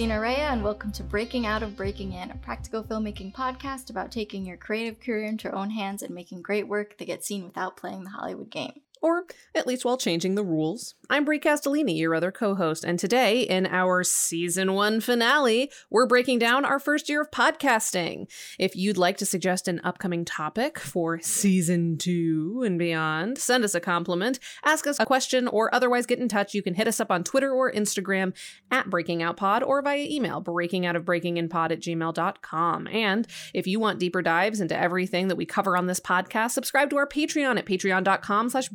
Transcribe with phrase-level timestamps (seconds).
[0.00, 4.10] Christina Raia, and welcome to Breaking Out of Breaking In, a practical filmmaking podcast about
[4.10, 7.44] taking your creative career into your own hands and making great work that gets seen
[7.44, 9.24] without playing the Hollywood game or
[9.54, 10.94] at least while changing the rules.
[11.08, 16.06] I'm Bri Castellini, your other co host, and today in our season one finale, we're
[16.06, 18.30] breaking down our first year of podcasting.
[18.58, 23.74] If you'd like to suggest an upcoming topic for season two and beyond, send us
[23.74, 27.00] a compliment, ask us a question, or otherwise get in touch, you can hit us
[27.00, 28.32] up on Twitter or Instagram
[28.70, 32.86] at Breaking Out Pod or via email, breaking out of breaking in pod at gmail.com.
[32.86, 36.90] And if you want deeper dives into everything that we cover on this podcast, subscribe
[36.90, 38.70] to our Patreon at patreon.com slash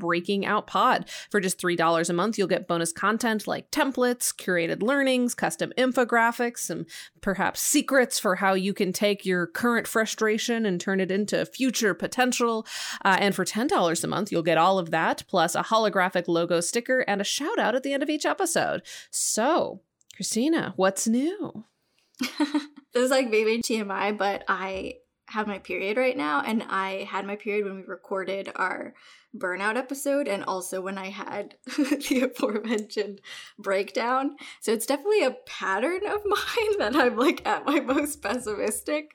[0.45, 1.09] Out Pod.
[1.29, 6.69] For just $3 a month, you'll get bonus content like templates, curated learnings, custom infographics,
[6.69, 6.85] and
[7.21, 11.93] perhaps secrets for how you can take your current frustration and turn it into future
[11.93, 12.65] potential.
[13.03, 16.61] Uh, and for $10 a month, you'll get all of that, plus a holographic logo
[16.61, 18.81] sticker and a shout out at the end of each episode.
[19.11, 19.81] So,
[20.15, 21.65] Christina, what's new?
[22.19, 24.95] this is like maybe TMI, but I
[25.27, 28.93] have my period right now, and I had my period when we recorded our
[29.37, 33.21] burnout episode and also when I had the aforementioned
[33.59, 34.37] breakdown.
[34.61, 39.11] So it's definitely a pattern of mine that I'm like at my most pessimistic.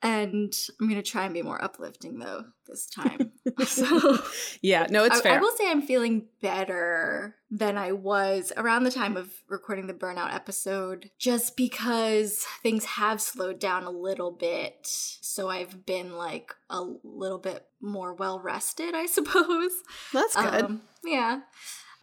[0.00, 3.32] And I'm gonna try and be more uplifting though this time.
[3.64, 4.18] so
[4.62, 5.38] yeah, no, it's I, fair.
[5.38, 9.94] I will say I'm feeling better than I was around the time of recording the
[9.94, 14.78] burnout episode, just because things have slowed down a little bit.
[14.82, 19.72] So I've been like a little bit more well rested, I suppose.
[20.12, 20.64] That's good.
[20.64, 21.40] Um, yeah.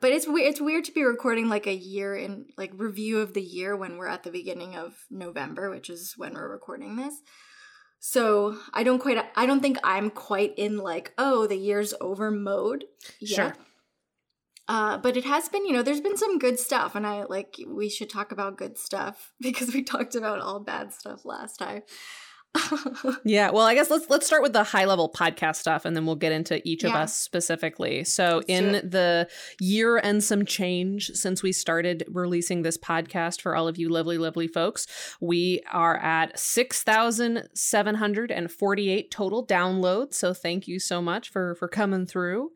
[0.01, 0.49] But it's weird.
[0.49, 3.97] It's weird to be recording like a year in like review of the year when
[3.97, 7.21] we're at the beginning of November, which is when we're recording this.
[8.07, 12.29] So I don't quite I don't think I'm quite in like, oh, the year's over
[12.29, 12.85] mode
[13.19, 13.35] yet.
[13.35, 13.55] Sure.
[14.67, 17.55] Uh, but it has been, you know, there's been some good stuff, and I like
[17.67, 21.81] we should talk about good stuff because we talked about all bad stuff last time
[23.23, 26.05] yeah, well, I guess let's let's start with the high level podcast stuff, and then
[26.05, 26.89] we'll get into each yeah.
[26.89, 28.03] of us specifically.
[28.03, 29.27] So, let's in the
[29.59, 34.17] year and some change since we started releasing this podcast for all of you lovely,
[34.17, 34.87] lovely folks,
[35.19, 40.13] we are at six thousand seven hundred and forty eight total downloads.
[40.15, 42.51] So, thank you so much for for coming through.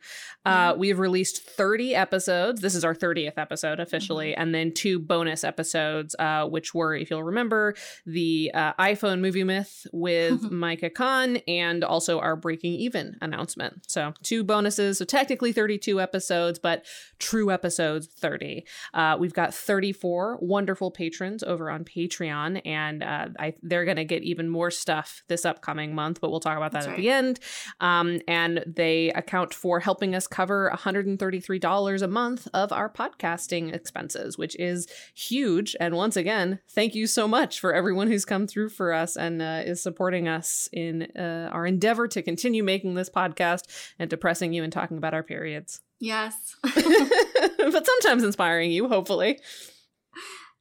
[0.45, 2.61] Uh, we have released thirty episodes.
[2.61, 4.41] This is our thirtieth episode officially, mm-hmm.
[4.41, 9.43] and then two bonus episodes, uh, which were, if you'll remember, the uh, iPhone movie
[9.43, 13.89] myth with Micah Khan and also our Breaking Even announcement.
[13.89, 14.97] So, two bonuses.
[14.97, 16.85] So, technically 32 episodes, but
[17.19, 18.65] true episodes 30.
[18.93, 24.05] Uh, we've got 34 wonderful patrons over on Patreon, and uh, I, they're going to
[24.05, 27.01] get even more stuff this upcoming month, but we'll talk about that That's at right.
[27.01, 27.39] the end.
[27.79, 34.37] Um, and they account for helping us cover $133 a month of our podcasting expenses,
[34.37, 35.75] which is huge.
[35.79, 39.41] And once again, thank you so much for everyone who's come through for us and
[39.41, 43.63] uh, is supporting us in uh, our endeavor to continue making this podcast
[43.97, 45.81] and depressing you and talking about our periods.
[45.99, 46.55] Yes.
[46.63, 49.39] but sometimes inspiring you, hopefully.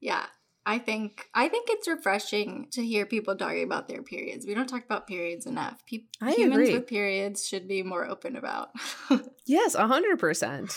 [0.01, 0.27] Yeah.
[0.69, 4.47] I think I think it's refreshing to hear people talking about their periods.
[4.47, 5.85] We don't talk about periods enough.
[5.87, 6.75] People, I humans agree.
[6.75, 8.69] with periods should be more open about.
[9.47, 10.75] yes, a hundred percent.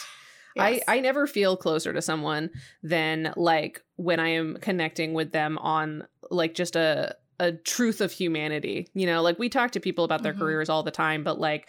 [0.57, 2.51] I, I never feel closer to someone
[2.83, 8.11] than like when I am connecting with them on like just a a truth of
[8.11, 8.87] humanity.
[8.93, 10.41] You know, like we talk to people about their mm-hmm.
[10.43, 11.67] careers all the time, but like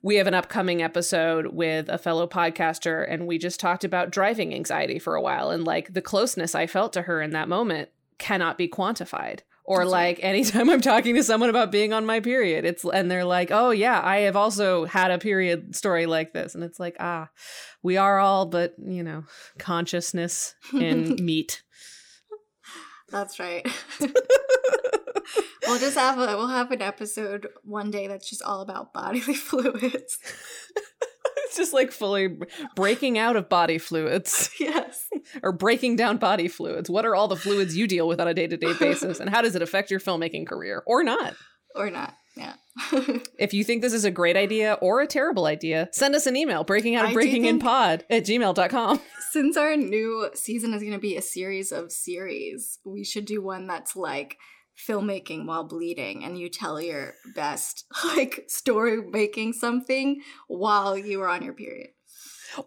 [0.00, 4.54] we have an upcoming episode with a fellow podcaster and we just talked about driving
[4.54, 7.90] anxiety for a while and like the closeness I felt to her in that moment
[8.18, 9.40] cannot be quantified.
[9.64, 10.24] Or That's like right.
[10.24, 13.70] anytime I'm talking to someone about being on my period, it's and they're like, "Oh
[13.70, 17.28] yeah, I have also had a period story like this." And it's like, "Ah,
[17.80, 19.22] we are all but, you know,
[19.58, 21.62] consciousness and meat."
[23.08, 23.64] That's right.
[25.66, 29.34] we'll just have a we'll have an episode one day that's just all about bodily
[29.34, 30.18] fluids.
[31.44, 32.38] it's just like fully
[32.74, 34.50] breaking out of body fluids.
[34.58, 35.08] Yes.
[35.42, 36.88] or breaking down body fluids.
[36.88, 39.54] What are all the fluids you deal with on a day-to-day basis and how does
[39.54, 41.34] it affect your filmmaking career or not?
[41.74, 42.14] Or not.
[42.36, 42.54] Yeah.
[43.38, 46.36] if you think this is a great idea or a terrible idea, send us an
[46.36, 49.00] email, breaking out of breaking in pod at gmail.com.
[49.30, 53.42] Since our new season is going to be a series of series, we should do
[53.42, 54.38] one that's like
[54.78, 57.84] filmmaking while bleeding and you tell your best
[58.16, 61.90] like story making something while you are on your period.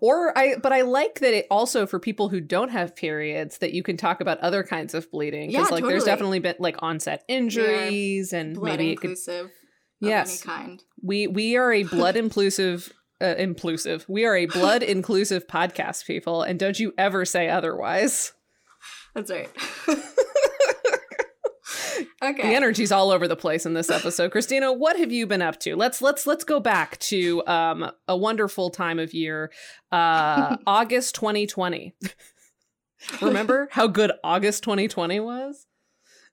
[0.01, 3.73] Or i but i like that it also for people who don't have periods that
[3.73, 5.49] you can talk about other kinds of bleeding.
[5.49, 5.93] Because yeah, like totally.
[5.93, 9.51] there's definitely been like onset injuries yeah, and maybe inclusive
[10.01, 10.41] could, yes.
[10.41, 10.81] kind.
[11.03, 12.91] We we are a blood inclusive
[13.21, 14.05] uh, inclusive.
[14.09, 18.33] We are a blood inclusive podcast people and don't you ever say otherwise.
[19.13, 19.49] That's right
[22.25, 22.49] Okay.
[22.49, 24.31] The energy's all over the place in this episode.
[24.31, 25.75] Christina, what have you been up to?
[25.75, 29.51] Let's let's let's go back to um, a wonderful time of year,
[29.91, 31.93] uh, August 2020.
[33.21, 35.67] Remember how good August 2020 was?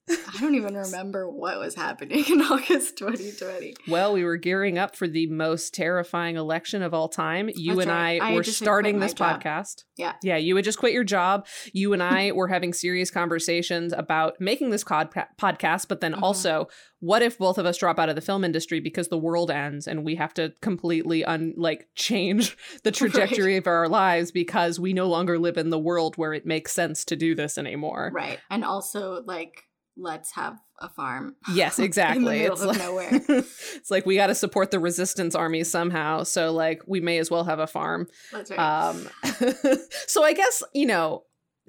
[0.09, 3.75] I don't even remember what was happening in August 2020.
[3.87, 7.49] Well, we were gearing up for the most terrifying election of all time.
[7.55, 8.23] You That's and right.
[8.23, 9.85] I, I were starting this podcast.
[9.97, 10.15] Yeah.
[10.23, 11.47] Yeah, you would just quit your job.
[11.73, 16.25] You and I were having serious conversations about making this podcast, but then mm-hmm.
[16.25, 16.69] also
[16.99, 19.89] what if both of us drop out of the film industry because the world ends
[19.89, 23.59] and we have to completely un like change the trajectory right.
[23.59, 27.05] of our lives because we no longer live in the world where it makes sense
[27.05, 28.13] to do this anymore.
[28.15, 28.39] Right.
[28.51, 29.65] And also like
[30.03, 31.37] let's have a farm.
[31.53, 32.43] Yes, exactly.
[32.43, 33.09] it's like, nowhere.
[33.29, 36.25] it's like we got to support the resistance army somehow.
[36.25, 38.09] So like we may as well have a farm.
[38.33, 38.59] That's right.
[38.59, 39.09] Um,
[40.07, 41.25] so I guess you know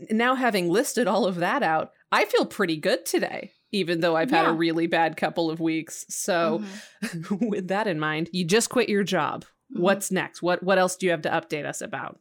[0.09, 3.51] now having listed all of that out, I feel pretty good today.
[3.71, 4.51] Even though I've had yeah.
[4.51, 6.05] a really bad couple of weeks.
[6.07, 6.61] So,
[7.03, 7.47] mm-hmm.
[7.47, 9.45] with that in mind, you just quit your job.
[9.45, 9.81] Mm-hmm.
[9.81, 10.43] What's next?
[10.43, 12.19] What What else do you have to update us about?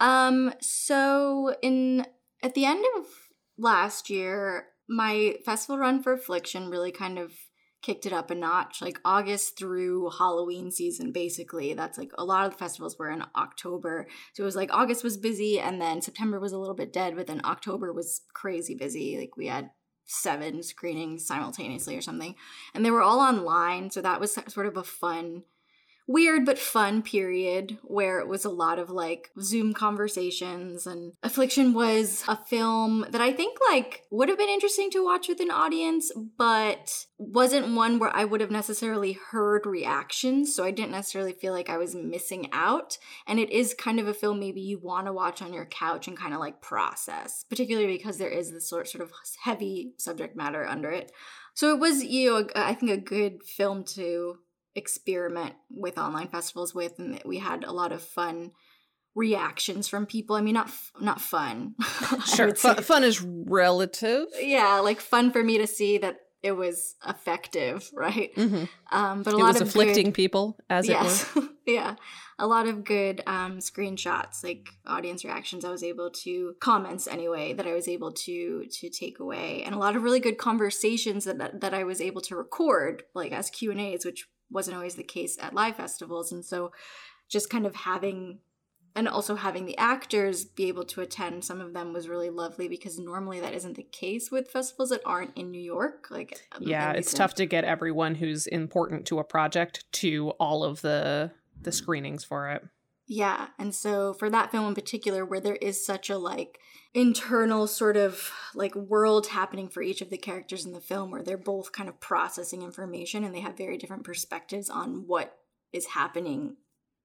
[0.00, 0.54] um.
[0.62, 2.06] So, in
[2.42, 3.06] at the end of
[3.58, 7.32] last year, my festival run for Affliction really kind of
[7.82, 8.80] kicked it up a notch.
[8.80, 11.74] Like August through Halloween season, basically.
[11.74, 14.06] That's like a lot of the festivals were in October.
[14.32, 17.14] So it was like August was busy and then September was a little bit dead,
[17.14, 19.18] but then October was crazy busy.
[19.18, 19.70] Like we had
[20.06, 22.34] seven screenings simultaneously or something.
[22.74, 23.90] And they were all online.
[23.90, 25.42] So that was sort of a fun
[26.06, 31.72] weird but fun period where it was a lot of like Zoom conversations and Affliction
[31.72, 35.50] was a film that I think like would have been interesting to watch with an
[35.50, 41.32] audience, but wasn't one where I would have necessarily heard reactions, so I didn't necessarily
[41.32, 42.98] feel like I was missing out.
[43.26, 46.08] And it is kind of a film maybe you want to watch on your couch
[46.08, 49.12] and kind of like process, particularly because there is this sort sort of
[49.42, 51.12] heavy subject matter under it.
[51.54, 54.38] So it was, you know, I think a good film to
[54.76, 58.52] experiment with online festivals with and we had a lot of fun
[59.14, 60.36] reactions from people.
[60.36, 61.74] I mean not not fun.
[62.26, 64.26] Sure fun, fun is relative.
[64.40, 68.34] Yeah like fun for me to see that it was effective right?
[68.34, 68.64] Mm-hmm.
[68.90, 71.28] um but a it lot was of afflicting good, people as yes.
[71.36, 71.48] it were.
[71.66, 71.94] yeah.
[72.36, 77.52] A lot of good um screenshots like audience reactions i was able to comments anyway
[77.52, 81.26] that i was able to to take away and a lot of really good conversations
[81.26, 84.94] that that i was able to record like as q and a's which wasn't always
[84.94, 86.32] the case at live festivals.
[86.32, 86.72] And so
[87.28, 88.38] just kind of having
[88.96, 92.68] and also having the actors be able to attend some of them was really lovely
[92.68, 96.92] because normally that isn't the case with festivals that aren't in New York like yeah
[96.92, 101.72] it's tough to get everyone who's important to a project to all of the the
[101.72, 102.62] screenings for it
[103.06, 106.60] yeah and so for that film in particular where there is such a like
[106.94, 111.22] internal sort of like world happening for each of the characters in the film where
[111.22, 115.36] they're both kind of processing information and they have very different perspectives on what
[115.72, 116.56] is happening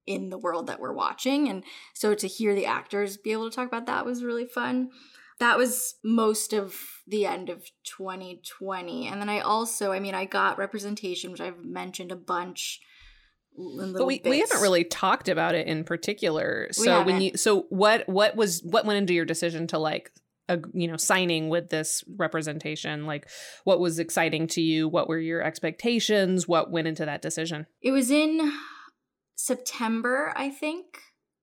[0.06, 1.48] in the world that we're watching.
[1.48, 4.90] And so to hear the actors be able to talk about that was really fun.
[5.40, 10.24] That was most of the end of 2020 and then i also i mean i
[10.24, 12.80] got representation which i've mentioned a bunch
[13.56, 16.68] but we, we haven't really talked about it in particular.
[16.72, 20.12] So when you so what what was what went into your decision to like
[20.48, 23.06] a, you know signing with this representation?
[23.06, 23.28] Like
[23.64, 24.88] what was exciting to you?
[24.88, 26.48] What were your expectations?
[26.48, 27.66] What went into that decision?
[27.82, 28.52] It was in
[29.36, 30.84] september i think.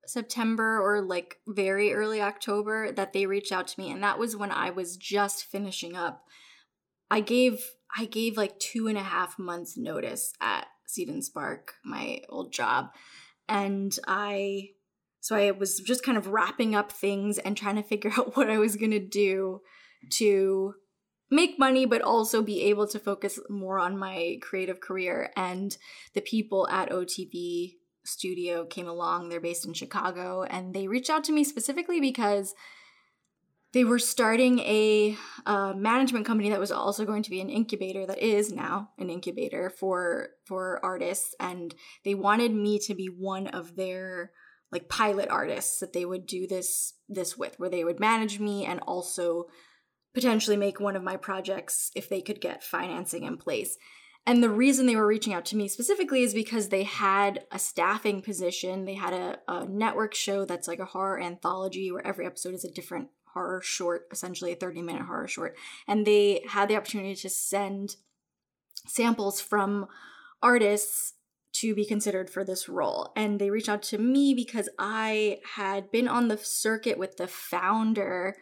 [0.06, 4.34] September or like very early october that they reached out to me and that was
[4.34, 6.24] when i was just finishing up.
[7.10, 7.62] I gave
[7.96, 12.52] i gave like two and a half months notice at Seed and Spark, my old
[12.52, 12.88] job.
[13.48, 14.70] And I,
[15.20, 18.50] so I was just kind of wrapping up things and trying to figure out what
[18.50, 19.60] I was going to do
[20.14, 20.74] to
[21.30, 25.30] make money, but also be able to focus more on my creative career.
[25.36, 25.76] And
[26.14, 29.28] the people at OTV Studio came along.
[29.28, 32.54] They're based in Chicago and they reached out to me specifically because
[33.72, 38.06] they were starting a uh, management company that was also going to be an incubator
[38.06, 43.46] that is now an incubator for for artists and they wanted me to be one
[43.48, 44.32] of their
[44.72, 48.64] like pilot artists that they would do this this with where they would manage me
[48.64, 49.44] and also
[50.14, 53.76] potentially make one of my projects if they could get financing in place
[54.28, 57.58] and the reason they were reaching out to me specifically is because they had a
[57.58, 58.84] staffing position.
[58.84, 62.62] They had a, a network show that's like a horror anthology where every episode is
[62.62, 63.08] a different
[63.38, 65.56] horror short, essentially a 30 minute horror short.
[65.86, 67.96] And they had the opportunity to send
[68.86, 69.86] samples from
[70.42, 71.14] artists
[71.52, 73.12] to be considered for this role.
[73.16, 77.28] And they reached out to me because I had been on the circuit with the
[77.28, 78.36] founder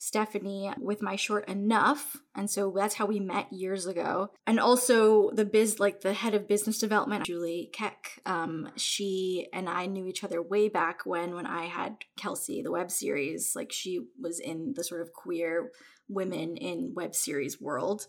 [0.00, 2.16] Stephanie with my short Enough.
[2.34, 4.30] And so that's how we met years ago.
[4.46, 9.68] And also the biz, like the head of business development, Julie Keck, um, she and
[9.68, 13.54] I knew each other way back when, when I had Kelsey, the web series.
[13.54, 15.70] Like she was in the sort of queer
[16.08, 18.06] women in web series world.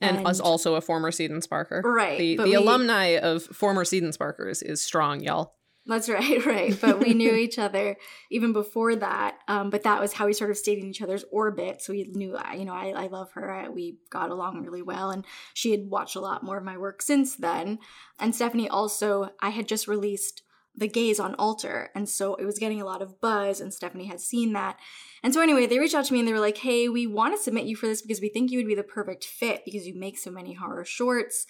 [0.00, 1.82] And, and us also a former Seed and Sparker.
[1.84, 2.18] Right.
[2.18, 5.54] The, the we, alumni of former Seed and Sparkers is strong, y'all.
[5.86, 6.78] That's right, right.
[6.80, 7.96] But we knew each other
[8.30, 9.38] even before that.
[9.48, 11.82] Um, but that was how we sort of stayed in each other's orbit.
[11.82, 13.52] So we knew, you know, I, I love her.
[13.52, 15.10] I, we got along really well.
[15.10, 17.78] And she had watched a lot more of my work since then.
[18.18, 20.42] And Stephanie also, I had just released
[20.74, 21.90] The Gaze on Alter.
[21.94, 23.60] And so it was getting a lot of buzz.
[23.60, 24.78] And Stephanie had seen that.
[25.22, 27.36] And so anyway, they reached out to me and they were like, hey, we want
[27.36, 29.86] to submit you for this because we think you would be the perfect fit because
[29.86, 31.46] you make so many horror shorts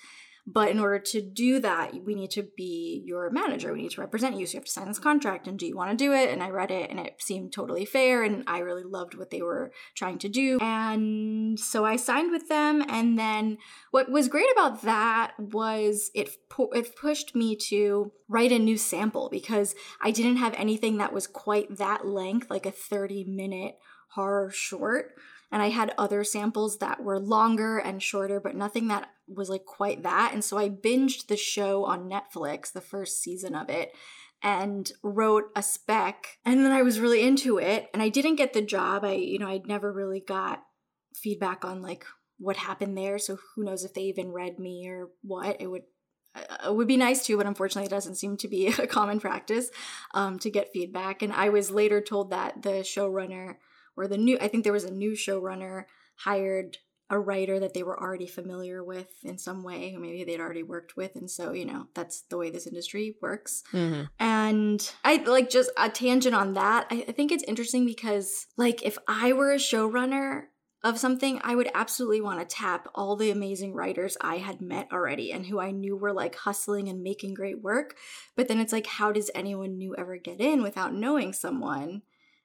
[0.47, 3.73] but in order to do that, we need to be your manager.
[3.73, 4.45] We need to represent you.
[4.47, 5.49] So you have to sign this contract.
[5.49, 6.31] And do you want to do it?
[6.31, 8.23] And I read it and it seemed totally fair.
[8.23, 10.59] And I really loved what they were trying to do.
[10.61, 12.85] And so I signed with them.
[12.91, 13.57] And then
[13.91, 19.31] what was great about that was it, it pushed me to write a new sample
[19.31, 23.79] because I didn't have anything that was quite that length, like a 30 minute
[24.11, 25.15] horror short
[25.55, 29.65] and I had other samples that were longer and shorter, but nothing that was like
[29.65, 30.33] quite that.
[30.33, 33.93] And so I binged the show on Netflix, the first season of it,
[34.43, 36.39] and wrote a spec.
[36.45, 37.89] And then I was really into it.
[37.93, 39.05] And I didn't get the job.
[39.05, 40.63] I, you know, I'd never really got
[41.15, 42.05] feedback on like
[42.39, 43.19] what happened there.
[43.19, 45.61] So who knows if they even read me or what.
[45.61, 45.83] It would
[46.35, 49.21] uh, it would be nice to, but unfortunately, it doesn't seem to be a common
[49.21, 49.71] practice
[50.13, 51.23] um, to get feedback.
[51.23, 53.57] And I was later told that the showrunner
[53.97, 55.85] or the new, I think there was a new showrunner
[56.17, 56.79] hired
[57.11, 60.63] a writer that they were already familiar with in some way, or maybe they'd already
[60.63, 61.17] worked with.
[61.17, 63.63] And so, you know, that's the way this industry works.
[63.73, 64.05] Mm-hmm.
[64.19, 66.87] And I like just a tangent on that.
[66.91, 70.45] I, I think it's interesting because, like, if I were a showrunner,
[70.85, 74.89] of something, I would absolutely want to tap all the amazing writers I had met
[74.93, 77.97] already and who I knew were like hustling and making great work.
[78.37, 82.03] But then it's like, how does anyone new ever get in without knowing someone?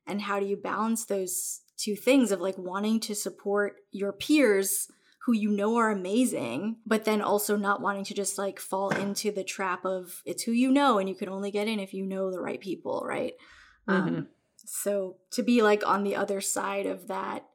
[0.08, 4.88] And how do you balance those two things of like wanting to support your peers
[5.26, 9.32] who you know are amazing, but then also not wanting to just like fall into
[9.32, 12.06] the trap of it's who you know and you can only get in if you
[12.06, 13.34] know the right people, right?
[13.88, 14.08] Mm-hmm.
[14.08, 17.46] Um, so to be like on the other side of that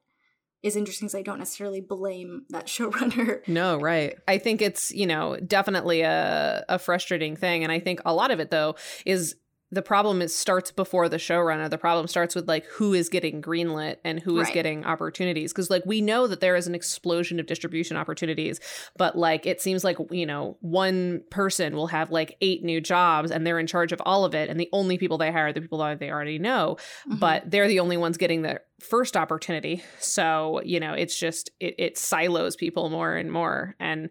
[0.63, 3.47] is interesting because I don't necessarily blame that showrunner.
[3.47, 4.17] No, right.
[4.27, 7.63] I think it's, you know, definitely a, a frustrating thing.
[7.63, 9.37] And I think a lot of it, though, is
[9.75, 11.69] the problem is starts before the showrunner.
[11.69, 14.55] The problem starts with like who is getting greenlit and who is right.
[14.55, 15.53] getting opportunities.
[15.53, 18.61] Because like we know that there is an explosion of distribution opportunities,
[18.97, 23.31] but like it seems like you know one person will have like eight new jobs
[23.31, 25.53] and they're in charge of all of it, and the only people they hire are
[25.53, 26.77] the people that they already know,
[27.09, 27.19] mm-hmm.
[27.19, 29.83] but they're the only ones getting the first opportunity.
[29.99, 34.09] So you know it's just it, it silos people more and more and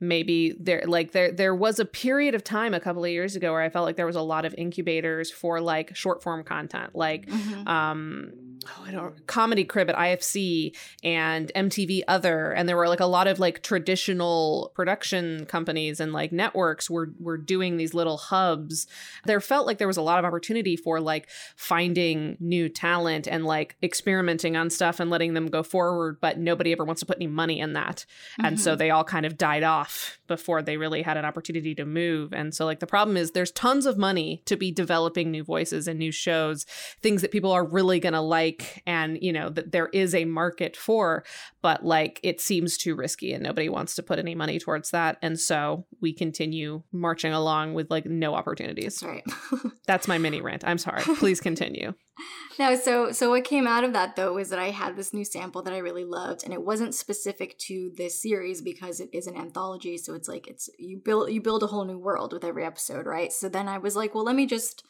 [0.00, 3.52] maybe there like there there was a period of time a couple of years ago
[3.52, 6.94] where I felt like there was a lot of incubators for like short form content
[6.94, 7.68] like mm-hmm.
[7.68, 8.32] um
[8.66, 13.06] oh, I don't comedy crib at IFC and MTV other and there were like a
[13.06, 18.86] lot of like traditional production companies and like networks were were doing these little hubs
[19.26, 23.44] there felt like there was a lot of opportunity for like finding new talent and
[23.44, 27.16] like experimenting on stuff and letting them go forward but nobody ever wants to put
[27.16, 28.46] any money in that mm-hmm.
[28.46, 28.78] and so mm-hmm.
[28.78, 32.32] they all kind of died off off before they really had an opportunity to move.
[32.32, 35.88] And so, like, the problem is there's tons of money to be developing new voices
[35.88, 36.64] and new shows,
[37.02, 40.24] things that people are really going to like, and, you know, that there is a
[40.24, 41.24] market for,
[41.62, 45.18] but like, it seems too risky and nobody wants to put any money towards that.
[45.22, 49.00] And so we continue marching along with like no opportunities.
[49.00, 49.72] That's right.
[49.86, 50.64] That's my mini rant.
[50.66, 51.02] I'm sorry.
[51.02, 51.94] Please continue.
[52.58, 55.24] no, so so what came out of that though was that I had this new
[55.24, 59.26] sample that I really loved, and it wasn't specific to this series because it is
[59.26, 59.98] an anthology.
[59.98, 63.06] So it's like it's you build you build a whole new world with every episode,
[63.06, 63.32] right?
[63.32, 64.84] So then I was like, well, let me just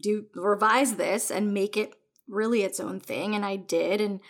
[0.00, 1.94] do revise this and make it
[2.28, 4.20] really its own thing, and I did, and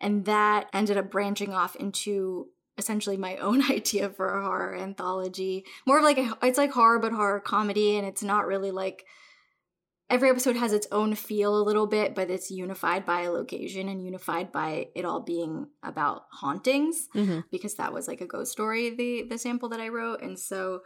[0.00, 5.64] and that ended up branching off into essentially my own idea for a horror anthology
[5.86, 9.04] more of like a, it's like horror but horror comedy and it's not really like
[10.10, 13.88] every episode has its own feel a little bit, but it's unified by a location
[13.88, 17.40] and unified by it all being about hauntings mm-hmm.
[17.50, 20.80] because that was like a ghost story the the sample that I wrote and so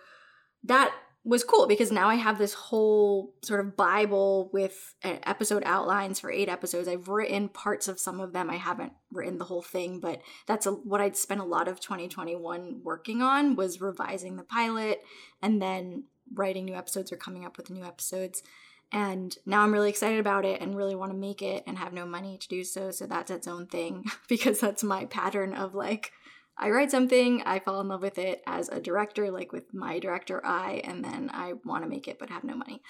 [0.64, 0.92] that
[1.24, 6.30] was cool because now I have this whole sort of Bible with episode outlines for
[6.30, 6.88] eight episodes.
[6.88, 8.48] I've written parts of some of them.
[8.48, 11.80] I haven't written the whole thing, but that's a, what I'd spent a lot of
[11.80, 15.02] 2021 working on was revising the pilot
[15.42, 18.42] and then writing new episodes or coming up with new episodes
[18.90, 21.92] And now I'm really excited about it and really want to make it and have
[21.92, 22.90] no money to do so.
[22.90, 26.12] So that's its own thing because that's my pattern of like,
[26.56, 29.98] I write something, I fall in love with it as a director, like with my
[29.98, 32.82] director eye, and then I want to make it but have no money.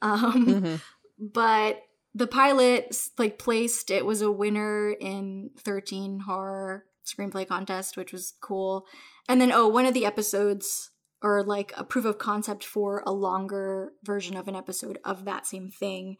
[0.00, 0.74] Um, mm-hmm.
[1.18, 1.82] But
[2.14, 8.34] the pilot like placed it was a winner in 13 horror screenplay contest, which was
[8.40, 8.86] cool.
[9.28, 10.90] And then oh, one of the episodes
[11.26, 15.44] or like a proof of concept for a longer version of an episode of that
[15.44, 16.16] same thing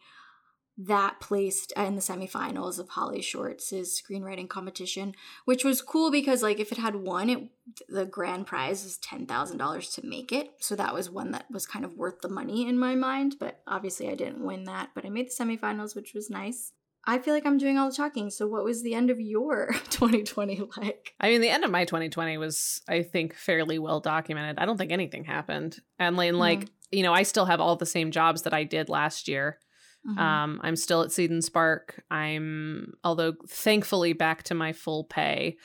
[0.77, 6.73] that placed in the semifinals of HollyShorts' screenwriting competition, which was cool because like if
[6.73, 7.49] it had won, it
[7.87, 10.51] the grand prize was ten thousand dollars to make it.
[10.59, 13.37] So that was one that was kind of worth the money in my mind.
[13.39, 16.73] But obviously I didn't win that, but I made the semifinals, which was nice.
[17.09, 18.29] I feel like I'm doing all the talking.
[18.29, 21.15] So, what was the end of your 2020 like?
[21.19, 24.59] I mean, the end of my 2020 was, I think, fairly well documented.
[24.59, 25.79] I don't think anything happened.
[25.97, 26.67] And like, mm-hmm.
[26.91, 29.57] you know, I still have all the same jobs that I did last year.
[30.05, 30.19] Mm-hmm.
[30.19, 32.03] Um, I'm still at Seed and Spark.
[32.11, 35.57] I'm, although thankfully, back to my full pay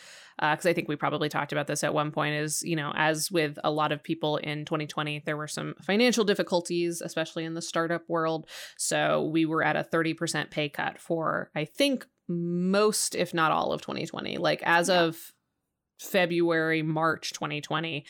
[0.43, 2.35] because uh, I think we probably talked about this at one point.
[2.35, 6.25] Is you know, as with a lot of people in 2020, there were some financial
[6.25, 8.49] difficulties, especially in the startup world.
[8.77, 13.73] So we were at a 30% pay cut for I think most, if not all,
[13.73, 14.39] of 2020.
[14.39, 15.03] Like as yeah.
[15.03, 15.33] of
[16.01, 18.05] February, March 2020,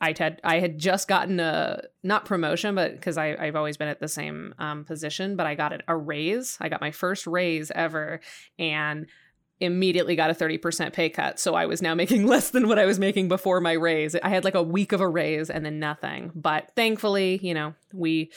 [0.00, 3.88] I had I had just gotten a not promotion, but because I I've always been
[3.88, 6.56] at the same um, position, but I got a raise.
[6.58, 8.20] I got my first raise ever,
[8.58, 9.06] and
[9.60, 11.38] immediately got a 30% pay cut.
[11.38, 14.14] So I was now making less than what I was making before my raise.
[14.14, 16.32] I had like a week of a raise and then nothing.
[16.34, 18.30] But thankfully, you know, we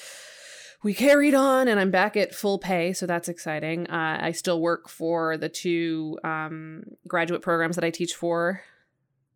[0.82, 3.90] we carried on and I'm back at full pay, so that's exciting.
[3.90, 8.62] Uh, I still work for the two um, graduate programs that I teach for.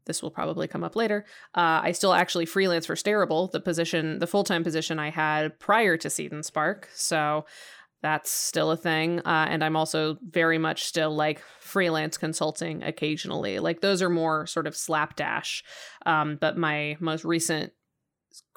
[0.06, 1.26] This will probably come up later.
[1.56, 5.60] Uh, I still actually freelance for Stareable, the position, the full time position I had
[5.60, 6.89] prior to Seed and Spark.
[6.93, 7.46] So
[8.04, 9.20] that's still a thing.
[9.22, 13.60] Uh, and I'm also very much still like freelance consulting occasionally.
[13.60, 15.63] Like those are more sort of slapdash.
[16.06, 17.72] Um, but my most recent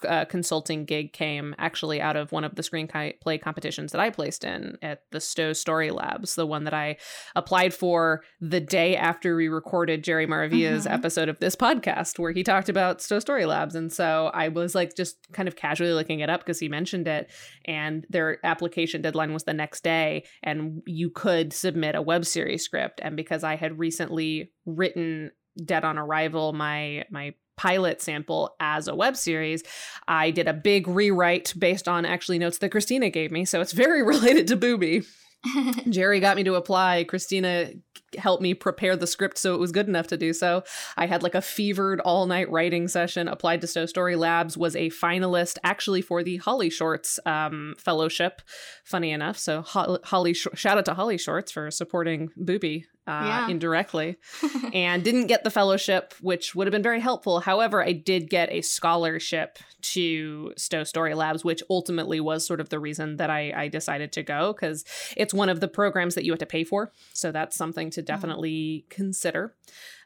[0.07, 4.45] uh, consulting gig came actually out of one of the screenplay competitions that I placed
[4.45, 6.97] in at the Stowe Story Labs, the one that I
[7.35, 10.95] applied for the day after we recorded Jerry Maravilla's mm-hmm.
[10.95, 13.75] episode of this podcast, where he talked about Stowe Story Labs.
[13.75, 17.09] And so I was like just kind of casually looking it up because he mentioned
[17.09, 17.31] it,
[17.65, 22.63] and their application deadline was the next day, and you could submit a web series
[22.63, 23.01] script.
[23.03, 25.31] And because I had recently written
[25.65, 29.63] Dead on Arrival, my my pilot sample as a web series.
[30.07, 33.73] I did a big rewrite based on actually notes that Christina gave me, so it's
[33.73, 35.03] very related to Booby.
[35.89, 37.05] Jerry got me to apply.
[37.05, 37.71] Christina
[38.19, 40.63] helped me prepare the script so it was good enough to do so.
[40.97, 44.75] I had like a fevered all night writing session, applied to Stowe Story Labs, was
[44.77, 48.43] a finalist actually for the HollyShorts um, fellowship,
[48.85, 49.39] funny enough.
[49.39, 53.49] So, Holly, shout out to HollyShorts for supporting Booby uh, yeah.
[53.49, 54.17] indirectly
[54.73, 57.41] and didn't get the fellowship, which would have been very helpful.
[57.41, 59.59] However, I did get a scholarship
[59.93, 64.13] to Stowe Story Labs, which ultimately was sort of the reason that I, I decided
[64.13, 64.85] to go because
[65.17, 66.93] it's one of the programs that you have to pay for.
[67.13, 68.07] So that's something to mm.
[68.07, 68.91] definitely mm.
[68.91, 69.55] consider.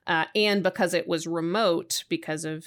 [0.06, 2.66] Uh, and because it was remote, because of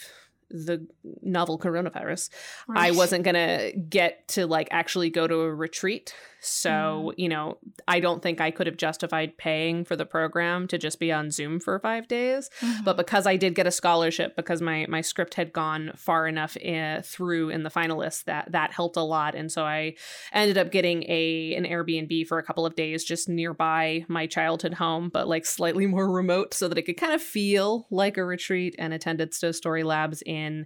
[0.50, 0.88] the
[1.22, 2.30] novel coronavirus,
[2.68, 2.88] right.
[2.88, 6.14] I wasn't going to get to like actually go to a retreat
[6.46, 7.14] so, mm.
[7.18, 11.00] you know, I don't think I could have justified paying for the program to just
[11.00, 12.50] be on Zoom for five days.
[12.60, 12.84] Mm-hmm.
[12.84, 16.58] But because I did get a scholarship, because my my script had gone far enough
[16.58, 19.36] in, eh, through in the finalists, that that helped a lot.
[19.36, 19.96] And so I
[20.34, 24.74] ended up getting a an Airbnb for a couple of days just nearby my childhood
[24.74, 28.26] home, but like slightly more remote, so that it could kind of feel like a
[28.26, 28.76] retreat.
[28.78, 30.66] And attended Stowe Story Labs in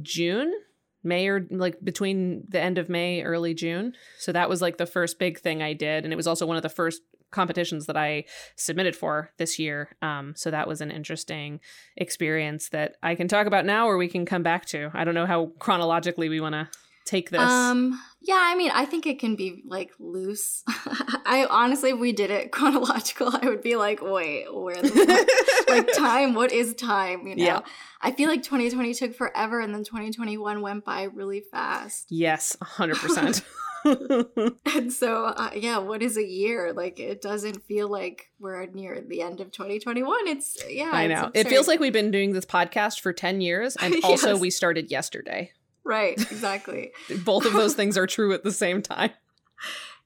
[0.00, 0.52] June
[1.02, 3.94] May or like between the end of May, early June.
[4.18, 6.04] So that was like the first big thing I did.
[6.04, 8.24] And it was also one of the first competitions that I
[8.56, 9.96] submitted for this year.
[10.00, 11.60] Um, so that was an interesting
[11.96, 14.90] experience that I can talk about now or we can come back to.
[14.94, 16.68] I don't know how chronologically we want to
[17.08, 17.40] take this?
[17.40, 20.62] Um, yeah, I mean, I think it can be like loose.
[20.68, 25.92] I honestly, if we did it chronological, I would be like, wait, where the like
[25.94, 26.34] time?
[26.34, 27.26] What is time?
[27.26, 27.60] You know, yeah.
[28.00, 32.06] I feel like 2020 took forever, and then 2021 went by really fast.
[32.10, 33.42] Yes, hundred percent.
[33.84, 36.72] and so, uh, yeah, what is a year?
[36.72, 40.26] Like, it doesn't feel like we're near the end of 2021.
[40.26, 41.30] It's yeah, I know.
[41.32, 44.40] It feels like we've been doing this podcast for 10 years, and also yes.
[44.40, 45.52] we started yesterday.
[45.88, 46.92] Right, exactly.
[47.24, 49.10] Both of those things are true at the same time.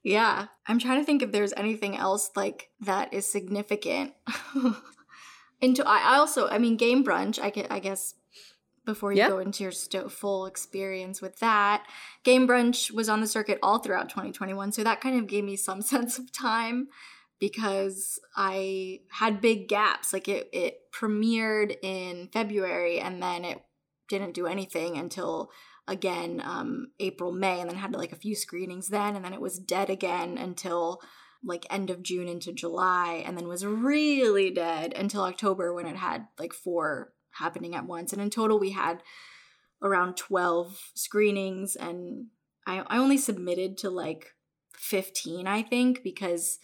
[0.05, 0.47] Yeah.
[0.66, 4.14] I'm trying to think if there's anything else like that is significant.
[5.61, 8.14] Into I also I mean game brunch I, I guess
[8.85, 9.29] before you yeah.
[9.29, 11.87] go into your st- full experience with that.
[12.25, 15.55] Game Brunch was on the circuit all throughout 2021, so that kind of gave me
[15.55, 16.88] some sense of time
[17.38, 20.12] because I had big gaps.
[20.12, 23.62] Like it, it premiered in February and then it
[24.09, 25.51] didn't do anything until
[25.88, 29.40] again um, April, May, and then had like a few screenings then, and then it
[29.40, 31.01] was dead again until
[31.45, 35.97] like end of June into July, and then was really dead until October when it
[35.97, 38.12] had like four happening at once.
[38.12, 39.03] And in total, we had
[39.83, 42.27] around 12 screenings, and
[42.66, 44.35] I, I only submitted to like
[44.77, 46.59] 15, I think, because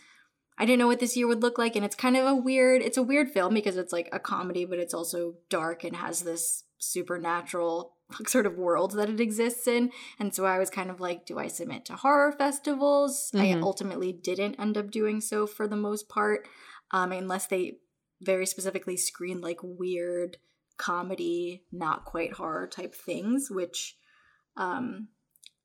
[0.59, 1.77] I didn't know what this year would look like.
[1.77, 4.65] And it's kind of a weird, it's a weird film because it's like a comedy,
[4.65, 7.95] but it's also dark and has this supernatural
[8.27, 9.91] sort of world that it exists in.
[10.19, 13.31] And so I was kind of like, do I submit to horror festivals?
[13.35, 13.59] Mm-hmm.
[13.59, 16.49] I ultimately didn't end up doing so for the most part,
[16.91, 17.79] um, unless they
[18.21, 20.39] very specifically screened like weird
[20.77, 23.97] comedy, not quite horror type things, which
[24.57, 25.09] um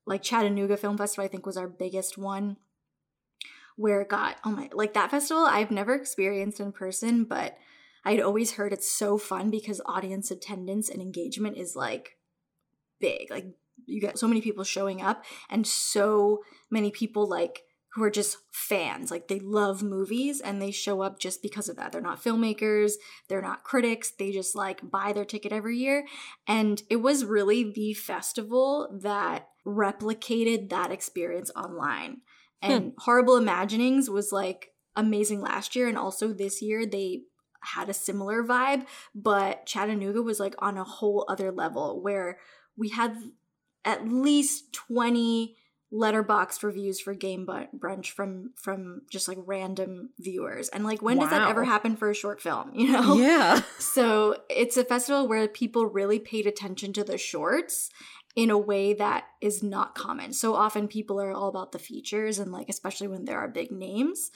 [0.06, 2.58] like Chattanooga Film Festival I think was our biggest one
[3.75, 7.58] where it got oh my like that festival I've never experienced in person, but
[8.06, 12.17] I'd always heard it's so fun because audience attendance and engagement is like
[13.04, 13.30] big.
[13.30, 13.46] Like
[13.86, 16.39] you get so many people showing up and so
[16.72, 17.63] many people like
[17.94, 19.12] who are just fans.
[19.12, 21.92] Like they love movies and they show up just because of that.
[21.92, 22.94] They're not filmmakers,
[23.28, 26.06] they're not critics, they just like buy their ticket every year.
[26.48, 32.22] And it was really the festival that replicated that experience online.
[32.63, 32.72] Hmm.
[32.72, 32.89] And hmm.
[33.00, 37.24] Horrible Imaginings was like amazing last year and also this year they
[37.63, 38.86] had a similar vibe,
[39.16, 42.39] but Chattanooga was like on a whole other level where
[42.78, 43.16] we had
[43.86, 45.56] at least 20
[45.94, 50.68] Letterboxd reviews for game brunch from from just like random viewers.
[50.70, 51.24] And like when wow.
[51.24, 53.16] does that ever happen for a short film you know?
[53.16, 53.62] Yeah.
[53.80, 57.92] So it's a festival where people really paid attention to the shorts
[58.36, 60.34] in a way that is not common.
[60.34, 63.72] So often people are all about the features and like especially when there are big
[63.72, 64.32] names.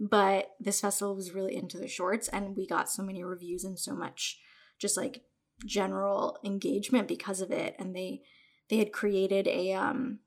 [0.00, 3.78] But this festival was really into the shorts and we got so many reviews and
[3.78, 4.38] so much
[4.78, 5.22] just like
[5.64, 8.20] general engagement because of it and they
[8.68, 10.18] they had created a um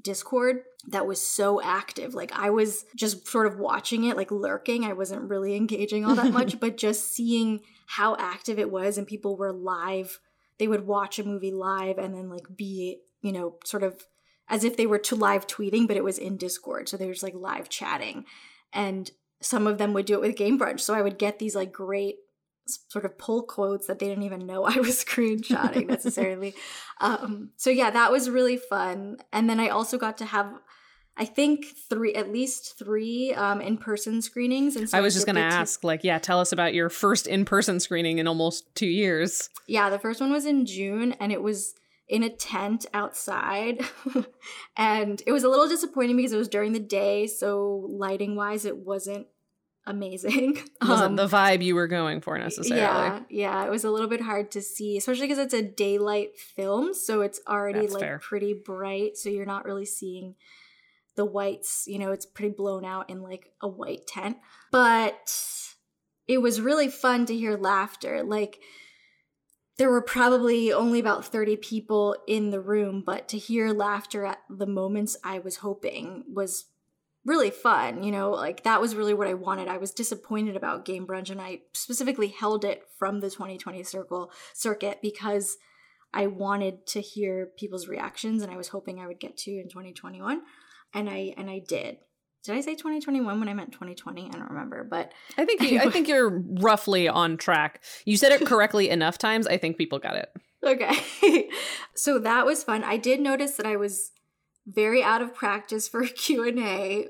[0.00, 2.14] Discord that was so active.
[2.14, 4.84] Like I was just sort of watching it, like lurking.
[4.84, 9.06] I wasn't really engaging all that much, but just seeing how active it was and
[9.06, 10.20] people were live.
[10.58, 14.06] They would watch a movie live and then like be, you know, sort of
[14.48, 16.88] as if they were to live tweeting, but it was in Discord.
[16.88, 18.24] So they were just like live chatting.
[18.72, 20.80] And some of them would do it with Game Brunch.
[20.80, 22.16] So I would get these like great
[22.88, 26.54] sort of pull quotes that they didn't even know I was screenshotting necessarily.
[27.00, 29.18] um, so yeah, that was really fun.
[29.32, 30.52] And then I also got to have,
[31.16, 34.76] I think three, at least three um, in-person screenings.
[34.76, 37.26] And so I was just going to ask, like, yeah, tell us about your first
[37.26, 39.50] in-person screening in almost two years.
[39.66, 41.74] Yeah, the first one was in June, and it was
[42.08, 43.80] in a tent outside.
[44.76, 48.64] and it was a little disappointing because it was during the day, so lighting wise,
[48.64, 49.26] it wasn't
[49.86, 50.58] amazing.
[50.82, 52.80] Wasn't um, the vibe you were going for necessarily.
[52.80, 53.64] Yeah, yeah.
[53.64, 57.20] It was a little bit hard to see, especially because it's a daylight film, so
[57.20, 58.18] it's already That's like fair.
[58.18, 60.34] pretty bright, so you're not really seeing
[61.16, 61.84] the whites.
[61.86, 64.38] You know, it's pretty blown out in like a white tent.
[64.70, 65.34] But
[66.28, 68.22] it was really fun to hear laughter.
[68.22, 68.60] Like
[69.78, 74.38] there were probably only about 30 people in the room, but to hear laughter at
[74.48, 76.66] the moments I was hoping was
[77.24, 78.02] really fun.
[78.02, 79.68] You know, like that was really what I wanted.
[79.68, 84.30] I was disappointed about Game Brunch and I specifically held it from the 2020 circle
[84.54, 85.56] circuit because
[86.14, 89.68] I wanted to hear people's reactions and I was hoping I would get to in
[89.68, 90.42] 2021
[90.94, 91.98] and I and I did.
[92.44, 94.26] Did I say 2021 when I meant 2020?
[94.26, 97.82] I don't remember, but I think you, I think you're roughly on track.
[98.04, 99.46] You said it correctly enough times.
[99.46, 100.32] I think people got it.
[100.64, 101.48] Okay.
[101.94, 102.82] so that was fun.
[102.82, 104.10] I did notice that I was
[104.66, 107.08] very out of practice for a Q&A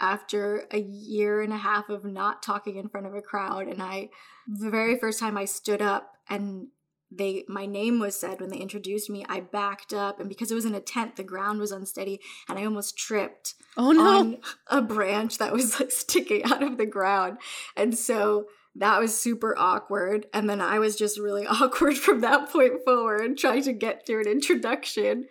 [0.00, 3.68] after a year and a half of not talking in front of a crowd.
[3.68, 4.08] And I
[4.46, 6.68] the very first time I stood up and
[7.12, 10.18] they my name was said when they introduced me I backed up.
[10.18, 13.54] And because it was in a tent the ground was unsteady and I almost tripped
[13.76, 14.02] oh no.
[14.02, 17.38] on a branch that was like sticking out of the ground.
[17.76, 20.26] And so that was super awkward.
[20.32, 24.22] And then I was just really awkward from that point forward, trying to get through
[24.22, 25.26] an introduction.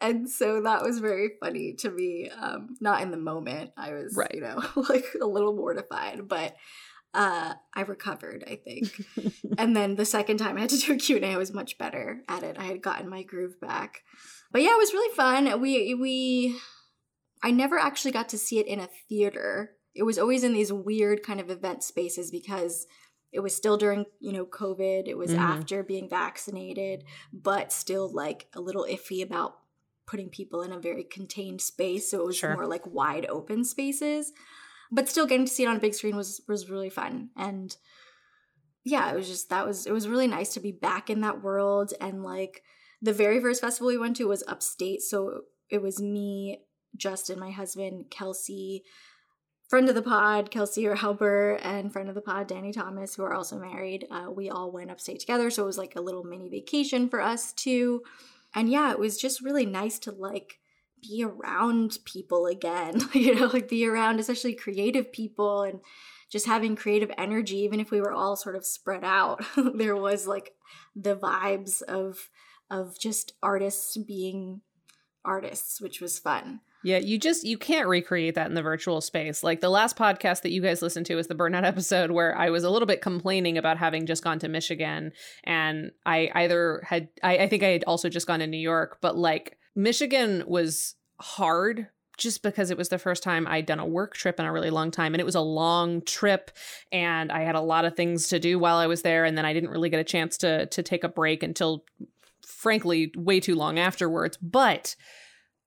[0.00, 2.30] And so that was very funny to me.
[2.30, 3.72] Um, not in the moment.
[3.76, 4.30] I was, right.
[4.32, 6.56] you know, like a little mortified, but
[7.14, 8.88] uh, I recovered, I think.
[9.58, 12.22] and then the second time I had to do a Q&A, I was much better
[12.28, 12.56] at it.
[12.58, 14.02] I had gotten my groove back.
[14.52, 15.60] But yeah, it was really fun.
[15.60, 16.58] We, we,
[17.42, 20.72] I never actually got to see it in a theater it was always in these
[20.72, 22.86] weird kind of event spaces because
[23.32, 25.08] it was still during, you know, COVID.
[25.08, 25.40] It was mm-hmm.
[25.40, 29.58] after being vaccinated, but still like a little iffy about
[30.06, 32.10] putting people in a very contained space.
[32.10, 32.54] So it was sure.
[32.54, 34.32] more like wide open spaces.
[34.92, 37.30] But still getting to see it on a big screen was was really fun.
[37.36, 37.76] And
[38.84, 41.42] yeah, it was just that was it was really nice to be back in that
[41.42, 42.62] world and like
[43.04, 46.60] the very first festival we went to was upstate, so it was me,
[46.96, 48.82] Justin, my husband, Kelsey,
[49.68, 53.22] friend of the pod, Kelsey or Helper, and friend of the pod, Danny Thomas, who
[53.24, 54.06] are also married.
[54.10, 57.20] Uh, we all went upstate together, so it was like a little mini vacation for
[57.20, 58.02] us too.
[58.54, 60.60] And yeah, it was just really nice to like
[61.02, 65.80] be around people again, you know, like be around especially creative people and
[66.30, 69.44] just having creative energy, even if we were all sort of spread out.
[69.74, 70.54] there was like
[70.94, 72.30] the vibes of
[72.70, 74.62] of just artists being
[75.24, 76.60] artists, which was fun.
[76.84, 79.42] Yeah, you just you can't recreate that in the virtual space.
[79.42, 82.50] Like the last podcast that you guys listened to is the burnout episode where I
[82.50, 87.08] was a little bit complaining about having just gone to Michigan and I either had
[87.22, 90.94] I, I think I had also just gone to New York, but like Michigan was
[91.20, 94.52] hard just because it was the first time I'd done a work trip in a
[94.52, 95.14] really long time.
[95.14, 96.50] And it was a long trip
[96.92, 99.24] and I had a lot of things to do while I was there.
[99.24, 101.84] And then I didn't really get a chance to to take a break until
[102.46, 104.36] frankly way too long afterwards.
[104.36, 104.96] But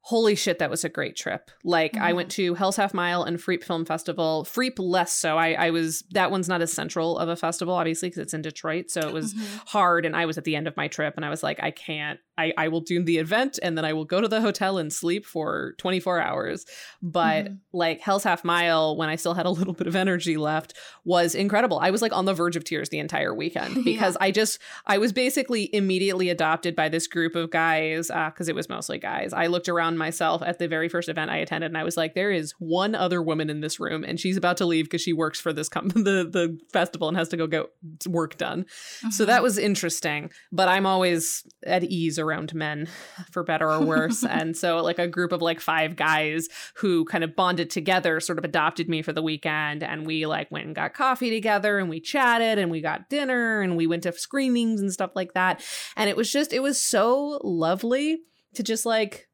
[0.07, 1.51] holy shit, that was a great trip.
[1.65, 2.03] Like mm-hmm.
[2.05, 4.47] I went to Hell's Half Mile and Freep Film Festival.
[4.49, 5.37] Freep less so.
[5.37, 8.41] I, I was that one's not as central of a festival, obviously, because it's in
[8.41, 8.89] Detroit.
[8.89, 9.57] So it was mm-hmm.
[9.67, 10.05] hard.
[10.05, 12.21] And I was at the end of my trip and I was like, I can't,
[12.37, 14.91] I, I will do the event and then I will go to the hotel and
[14.93, 16.65] sleep for 24 hours.
[17.01, 17.53] But mm-hmm.
[17.73, 20.73] like Hell's Half Mile, when I still had a little bit of energy left,
[21.03, 21.79] was incredible.
[21.79, 24.25] I was like on the verge of tears the entire weekend because yeah.
[24.25, 28.55] I just, I was basically immediately adopted by this group of guys because uh, it
[28.55, 29.33] was mostly guys.
[29.33, 32.13] I looked around myself at the very first event I attended and I was like,
[32.13, 35.13] there is one other woman in this room and she's about to leave because she
[35.13, 37.65] works for this com- the, the festival and has to go get
[38.07, 38.63] work done.
[38.63, 39.09] Mm-hmm.
[39.09, 40.29] So that was interesting.
[40.51, 42.87] But I'm always at ease around men
[43.31, 44.23] for better or worse.
[44.37, 48.37] And so like a group of like five guys who kind of bonded together sort
[48.37, 49.83] of adopted me for the weekend.
[49.83, 53.61] And we like went and got coffee together and we chatted and we got dinner
[53.61, 55.63] and we went to screenings and stuff like that.
[55.95, 58.19] And it was just it was so lovely
[58.55, 59.26] to just like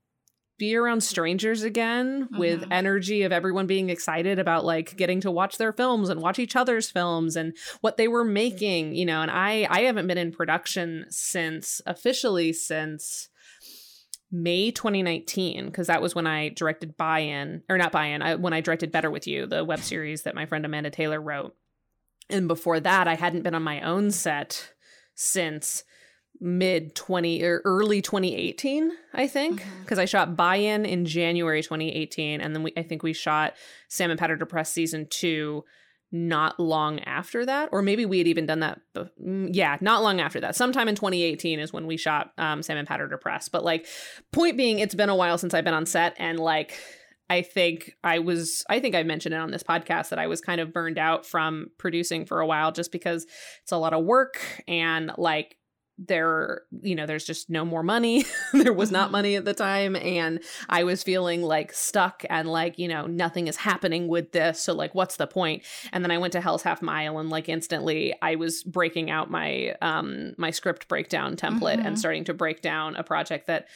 [0.57, 2.37] be around strangers again mm-hmm.
[2.37, 6.39] with energy of everyone being excited about like getting to watch their films and watch
[6.39, 10.17] each other's films and what they were making you know and i i haven't been
[10.17, 13.29] in production since officially since
[14.35, 18.33] May 2019, because that was when I directed Buy In, or not Buy In, I,
[18.33, 21.55] when I directed Better With You, the web series that my friend Amanda Taylor wrote.
[22.31, 24.73] And before that, I hadn't been on my own set
[25.13, 25.83] since
[26.39, 30.01] mid 20 or early 2018 i think because mm-hmm.
[30.01, 33.53] i shot buy-in in january 2018 and then we i think we shot
[33.87, 35.63] Sam and Pat Are Depressed season two
[36.11, 40.19] not long after that or maybe we had even done that mm, yeah not long
[40.19, 43.51] after that sometime in 2018 is when we shot um, Sam and Pat Are Depressed
[43.51, 43.87] but like
[44.31, 46.73] point being it's been a while since i've been on set and like
[47.29, 50.41] I think I was, I think I mentioned it on this podcast that I was
[50.41, 53.25] kind of burned out from producing for a while just because
[53.63, 55.57] it's a lot of work and like
[55.99, 59.11] there you know there's just no more money there was not mm-hmm.
[59.11, 63.47] money at the time and i was feeling like stuck and like you know nothing
[63.47, 66.63] is happening with this so like what's the point and then i went to hell's
[66.63, 71.77] half mile and like instantly i was breaking out my um my script breakdown template
[71.77, 71.85] mm-hmm.
[71.85, 73.67] and starting to break down a project that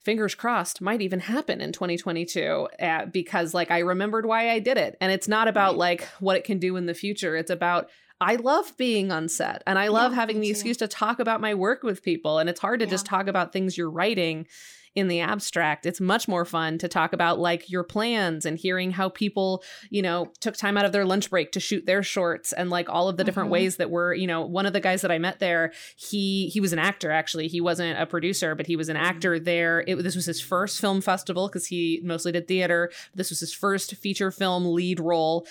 [0.00, 4.78] fingers crossed might even happen in 2022 uh, because like i remembered why i did
[4.78, 5.78] it and it's not about right.
[5.78, 7.88] like what it can do in the future it's about
[8.20, 11.40] I love being on set and I love yeah, having the excuse to talk about
[11.40, 12.38] my work with people.
[12.38, 12.90] And it's hard to yeah.
[12.90, 14.46] just talk about things you're writing
[14.94, 15.86] in the abstract.
[15.86, 20.02] It's much more fun to talk about like your plans and hearing how people, you
[20.02, 23.08] know, took time out of their lunch break to shoot their shorts and like all
[23.08, 23.54] of the different mm-hmm.
[23.54, 26.60] ways that were, you know, one of the guys that I met there, he he
[26.60, 27.48] was an actor actually.
[27.48, 29.06] He wasn't a producer, but he was an mm-hmm.
[29.06, 29.84] actor there.
[29.86, 32.90] It, this was his first film festival because he mostly did theater.
[33.14, 35.46] This was his first feature film lead role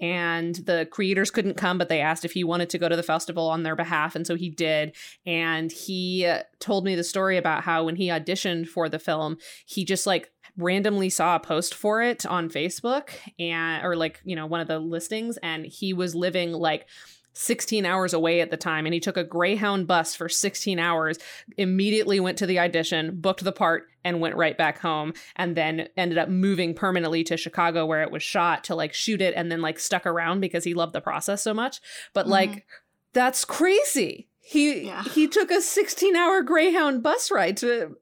[0.00, 3.02] and the creators couldn't come but they asked if he wanted to go to the
[3.02, 4.94] festival on their behalf and so he did
[5.26, 6.30] and he
[6.60, 10.30] told me the story about how when he auditioned for the film he just like
[10.56, 14.68] randomly saw a post for it on Facebook and or like you know one of
[14.68, 16.86] the listings and he was living like
[17.34, 21.18] 16 hours away at the time and he took a greyhound bus for 16 hours
[21.56, 25.88] immediately went to the audition booked the part and went right back home and then
[25.96, 29.52] ended up moving permanently to chicago where it was shot to like shoot it and
[29.52, 31.80] then like stuck around because he loved the process so much
[32.12, 32.32] but mm-hmm.
[32.32, 32.66] like
[33.12, 35.02] that's crazy he yeah.
[35.02, 37.96] he took a 16 hour greyhound bus ride to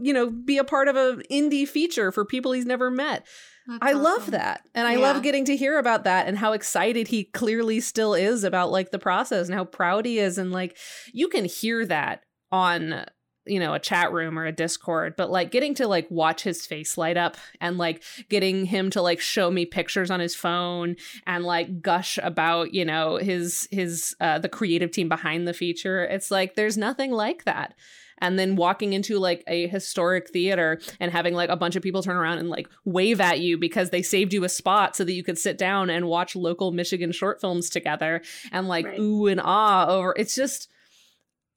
[0.00, 3.26] you know be a part of an indie feature for people he's never met
[3.66, 4.02] That's I awesome.
[4.02, 4.62] love that.
[4.74, 4.98] And I yeah.
[5.00, 8.90] love getting to hear about that and how excited he clearly still is about like
[8.90, 10.38] the process and how proud he is.
[10.38, 10.76] And like
[11.12, 13.04] you can hear that on
[13.46, 16.66] you know a chat room or a discord but like getting to like watch his
[16.66, 20.96] face light up and like getting him to like show me pictures on his phone
[21.26, 26.04] and like gush about you know his his uh the creative team behind the feature
[26.04, 27.74] it's like there's nothing like that
[28.22, 32.02] and then walking into like a historic theater and having like a bunch of people
[32.02, 35.12] turn around and like wave at you because they saved you a spot so that
[35.12, 38.98] you could sit down and watch local Michigan short films together and like right.
[38.98, 40.71] ooh and ah over it's just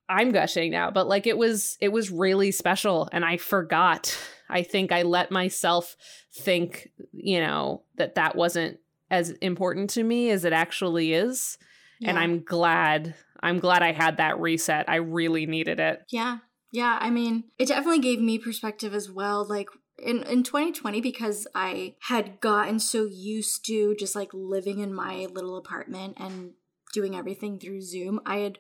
[0.08, 4.18] I'm gushing now, but like it was it was really special and I forgot.
[4.50, 5.96] I think I let myself
[6.34, 11.58] think, you know, that that wasn't as important to me as it actually is.
[12.00, 12.10] Yeah.
[12.10, 14.88] And I'm glad I'm glad I had that reset.
[14.88, 16.04] I really needed it.
[16.10, 16.40] Yeah.
[16.72, 21.48] Yeah, I mean, it definitely gave me perspective as well like in in 2020 because
[21.56, 26.52] I had gotten so used to just like living in my little apartment and
[26.94, 28.20] doing everything through Zoom.
[28.26, 28.60] I had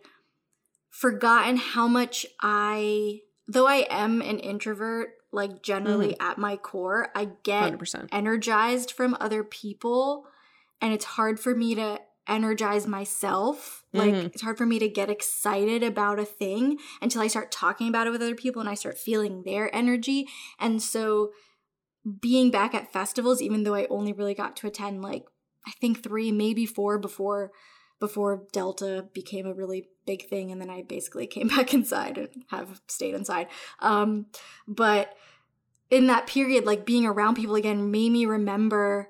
[0.95, 6.25] forgotten how much I, though I am an introvert, like generally mm-hmm.
[6.25, 8.07] at my core, I get 100%.
[8.13, 10.23] energized from other people.
[10.81, 13.83] And it's hard for me to energize myself.
[13.91, 14.27] Like mm-hmm.
[14.27, 18.07] it's hard for me to get excited about a thing until I start talking about
[18.07, 20.27] it with other people and I start feeling their energy.
[20.61, 21.31] And so
[22.21, 25.25] being back at festivals, even though I only really got to attend like
[25.67, 27.51] I think three, maybe four before
[27.99, 32.45] before Delta became a really big thing, and then I basically came back inside and
[32.49, 33.47] have stayed inside.
[33.79, 34.27] Um,
[34.67, 35.15] but
[35.89, 39.09] in that period, like being around people again made me remember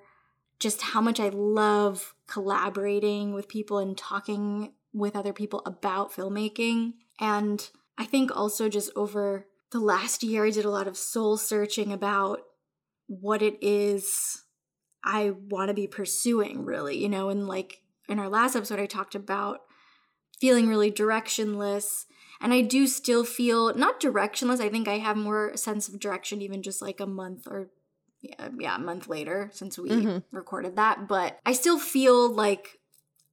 [0.60, 6.94] just how much I love collaborating with people and talking with other people about filmmaking.
[7.20, 7.68] And
[7.98, 11.92] I think also just over the last year, I did a lot of soul searching
[11.92, 12.42] about
[13.08, 14.44] what it is
[15.04, 18.86] I want to be pursuing, really, you know, and like in our last episode, I
[18.86, 19.62] talked about
[20.40, 22.06] feeling really directionless.
[22.42, 24.60] And I do still feel not directionless.
[24.60, 27.70] I think I have more sense of direction even just like a month or
[28.22, 30.36] yeah, yeah a month later since we mm-hmm.
[30.36, 31.08] recorded that.
[31.08, 32.80] But I still feel like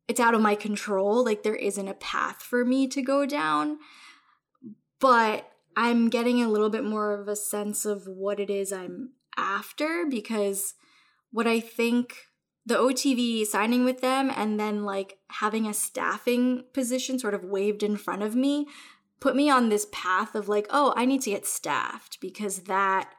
[0.08, 1.24] it's out of my control.
[1.24, 3.78] Like there isn't a path for me to go down.
[5.00, 9.14] But I'm getting a little bit more of a sense of what it is I'm
[9.36, 10.74] after because
[11.32, 12.14] what I think
[12.64, 17.82] the OTV signing with them and then like having a staffing position sort of waved
[17.82, 18.66] in front of me
[19.22, 23.14] put me on this path of like, oh, I need to get staffed because that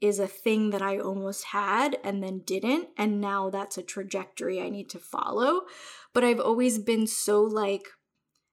[0.00, 2.88] is a thing that I almost had and then didn't.
[2.98, 5.62] And now that's a trajectory I need to follow.
[6.12, 7.88] But I've always been so like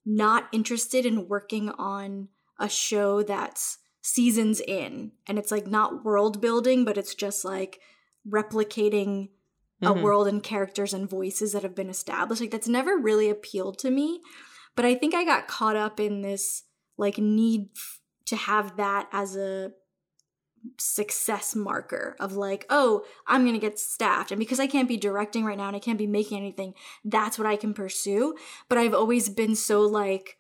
[0.06, 6.40] not interested in working on a show that's seasons in and it's like not world
[6.40, 7.80] building, but it's just like
[8.28, 9.30] replicating
[9.84, 10.00] mm-hmm.
[10.00, 12.42] a world and characters and voices that have been established.
[12.42, 14.22] Like that's never really appealed to me.
[14.76, 16.64] But I think I got caught up in this
[16.98, 19.72] like need f- to have that as a
[20.78, 24.32] success marker of like, oh, I'm going to get staffed.
[24.32, 27.38] And because I can't be directing right now and I can't be making anything, that's
[27.38, 28.36] what I can pursue.
[28.68, 30.38] But I've always been so like,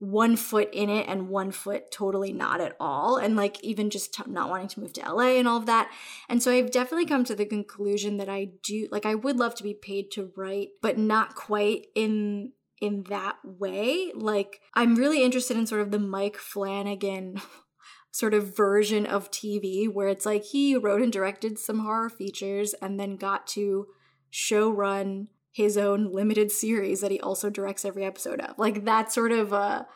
[0.00, 4.14] one foot in it and one foot totally not at all and like even just
[4.14, 5.90] t- not wanting to move to LA and all of that.
[6.28, 9.54] And so I've definitely come to the conclusion that I do like I would love
[9.56, 14.12] to be paid to write but not quite in in that way.
[14.14, 17.40] Like I'm really interested in sort of the Mike Flanagan
[18.12, 22.72] sort of version of TV where it's like he wrote and directed some horror features
[22.74, 23.86] and then got to
[24.30, 28.56] show run his own limited series that he also directs every episode of.
[28.56, 29.88] Like that sort of a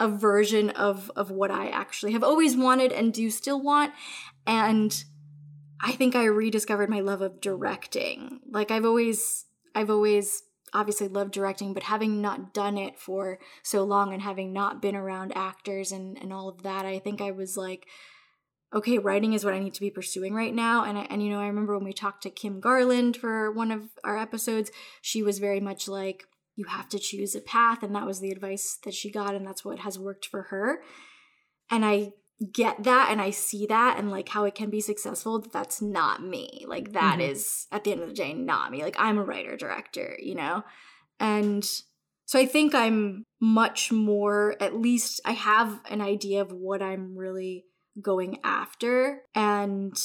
[0.00, 3.92] a version of of what I actually have always wanted and do still want
[4.44, 5.04] and
[5.80, 8.40] I think I rediscovered my love of directing.
[8.50, 13.84] Like I've always I've always obviously loved directing, but having not done it for so
[13.84, 17.30] long and having not been around actors and and all of that, I think I
[17.30, 17.86] was like
[18.74, 20.84] okay, writing is what I need to be pursuing right now.
[20.84, 23.70] And I, and you know, I remember when we talked to Kim Garland for one
[23.70, 24.70] of our episodes,
[25.00, 26.24] she was very much like,
[26.56, 29.46] you have to choose a path, and that was the advice that she got, and
[29.46, 30.82] that's what has worked for her.
[31.70, 32.12] And I
[32.52, 35.40] get that and I see that and like how it can be successful.
[35.40, 36.64] That's not me.
[36.66, 37.30] Like that mm-hmm.
[37.30, 38.82] is at the end of the day not me.
[38.82, 40.64] Like I'm a writer director, you know?
[41.20, 41.64] And
[42.26, 47.16] so I think I'm much more, at least I have an idea of what I'm
[47.16, 47.64] really
[48.00, 49.22] going after.
[49.34, 49.96] And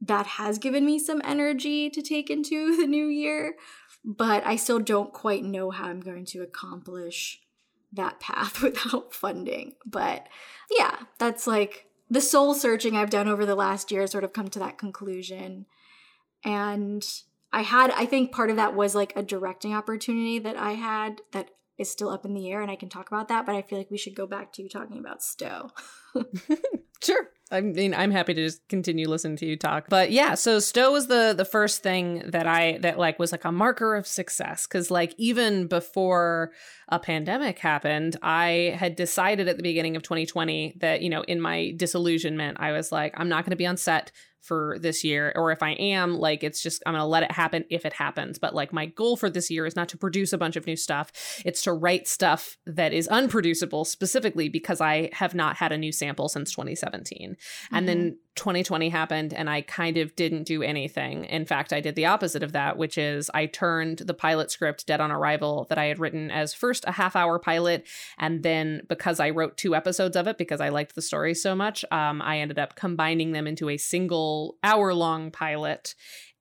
[0.00, 3.56] that has given me some energy to take into the new year.
[4.04, 7.40] But I still don't quite know how I'm going to accomplish
[7.92, 9.74] that path without funding.
[9.84, 10.26] But
[10.70, 14.48] yeah, that's like the soul searching I've done over the last year sort of come
[14.48, 15.66] to that conclusion.
[16.44, 17.04] and
[17.52, 21.22] I had I think part of that was like a directing opportunity that I had
[21.32, 23.62] that is still up in the air and I can talk about that, but I
[23.62, 25.70] feel like we should go back to you talking about Stowe.
[27.02, 27.30] sure.
[27.50, 29.86] I mean, I'm happy to just continue listening to you talk.
[29.88, 33.44] But yeah, so Stowe was the the first thing that I that like was like
[33.44, 34.66] a marker of success.
[34.66, 36.50] Cuz like even before
[36.88, 41.40] a pandemic happened, I had decided at the beginning of 2020 that, you know, in
[41.40, 44.10] my disillusionment, I was like I'm not going to be on set
[44.46, 47.64] for this year or if i am like it's just i'm gonna let it happen
[47.68, 48.38] if it happens.
[48.38, 50.76] But like my goal for this year is not to produce a bunch of new
[50.76, 51.10] stuff.
[51.44, 55.90] It's to write stuff that is unproducible specifically because i have not had a new
[55.90, 57.76] sample since 2017 mm-hmm.
[57.76, 58.16] and then mm-hmm.
[58.36, 61.24] 2020 happened and I kind of didn't do anything.
[61.24, 64.86] In fact, I did the opposite of that, which is I turned the pilot script
[64.86, 67.86] Dead on Arrival that I had written as first a half hour pilot.
[68.18, 71.54] And then because I wrote two episodes of it because I liked the story so
[71.54, 75.94] much, um, I ended up combining them into a single hour long pilot.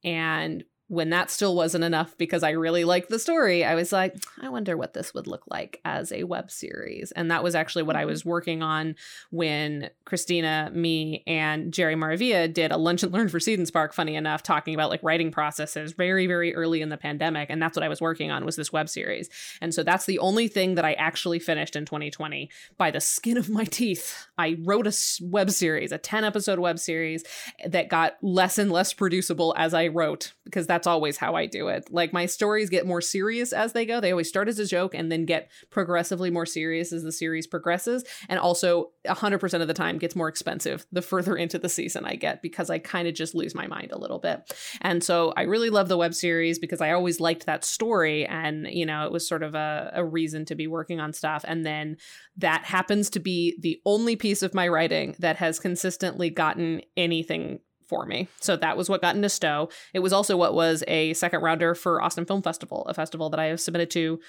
[0.04, 4.16] And when that still wasn't enough because I really liked the story, I was like,
[4.42, 7.12] I wonder what this would look like as a web series.
[7.14, 8.96] And that was actually what I was working on
[9.32, 13.94] when Christina, me, and Jerry Maravilla did a lunch and learn for Seed and Spark,
[13.94, 17.50] funny enough, talking about like writing processes very, very early in the pandemic.
[17.50, 19.30] And that's what I was working on was this web series.
[19.62, 23.38] And so that's the only thing that I actually finished in 2020 by the skin
[23.38, 24.28] of my teeth.
[24.38, 27.24] I wrote a web series, a 10 episode web series
[27.66, 31.70] that got less and less producible as I wrote because that's always how I do
[31.70, 31.88] it.
[31.90, 34.02] Like my stories get more serious as they go.
[34.02, 37.48] They always start as a joke and then get progressively more serious as the series
[37.48, 38.04] progresses.
[38.28, 42.16] And also 100% of the time gets more expensive the further into the season I
[42.16, 44.54] get because I kind of just lose my mind a little bit.
[44.82, 48.68] And so I really love the web series because I always liked that story and,
[48.68, 51.46] you know, it was sort of a, a reason to be working on stuff.
[51.48, 51.96] And then
[52.36, 57.62] that happens to be the only piece of my writing that has consistently gotten anything
[57.88, 58.28] for me.
[58.40, 59.70] So that was what got into Stowe.
[59.94, 63.40] It was also what was a second rounder for Austin Film Festival, a festival that
[63.40, 64.20] I have submitted to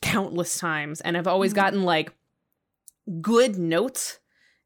[0.00, 1.60] countless times and have always mm-hmm.
[1.60, 2.12] gotten like
[3.20, 4.18] good notes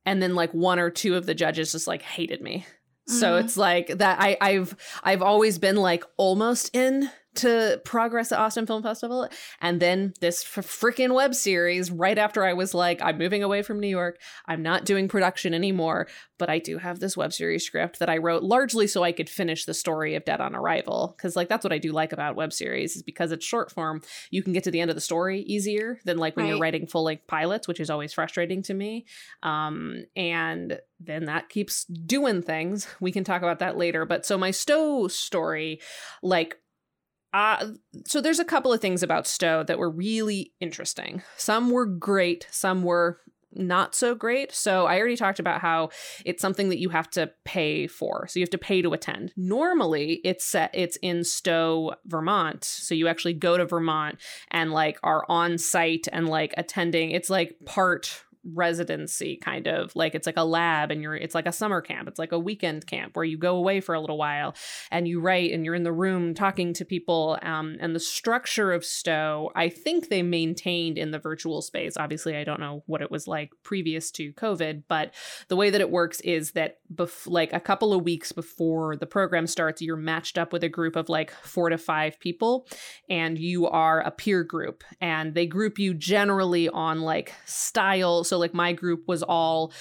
[0.07, 2.67] and then like one or two of the judges just like hated me.
[3.09, 3.19] Mm-hmm.
[3.19, 8.39] So it's like that I I've I've always been like almost in to progress at
[8.39, 9.29] Austin Film Festival.
[9.61, 13.63] And then this f- freaking web series right after I was like, I'm moving away
[13.63, 14.19] from New York.
[14.47, 16.09] I'm not doing production anymore,
[16.39, 19.31] but I do have this web series script that I wrote largely so I could
[19.31, 21.17] finish the story of Dead on Arrival.
[21.21, 24.03] Cause like that's what I do like about web series is because it's short form,
[24.31, 26.51] you can get to the end of the story easier than like when right.
[26.51, 29.07] you're writing full length pilots, which is always frustrating to me.
[29.43, 32.89] Um, and then that keeps doing things.
[33.01, 34.05] We can talk about that later.
[34.05, 35.81] But so my Stowe story,
[36.23, 36.57] like
[37.33, 37.69] uh,
[38.07, 41.23] so there's a couple of things about Stowe that were really interesting.
[41.37, 43.21] Some were great, some were
[43.53, 44.53] not so great.
[44.53, 45.91] So I already talked about how
[46.25, 48.27] it's something that you have to pay for.
[48.29, 49.33] So you have to pay to attend.
[49.37, 52.65] Normally it's set it's in Stowe, Vermont.
[52.65, 54.19] So you actually go to Vermont
[54.51, 57.11] and like are on site and like attending.
[57.11, 61.47] It's like part residency kind of like it's like a lab and you're it's like
[61.47, 64.19] a summer camp it's like a weekend camp where you go away for a little
[64.19, 64.55] while
[64.91, 68.73] and you write and you're in the room talking to people um, and the structure
[68.73, 71.97] of stowe i think they maintained in the virtual space.
[71.97, 75.13] Obviously i don't know what it was like previous to covid but
[75.49, 79.07] the way that it works is that bef- like a couple of weeks before the
[79.07, 82.67] program starts you're matched up with a group of like four to five people
[83.09, 84.85] and you are a peer group.
[85.01, 89.73] And they group you generally on like style so like my group was all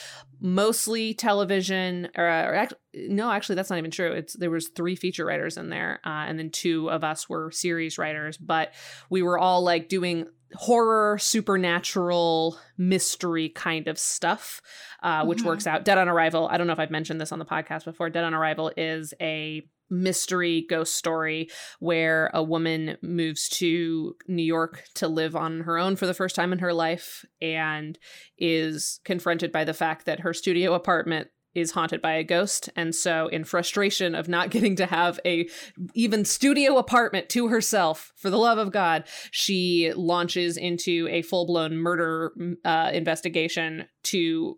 [0.41, 4.11] mostly television or, or no actually that's not even true.
[4.11, 7.51] It's there was three feature writers in there uh, and then two of us were
[7.51, 8.73] series writers but
[9.09, 10.25] we were all like doing
[10.55, 14.61] horror supernatural mystery kind of stuff
[15.03, 15.47] uh, which mm-hmm.
[15.47, 15.85] works out.
[15.85, 18.09] Dead on arrival i don't know if i've mentioned this on the podcast before.
[18.09, 24.83] Dead on arrival is a mystery ghost story where a woman moves to New York
[24.95, 27.97] to live on her own for the first time in her life and
[28.37, 32.69] is confronted by the fact that her studio apartment is haunted by a ghost.
[32.75, 35.47] And so in frustration of not getting to have a
[35.93, 41.77] even studio apartment to herself for the love of god she launches into a full-blown
[41.77, 42.31] murder
[42.65, 44.57] uh, investigation to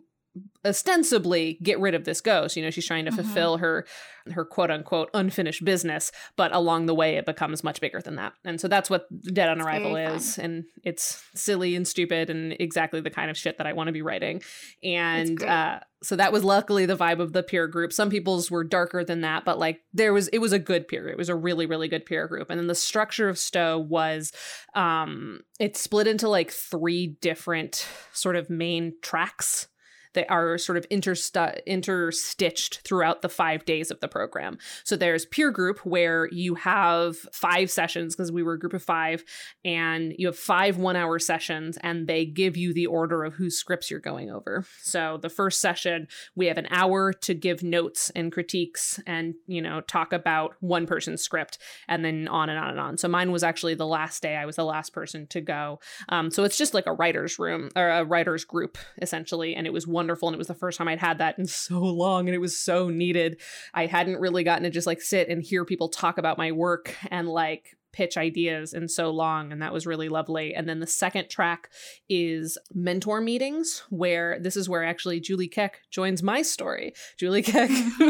[0.64, 2.56] ostensibly get rid of this ghost.
[2.56, 3.22] You know she's trying to mm-hmm.
[3.22, 3.86] fulfill her
[4.30, 8.32] her quote unquote unfinished business but along the way it becomes much bigger than that.
[8.44, 10.38] And so that's what dead on arrival is.
[10.38, 13.92] And it's silly and stupid and exactly the kind of shit that i want to
[13.92, 14.42] be writing.
[14.82, 17.92] And uh, so that was luckily the vibe of the peer group.
[17.92, 21.08] Some people's were darker than that but like there was it was a good peer
[21.08, 22.48] it was a really really good peer group.
[22.50, 24.32] And then the structure of stowe was
[24.74, 29.66] um it split into like three different sort of main tracks
[30.14, 34.58] they are sort of interstu- interstitched throughout the five days of the program.
[34.84, 38.82] So there's peer group where you have five sessions because we were a group of
[38.82, 39.24] five,
[39.64, 43.56] and you have five one hour sessions, and they give you the order of whose
[43.56, 44.64] scripts you're going over.
[44.82, 49.62] So the first session, we have an hour to give notes and critiques and, you
[49.62, 51.58] know, talk about one person's script
[51.88, 52.98] and then on and on and on.
[52.98, 54.36] So mine was actually the last day.
[54.36, 55.80] I was the last person to go.
[56.08, 59.54] Um, so it's just like a writer's room or a writer's group, essentially.
[59.54, 60.28] And it was wonderful.
[60.28, 62.28] And it was the first time I'd had that in so long.
[62.28, 63.40] And it was so needed.
[63.72, 66.96] I hadn't really gotten to just like sit and hear people talk about my work
[67.08, 70.54] and like pitch ideas in so long and that was really lovely.
[70.54, 71.70] And then the second track
[72.08, 76.94] is mentor meetings where this is where actually julie keck joins my story.
[77.18, 77.70] Julie keck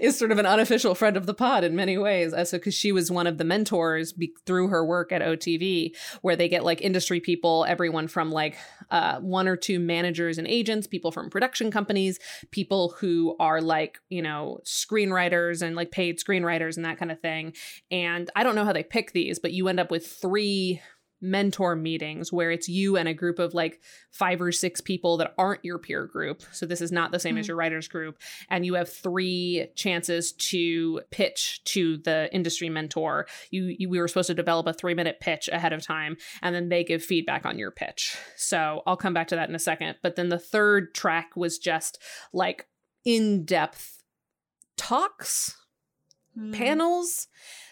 [0.00, 2.74] is sort of an unofficial friend of the pod in many ways uh, so because
[2.74, 6.64] she was one of the mentors be- through her work at otv where they get
[6.64, 8.56] like industry people everyone from like
[8.90, 12.18] uh, one or two managers and agents people from production companies
[12.50, 17.20] people who are like you know screenwriters and like paid screenwriters and that kind of
[17.20, 17.52] thing.
[17.90, 20.80] And i don't know how they pick these, but you end up with three
[21.20, 23.80] mentor meetings where it's you and a group of like
[24.10, 26.42] five or six people that aren't your peer group.
[26.52, 27.40] So this is not the same mm-hmm.
[27.40, 27.48] as mm.
[27.48, 28.18] your writers group.
[28.48, 33.26] And you have three chances to pitch to the industry mentor.
[33.50, 36.54] You, you we were supposed to develop a three minute pitch ahead of time and
[36.54, 38.16] then they give feedback on your pitch.
[38.36, 39.96] So I'll come back to that in a second.
[40.02, 42.00] But then the third track was just
[42.32, 42.66] like
[43.04, 44.02] in depth
[44.76, 45.56] talks,
[46.38, 46.54] mm.
[46.54, 47.26] panels.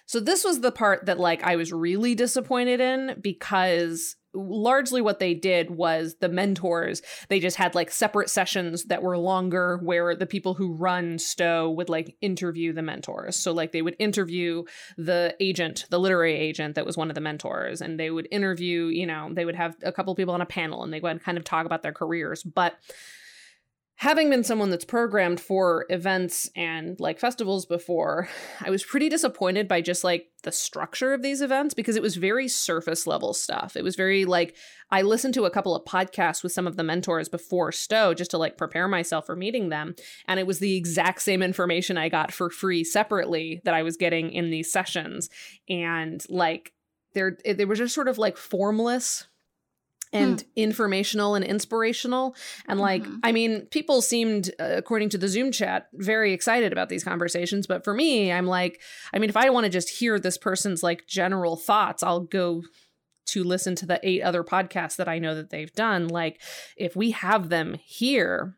[0.07, 5.19] So this was the part that like I was really disappointed in because largely what
[5.19, 10.15] they did was the mentors they just had like separate sessions that were longer where
[10.15, 13.37] the people who run stowe would like interview the mentors.
[13.37, 14.65] So like they would interview
[14.97, 18.87] the agent the literary agent that was one of the mentors and they would interview
[18.87, 21.39] you know they would have a couple people on a panel and they would kind
[21.39, 22.43] of talk about their careers.
[22.43, 22.77] But
[23.99, 28.29] having been someone that's programmed for events and like festivals before,
[28.61, 32.17] I was pretty disappointed by just like the structure of these events because it was
[32.17, 33.75] very surface level stuff.
[33.75, 34.55] It was very like
[34.91, 38.31] I listened to a couple of podcasts with some of the mentors before Stowe just
[38.33, 39.95] to like prepare myself for meeting them.
[40.29, 43.97] And it was the exact same information I got for free separately that I was
[43.97, 45.31] getting in these sessions.
[45.69, 46.73] And like
[47.15, 49.27] there, they were just sort of like formless
[50.13, 50.47] and hmm.
[50.57, 52.35] informational and inspirational.
[52.69, 53.19] And like, mm-hmm.
[53.23, 57.67] I mean, people seemed, uh, according to the Zoom chat, very excited about these conversations.
[57.67, 58.81] But for me, I'm like,
[59.13, 62.63] I mean, if I want to just hear this person's like general thoughts, I'll go
[63.27, 66.09] to listen to the eight other podcasts that I know that they've done.
[66.09, 66.41] Like,
[66.77, 68.57] if we have them here,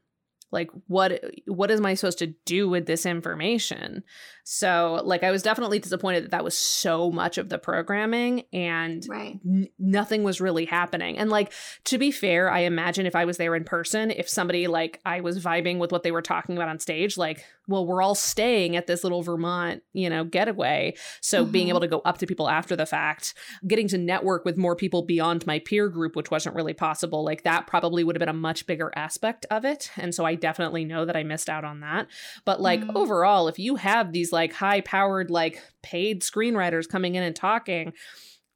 [0.51, 4.03] like what what am i supposed to do with this information
[4.51, 9.05] so, like, I was definitely disappointed that that was so much of the programming and
[9.07, 9.39] right.
[9.47, 11.19] n- nothing was really happening.
[11.19, 11.53] And, like,
[11.85, 15.21] to be fair, I imagine if I was there in person, if somebody, like, I
[15.21, 18.75] was vibing with what they were talking about on stage, like, well, we're all staying
[18.75, 20.95] at this little Vermont, you know, getaway.
[21.21, 21.53] So, mm-hmm.
[21.53, 23.35] being able to go up to people after the fact,
[23.67, 27.45] getting to network with more people beyond my peer group, which wasn't really possible, like,
[27.45, 29.91] that probably would have been a much bigger aspect of it.
[29.97, 32.09] And so, I definitely know that I missed out on that.
[32.45, 32.97] But, like, mm-hmm.
[32.97, 37.93] overall, if you have these, like high powered, like paid screenwriters coming in and talking.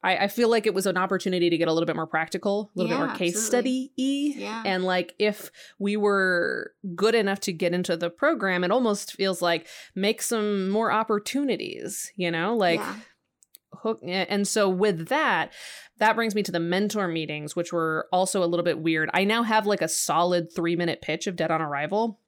[0.03, 2.71] I, I, feel like it was an opportunity to get a little bit more practical,
[2.75, 4.33] a little yeah, bit more case study y.
[4.35, 4.63] Yeah.
[4.65, 5.49] And like if
[5.79, 10.69] we were good enough to get into the program, it almost feels like make some
[10.69, 12.95] more opportunities, you know, like yeah.
[13.73, 14.01] hook.
[14.05, 15.53] Eh, and so with that,
[15.97, 19.09] that brings me to the mentor meetings, which were also a little bit weird.
[19.13, 22.19] I now have like a solid three minute pitch of Dead on Arrival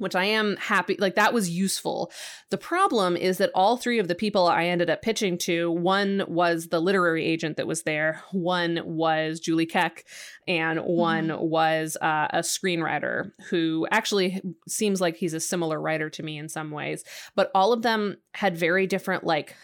[0.00, 2.10] which I am happy like that was useful.
[2.48, 6.24] The problem is that all three of the people I ended up pitching to, one
[6.26, 10.06] was the literary agent that was there, one was Julie Keck,
[10.48, 11.40] and one mm.
[11.40, 16.48] was uh, a screenwriter who actually seems like he's a similar writer to me in
[16.48, 19.54] some ways, but all of them had very different like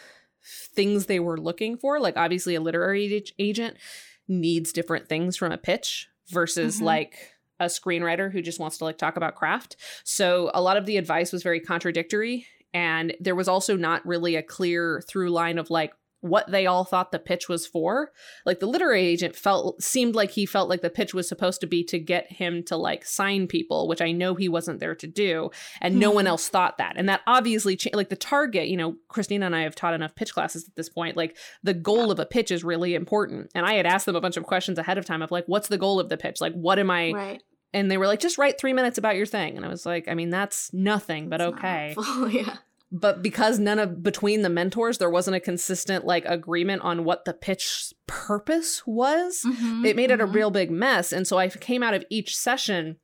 [0.44, 1.98] things they were looking for.
[1.98, 3.78] Like obviously a literary agent
[4.28, 6.84] needs different things from a pitch versus mm-hmm.
[6.84, 9.76] like a screenwriter who just wants to like talk about craft.
[10.04, 14.36] So a lot of the advice was very contradictory and there was also not really
[14.36, 15.94] a clear through line of like
[16.28, 18.12] what they all thought the pitch was for.
[18.44, 21.66] Like the literary agent felt seemed like he felt like the pitch was supposed to
[21.66, 25.06] be to get him to like sign people, which I know he wasn't there to
[25.06, 25.50] do,
[25.80, 26.00] and hmm.
[26.00, 26.30] no one hmm.
[26.30, 26.94] else thought that.
[26.96, 30.14] And that obviously cha- like the target, you know, Christina and I have taught enough
[30.14, 31.16] pitch classes at this point.
[31.16, 32.12] Like the goal yeah.
[32.12, 33.50] of a pitch is really important.
[33.54, 35.68] And I had asked them a bunch of questions ahead of time of like what's
[35.68, 36.40] the goal of the pitch?
[36.40, 39.26] Like what am I right and they were like just write 3 minutes about your
[39.26, 41.94] thing and i was like i mean that's nothing but okay
[42.30, 42.56] yeah
[42.92, 47.24] but because none of between the mentors there wasn't a consistent like agreement on what
[47.24, 50.20] the pitch purpose was mm-hmm, it made mm-hmm.
[50.20, 50.36] it a mm-hmm.
[50.36, 52.96] real big mess and so i came out of each session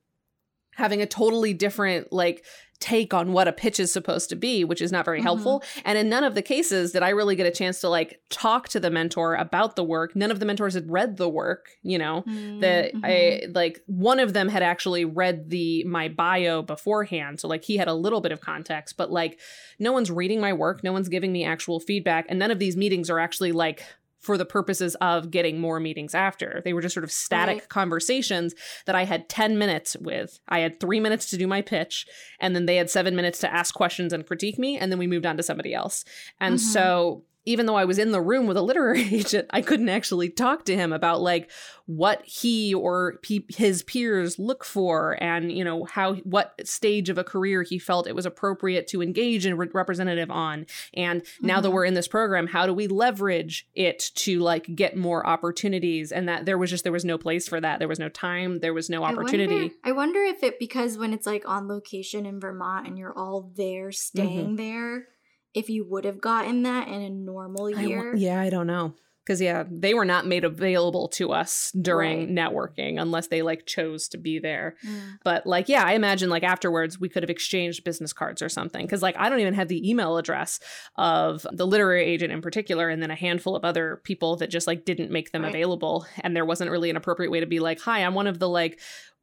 [0.77, 2.45] having a totally different like
[2.83, 5.27] take on what a pitch is supposed to be, which is not very mm-hmm.
[5.27, 5.63] helpful.
[5.85, 8.69] And in none of the cases did I really get a chance to like talk
[8.71, 10.17] to the mentor about the work.
[10.17, 12.59] None of the mentors had read the work, you know, mm-hmm.
[12.59, 17.39] that I like one of them had actually read the my bio beforehand.
[17.39, 19.39] So like he had a little bit of context, but like
[19.79, 22.77] no one's reading my work, no one's giving me actual feedback, and none of these
[22.77, 23.85] meetings are actually like
[24.23, 26.63] for the purposes of getting more meetings after.
[26.65, 27.69] They were just sort of static right.
[27.69, 28.55] conversations
[28.87, 30.39] that I had 10 minutes with.
[30.49, 32.07] I had three minutes to do my pitch,
[32.41, 35.07] and then they had seven minutes to ask questions and critique me, and then we
[35.07, 36.05] moved on to somebody else.
[36.41, 36.65] And mm-hmm.
[36.65, 40.31] so even though I was in the room with a literary agent, I couldn't actually
[40.31, 41.51] talk to him about like
[41.87, 47.19] what he or pe- his peers look for and you know how what stage of
[47.19, 51.47] a career he felt it was appropriate to engage in re- representative on and mm-hmm.
[51.47, 51.75] now that mm-hmm.
[51.75, 56.29] we're in this program how do we leverage it to like get more opportunities and
[56.29, 58.75] that there was just there was no place for that there was no time there
[58.75, 62.27] was no opportunity I wonder, I wonder if it because when it's like on location
[62.27, 64.57] in Vermont and you're all there staying mm-hmm.
[64.57, 65.09] there
[65.55, 68.15] if you would have gotten that in a normal year.
[68.15, 68.95] I, yeah, I don't know.
[69.25, 72.29] Because yeah, they were not made available to us during right.
[72.29, 74.75] networking unless they like chose to be there.
[74.85, 75.19] Mm.
[75.23, 78.85] But like, yeah, I imagine like afterwards we could have exchanged business cards or something.
[78.85, 80.59] Because like I don't even have the email address
[80.97, 84.67] of the literary agent in particular, and then a handful of other people that just
[84.67, 85.51] like didn't make them right.
[85.51, 86.05] available.
[86.23, 88.49] And there wasn't really an appropriate way to be like, hi, I'm one of the
[88.49, 88.81] like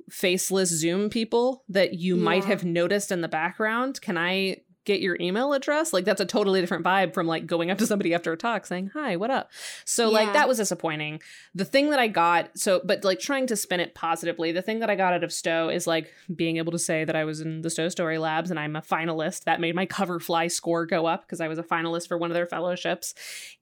[0.09, 2.23] faceless Zoom people that you yeah.
[2.23, 3.99] might have noticed in the background.
[3.99, 7.69] Can I get your email address like that's a totally different vibe from like going
[7.69, 9.51] up to somebody after a talk saying hi what up?
[9.85, 10.17] So yeah.
[10.17, 11.21] like that was disappointing.
[11.53, 14.79] The thing that i got so but like trying to spin it positively the thing
[14.79, 17.39] that i got out of stowe is like being able to say that i was
[17.39, 19.43] in the stowe story labs and i'm a finalist.
[19.43, 22.33] That made my coverfly score go up because i was a finalist for one of
[22.33, 23.13] their fellowships.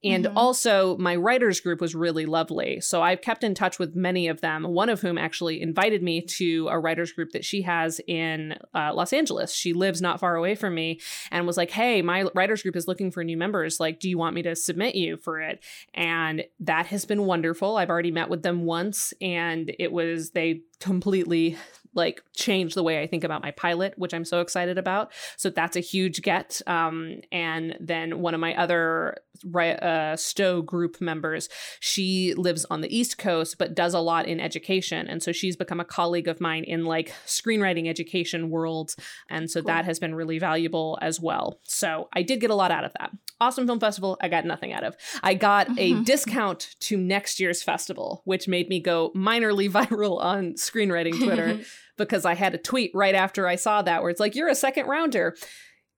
[0.05, 0.37] And mm-hmm.
[0.37, 2.79] also my writers group was really lovely.
[2.79, 6.21] So i've kept in touch with many of them one of whom actually invited me
[6.21, 9.53] to a writers group that she has in uh, los angeles.
[9.53, 12.87] She lives not far away from me and was like, Hey, my writers group is
[12.87, 13.79] looking for new members.
[13.79, 15.63] Like, do you want me to submit you for it?
[15.93, 17.77] And that has been wonderful.
[17.77, 21.57] I've already met with them once and it was, they completely
[21.97, 25.11] like change the way I think about my pilot, which I'm so excited about.
[25.35, 26.61] So that's a huge get.
[26.67, 29.17] Um, and then one of my other
[29.55, 34.39] uh, Stowe group members, she lives on the East Coast, but does a lot in
[34.39, 35.07] education.
[35.07, 38.95] And so she's become a colleague of mine in like screenwriting education worlds.
[39.29, 39.67] And so cool.
[39.67, 41.59] that has been really valuable as well.
[41.63, 43.11] So I did get a lot out of that.
[43.39, 44.95] Austin Film Festival, I got nothing out of.
[45.21, 50.53] I got a discount to next year's festival, which made me go minorly viral on
[50.53, 51.59] screenwriting Twitter
[51.97, 54.55] because I had a tweet right after I saw that where it's like, you're a
[54.55, 55.35] second rounder.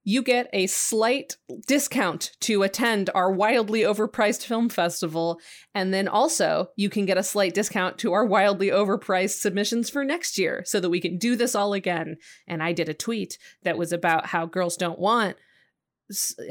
[0.06, 1.36] You get a slight
[1.68, 5.40] discount to attend our wildly overpriced film festival.
[5.76, 10.04] And then also, you can get a slight discount to our wildly overpriced submissions for
[10.04, 12.16] next year so that we can do this all again.
[12.48, 15.36] And I did a tweet that was about how girls don't want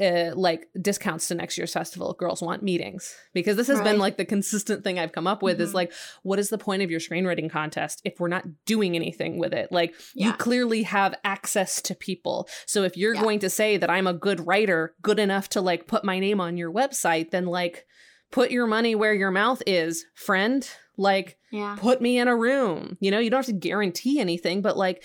[0.01, 3.83] uh, like discounts to next year's festival girls want meetings because this has right.
[3.83, 5.63] been like the consistent thing i've come up with mm-hmm.
[5.63, 5.91] is like
[6.23, 9.69] what is the point of your screenwriting contest if we're not doing anything with it
[9.71, 10.27] like yeah.
[10.27, 13.21] you clearly have access to people so if you're yeah.
[13.21, 16.39] going to say that i'm a good writer good enough to like put my name
[16.39, 17.85] on your website then like
[18.31, 21.75] put your money where your mouth is friend like yeah.
[21.79, 25.03] put me in a room you know you don't have to guarantee anything but like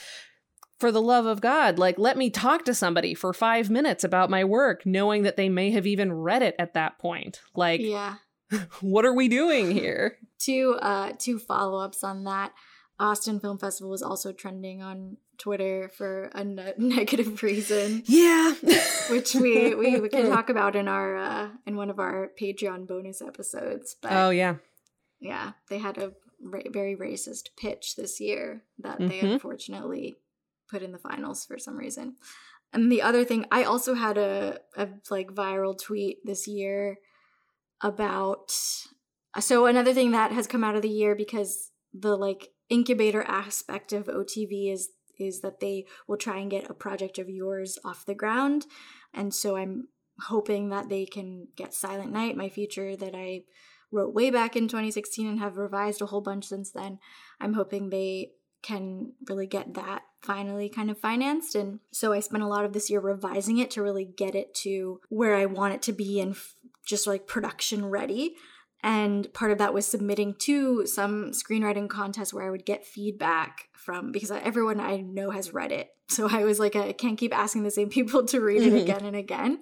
[0.85, 4.29] for the love of God, like let me talk to somebody for five minutes about
[4.29, 7.41] my work, knowing that they may have even read it at that point.
[7.57, 8.17] Like, yeah,
[8.83, 10.19] what are we doing here?
[10.39, 12.53] two uh two follow-ups on that.
[13.01, 18.03] Austin Film Festival was also trending on Twitter for a ne- negative reason.
[18.05, 18.53] Yeah,
[19.09, 22.87] which we, we we can talk about in our uh in one of our Patreon
[22.87, 23.97] bonus episodes.
[24.03, 24.57] But oh yeah,
[25.19, 26.13] yeah, they had a
[26.43, 29.09] ra- very racist pitch this year that mm-hmm.
[29.09, 30.17] they unfortunately
[30.71, 32.17] put in the finals for some reason.
[32.73, 36.99] And the other thing, I also had a, a like viral tweet this year
[37.81, 38.53] about
[39.41, 43.93] so another thing that has come out of the year because the like incubator aspect
[43.93, 48.07] of OTV is is that they will try and get a project of yours off
[48.07, 48.67] the ground.
[49.13, 49.89] And so I'm
[50.23, 53.43] hoping that they can get Silent Night, my feature that I
[53.93, 56.99] wrote way back in 2016 and have revised a whole bunch since then.
[57.41, 61.55] I'm hoping they can really get that finally kind of financed.
[61.55, 64.55] And so I spent a lot of this year revising it to really get it
[64.57, 66.55] to where I want it to be and f-
[66.85, 68.35] just like production ready.
[68.83, 73.69] And part of that was submitting to some screenwriting contest where I would get feedback
[73.73, 75.91] from because everyone I know has read it.
[76.09, 79.05] So I was like, I can't keep asking the same people to read it again
[79.05, 79.61] and again.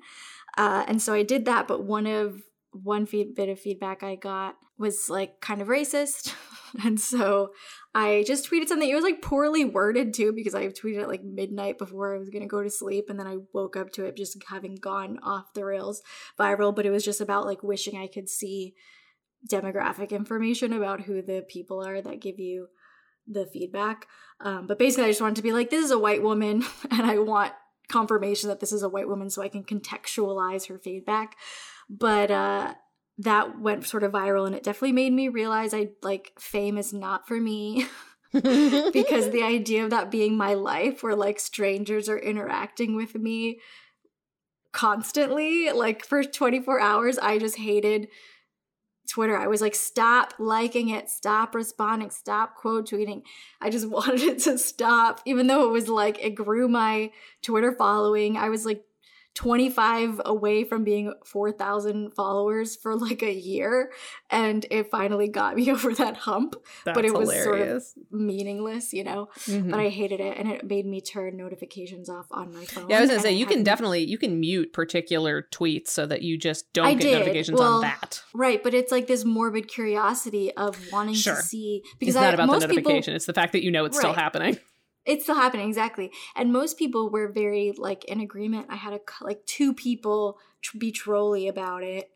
[0.59, 1.69] Uh, and so I did that.
[1.69, 2.43] But one of
[2.73, 6.35] one feed, bit of feedback I got was like kind of racist.
[6.83, 7.51] And so
[7.95, 8.88] I just tweeted something.
[8.88, 12.30] It was like poorly worded too because I tweeted at like midnight before I was
[12.30, 13.07] to go to sleep.
[13.11, 16.03] And then I woke up to it just having gone off the rails
[16.38, 16.74] viral.
[16.74, 18.74] But it was just about like wishing I could see
[19.51, 22.68] demographic information about who the people are that give you
[23.26, 24.07] the feedback.
[24.40, 27.07] Um, but basically, I just wanted to be like, this is a white woman, and
[27.07, 27.53] I want
[27.88, 31.36] confirmation that this is a white woman so I can contextualize her feedback.
[31.88, 32.74] But uh,
[33.23, 36.93] that went sort of viral, and it definitely made me realize I like fame is
[36.93, 37.87] not for me.
[38.33, 43.61] because the idea of that being my life where like strangers are interacting with me
[44.73, 48.09] constantly like for 24 hours i just hated
[49.09, 49.37] Twitter.
[49.37, 53.23] I was like, stop liking it, stop responding, stop quote tweeting.
[53.61, 57.11] I just wanted it to stop, even though it was like, it grew my
[57.43, 58.37] Twitter following.
[58.37, 58.85] I was like
[59.35, 63.91] 25 away from being 4,000 followers for like a year.
[64.30, 66.55] And it finally got me over that hump.
[66.85, 67.93] That's but it was hilarious.
[67.95, 69.28] sort of meaningless, you know?
[69.41, 69.70] Mm-hmm.
[69.70, 70.37] But I hated it.
[70.37, 72.91] And it made me turn notifications off on my phone.
[72.91, 76.07] Yeah, I was going to say, you can definitely, you can mute particular tweets so
[76.07, 77.12] that you just don't I get did.
[77.12, 78.22] notifications well, on that.
[78.35, 78.62] Right.
[78.62, 81.37] But it's like this morbid curiosity of wanting sure.
[81.37, 81.83] to see.
[81.99, 83.01] Because it's not I, about the notification.
[83.01, 84.03] People, it's the fact that you know it's right.
[84.03, 84.59] still happening.
[85.05, 88.66] It's still happening exactly, and most people were very like in agreement.
[88.68, 92.11] I had a like two people tr- be trolly about it.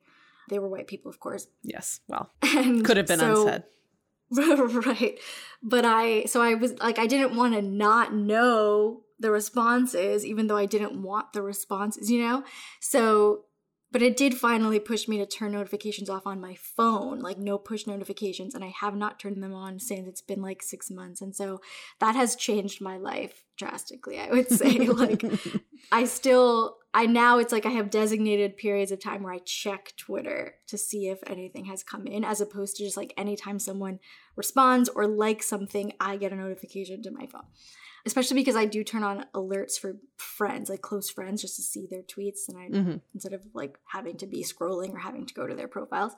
[0.48, 1.48] They were white people, of course.
[1.62, 3.64] Yes, well, and could have been so, unsaid.
[4.86, 5.18] right,
[5.62, 10.46] but I so I was like I didn't want to not know the responses, even
[10.46, 12.44] though I didn't want the responses, you know.
[12.80, 13.45] So
[13.96, 17.56] but it did finally push me to turn notifications off on my phone, like no
[17.56, 18.54] push notifications.
[18.54, 21.22] And I have not turned them on since it's been like six months.
[21.22, 21.62] And so
[21.98, 24.80] that has changed my life drastically, I would say.
[24.86, 25.24] like,
[25.90, 29.94] I still, I now it's like I have designated periods of time where I check
[29.96, 33.98] Twitter to see if anything has come in, as opposed to just like anytime someone
[34.36, 37.46] responds or likes something, I get a notification to my phone
[38.06, 41.86] especially because I do turn on alerts for friends, like close friends, just to see
[41.90, 42.96] their tweets, and I mm-hmm.
[43.12, 46.12] instead of like having to be scrolling or having to go to their profiles.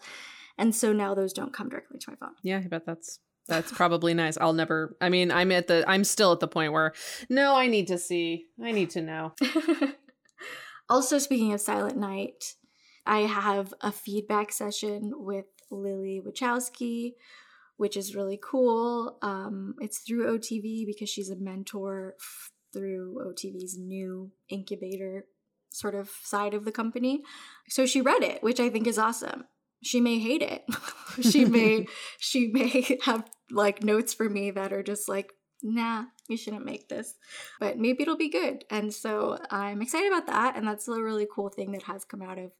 [0.58, 2.34] And so now those don't come directly to my phone.
[2.42, 4.36] Yeah, I bet that's that's probably nice.
[4.38, 4.96] I'll never.
[5.00, 5.84] I mean, I'm at the.
[5.88, 6.92] I'm still at the point where
[7.30, 8.46] no, I need to see.
[8.62, 9.32] I need to know.
[10.88, 12.54] also, speaking of Silent Night,
[13.06, 17.14] I have a feedback session with Lily Wachowski
[17.78, 19.16] which is really cool.
[19.22, 25.24] Um, it's through OTV because she's a mentor f- through OTV's new incubator
[25.70, 27.22] sort of side of the company.
[27.68, 29.44] So she read it, which I think is awesome.
[29.82, 30.64] She may hate it.
[31.22, 31.86] she may
[32.18, 36.88] she may have like notes for me that are just like, nah, you shouldn't make
[36.88, 37.14] this.
[37.60, 38.64] But maybe it'll be good.
[38.70, 40.56] And so I'm excited about that.
[40.56, 42.50] And that's a really cool thing that has come out of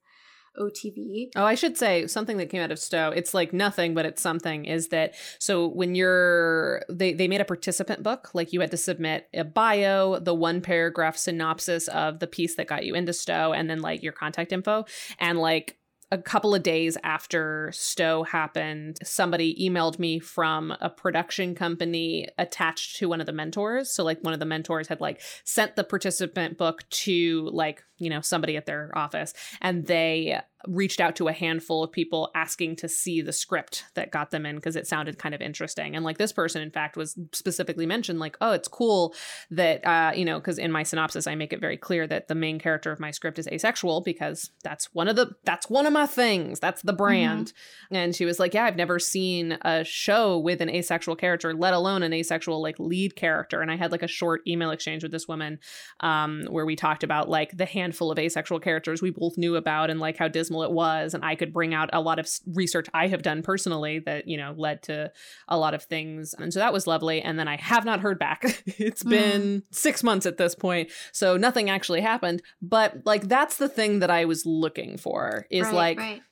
[0.59, 1.31] OTV.
[1.37, 3.11] Oh, I should say something that came out of Stowe.
[3.11, 4.65] It's like nothing, but it's something.
[4.65, 5.67] Is that so?
[5.67, 10.19] When you're they they made a participant book, like you had to submit a bio,
[10.19, 14.03] the one paragraph synopsis of the piece that got you into Stowe, and then like
[14.03, 14.85] your contact info,
[15.19, 15.78] and like
[16.11, 22.97] a couple of days after Stowe happened, somebody emailed me from a production company attached
[22.97, 23.91] to one of the mentors.
[23.91, 28.09] So like one of the mentors had like sent the participant book to like, you
[28.09, 32.75] know, somebody at their office and they reached out to a handful of people asking
[32.75, 35.95] to see the script that got them in because it sounded kind of interesting.
[35.95, 39.15] And like this person, in fact, was specifically mentioned, like, oh, it's cool
[39.53, 42.35] that, uh, you know, because in my synopsis, I make it very clear that the
[42.35, 45.93] main character of my script is asexual because that's one of the, that's one of
[45.93, 46.59] my things.
[46.59, 47.49] That's the brand.
[47.49, 47.95] Mm-hmm.
[47.95, 51.73] And she was like, yeah, I've never seen a show with an asexual character, let
[51.73, 53.61] alone an asexual like lead character.
[53.61, 55.61] And I had like a short email exchange with this woman
[56.01, 59.89] um, where we talked about like the handful of asexual characters we both knew about
[59.89, 62.87] and like how Disney it was and i could bring out a lot of research
[62.95, 65.11] i have done personally that you know led to
[65.49, 68.19] a lot of things and so that was lovely and then i have not heard
[68.19, 69.11] back it's mm.
[69.11, 73.99] been six months at this point so nothing actually happened but like that's the thing
[74.01, 76.23] that i was looking for is right, like right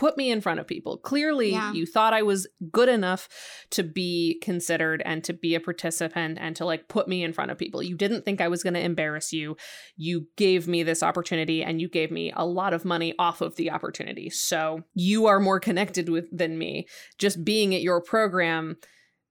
[0.00, 0.96] put me in front of people.
[0.96, 1.74] Clearly, yeah.
[1.74, 3.28] you thought I was good enough
[3.72, 7.50] to be considered and to be a participant and to like put me in front
[7.50, 7.82] of people.
[7.82, 9.58] You didn't think I was going to embarrass you.
[9.96, 13.56] You gave me this opportunity and you gave me a lot of money off of
[13.56, 14.30] the opportunity.
[14.30, 16.86] So, you are more connected with than me.
[17.18, 18.78] Just being at your program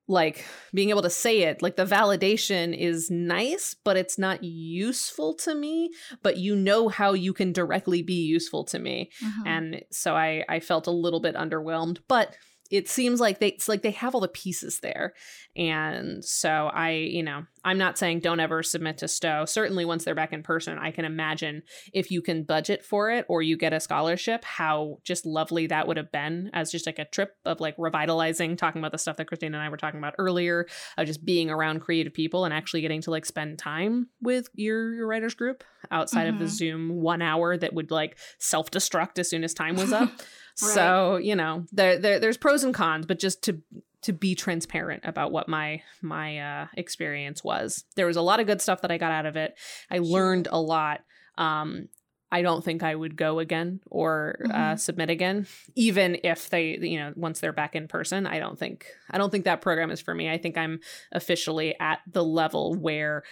[0.09, 0.43] like
[0.73, 5.53] being able to say it like the validation is nice but it's not useful to
[5.53, 5.91] me
[6.23, 9.43] but you know how you can directly be useful to me uh-huh.
[9.45, 12.35] and so i i felt a little bit underwhelmed but
[12.69, 15.13] it seems like they it's like they have all the pieces there
[15.55, 20.05] and so i you know i'm not saying don't ever submit to stowe certainly once
[20.05, 21.63] they're back in person i can imagine
[21.93, 25.87] if you can budget for it or you get a scholarship how just lovely that
[25.87, 29.17] would have been as just like a trip of like revitalizing talking about the stuff
[29.17, 30.67] that christina and i were talking about earlier
[30.97, 34.93] of just being around creative people and actually getting to like spend time with your
[34.93, 36.33] your writers group outside mm-hmm.
[36.33, 36.53] of the mm-hmm.
[36.53, 40.11] zoom one hour that would like self-destruct as soon as time was up
[40.61, 40.73] Right.
[40.73, 43.61] So you know, there, there there's pros and cons, but just to
[44.01, 48.47] to be transparent about what my my uh, experience was, there was a lot of
[48.47, 49.57] good stuff that I got out of it.
[49.89, 51.01] I learned a lot.
[51.37, 51.89] Um,
[52.31, 54.61] I don't think I would go again or uh, mm-hmm.
[54.61, 58.27] uh, submit again, even if they, you know, once they're back in person.
[58.27, 60.29] I don't think I don't think that program is for me.
[60.29, 60.79] I think I'm
[61.11, 63.23] officially at the level where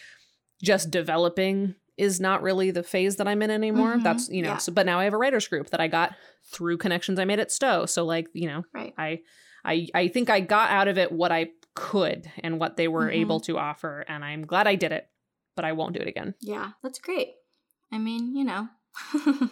[0.64, 3.94] just developing is not really the phase that I'm in anymore.
[3.94, 4.04] Mm-hmm.
[4.04, 4.52] That's you know.
[4.52, 4.58] Yeah.
[4.58, 6.16] So, but now I have a writers group that I got
[6.52, 7.86] through connections I made at Stowe.
[7.86, 8.94] So like you know, right.
[8.98, 9.22] I
[9.66, 13.06] I I think I got out of it what I could and what they were
[13.06, 13.22] mm-hmm.
[13.22, 15.08] able to offer, and I'm glad I did it.
[15.56, 16.36] But I won't do it again.
[16.40, 17.34] Yeah, that's great.
[17.92, 18.70] I mean, you know.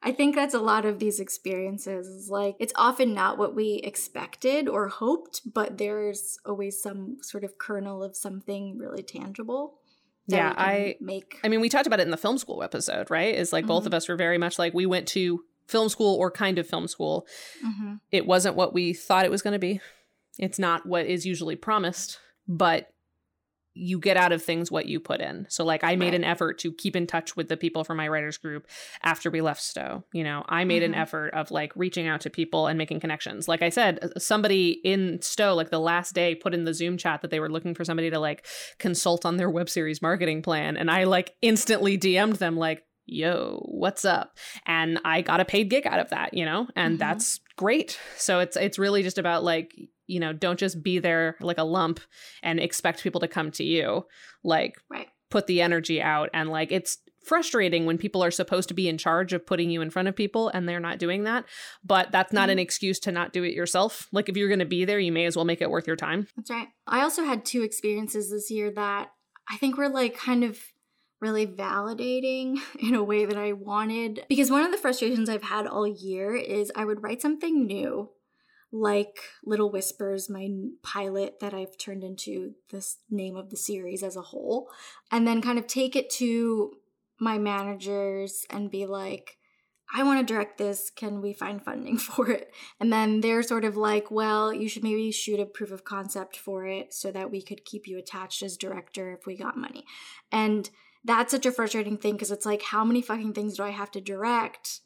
[0.00, 2.28] I think that's a lot of these experiences.
[2.30, 7.58] Like, it's often not what we expected or hoped, but there's always some sort of
[7.58, 9.80] kernel of something really tangible
[10.28, 13.34] yeah i make i mean we talked about it in the film school episode right
[13.34, 13.68] is like mm-hmm.
[13.68, 16.66] both of us were very much like we went to film school or kind of
[16.66, 17.26] film school
[17.64, 17.94] mm-hmm.
[18.10, 19.80] it wasn't what we thought it was going to be
[20.38, 22.92] it's not what is usually promised but
[23.74, 25.46] you get out of things what you put in.
[25.48, 26.14] So like I made right.
[26.14, 28.66] an effort to keep in touch with the people from my writers group
[29.02, 30.04] after we left Stowe.
[30.12, 30.94] You know, I made mm-hmm.
[30.94, 33.46] an effort of like reaching out to people and making connections.
[33.48, 36.96] Like I said, uh, somebody in Stowe like the last day put in the Zoom
[36.96, 38.46] chat that they were looking for somebody to like
[38.78, 43.62] consult on their web series marketing plan and I like instantly DM'd them like yo
[43.66, 46.98] what's up and i got a paid gig out of that you know and mm-hmm.
[46.98, 49.74] that's great so it's it's really just about like
[50.08, 52.00] you know, don't just be there like a lump
[52.42, 54.06] and expect people to come to you.
[54.42, 55.06] Like, right.
[55.30, 56.30] put the energy out.
[56.34, 59.82] And like, it's frustrating when people are supposed to be in charge of putting you
[59.82, 61.44] in front of people and they're not doing that.
[61.84, 62.52] But that's not mm-hmm.
[62.52, 64.08] an excuse to not do it yourself.
[64.10, 65.96] Like, if you're going to be there, you may as well make it worth your
[65.96, 66.26] time.
[66.36, 66.68] That's right.
[66.86, 69.12] I also had two experiences this year that
[69.48, 70.58] I think were like kind of
[71.20, 74.24] really validating in a way that I wanted.
[74.28, 78.10] Because one of the frustrations I've had all year is I would write something new
[78.72, 80.48] like Little Whispers, my
[80.82, 84.68] pilot that I've turned into this name of the series as a whole,
[85.10, 86.72] and then kind of take it to
[87.20, 89.38] my managers and be like,
[89.94, 90.90] I want to direct this.
[90.90, 92.52] Can we find funding for it?
[92.78, 96.36] And then they're sort of like, well, you should maybe shoot a proof of concept
[96.36, 99.84] for it so that we could keep you attached as director if we got money.
[100.30, 100.68] And
[101.04, 103.90] that's such a frustrating thing because it's like, how many fucking things do I have
[103.92, 104.80] to direct?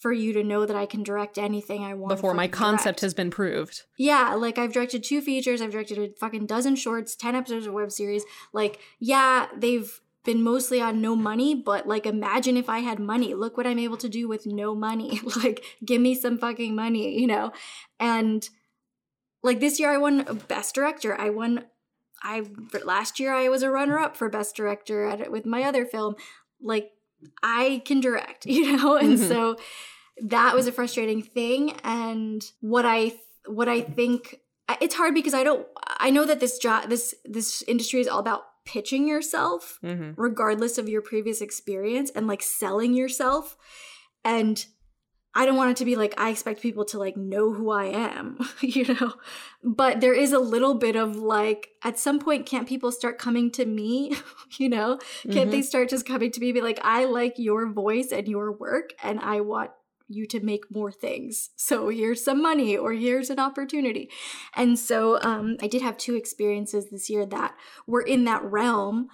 [0.00, 2.08] For you to know that I can direct anything I want.
[2.08, 3.00] Before my concept direct.
[3.02, 3.82] has been proved.
[3.98, 7.74] Yeah, like I've directed two features, I've directed a fucking dozen shorts, 10 episodes of
[7.74, 8.24] web series.
[8.54, 13.34] Like, yeah, they've been mostly on no money, but like imagine if I had money.
[13.34, 15.20] Look what I'm able to do with no money.
[15.36, 17.52] like, give me some fucking money, you know?
[17.98, 18.48] And
[19.42, 21.18] like this year I won best director.
[21.18, 21.66] I won
[22.22, 22.44] I
[22.84, 25.84] last year I was a runner up for best director at it with my other
[25.84, 26.16] film.
[26.60, 26.92] Like
[27.42, 28.96] I can direct, you know?
[28.96, 29.28] And mm-hmm.
[29.28, 29.56] so
[30.22, 33.14] that was a frustrating thing and what I
[33.46, 34.40] what I think
[34.80, 38.18] it's hard because I don't I know that this job this this industry is all
[38.18, 40.20] about pitching yourself mm-hmm.
[40.20, 43.56] regardless of your previous experience and like selling yourself
[44.24, 44.66] and
[45.34, 47.84] I don't want it to be like I expect people to like know who I
[47.86, 49.14] am, you know.
[49.62, 53.50] But there is a little bit of like at some point can't people start coming
[53.52, 54.16] to me,
[54.58, 54.98] you know?
[55.22, 55.50] Can't mm-hmm.
[55.50, 58.90] they start just coming to me be like I like your voice and your work
[59.02, 59.70] and I want
[60.08, 61.50] you to make more things.
[61.54, 64.10] So here's some money or here's an opportunity.
[64.56, 67.54] And so um I did have two experiences this year that
[67.86, 69.08] were in that realm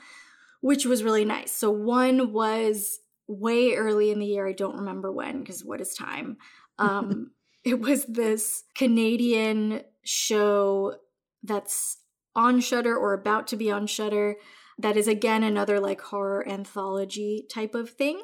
[0.63, 1.53] which was really nice.
[1.53, 4.47] So one was way early in the year.
[4.47, 6.39] I don't remember when because what is time?
[6.79, 7.31] Um,
[7.65, 10.97] it was this Canadian show
[11.43, 12.03] that's
[12.35, 14.37] on Shudder or about to be on Shudder.
[14.77, 18.21] That is again another like horror anthology type of thing.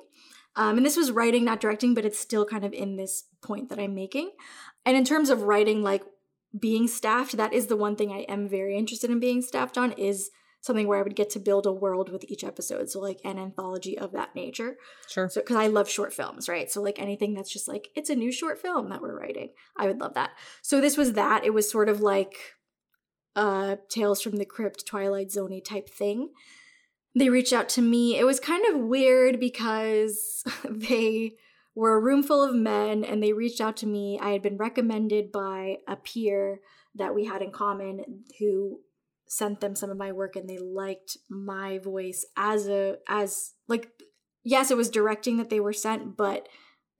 [0.54, 3.70] Um, and this was writing, not directing, but it's still kind of in this point
[3.70, 4.32] that I'm making.
[4.84, 6.04] And in terms of writing, like
[6.58, 9.92] being staffed, that is the one thing I am very interested in being staffed on
[9.92, 10.30] is
[10.62, 12.88] something where I would get to build a world with each episode.
[12.88, 14.76] So like an anthology of that nature.
[15.08, 15.28] Sure.
[15.28, 16.70] So because I love short films, right?
[16.70, 19.50] So like anything that's just like it's a new short film that we're writing.
[19.76, 20.30] I would love that.
[20.62, 21.44] So this was that.
[21.44, 22.36] It was sort of like
[23.34, 26.30] uh Tales from the Crypt, Twilight Zone type thing.
[27.14, 28.16] They reached out to me.
[28.16, 31.34] It was kind of weird because they
[31.74, 34.16] were a room full of men and they reached out to me.
[34.22, 36.60] I had been recommended by a peer
[36.94, 38.78] that we had in common who
[39.32, 43.88] sent them some of my work and they liked my voice as a as like
[44.44, 46.48] yes, it was directing that they were sent, but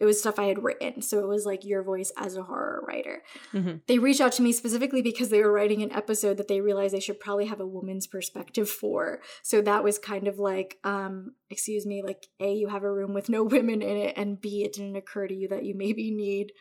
[0.00, 1.02] it was stuff I had written.
[1.02, 3.22] So it was like your voice as a horror writer.
[3.52, 3.76] Mm-hmm.
[3.86, 6.94] They reached out to me specifically because they were writing an episode that they realized
[6.94, 9.20] they should probably have a woman's perspective for.
[9.42, 13.12] So that was kind of like, um, excuse me, like A, you have a room
[13.12, 16.10] with no women in it, and B, it didn't occur to you that you maybe
[16.10, 16.52] need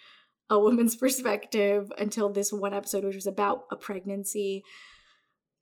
[0.50, 4.64] a woman's perspective until this one episode, which was about a pregnancy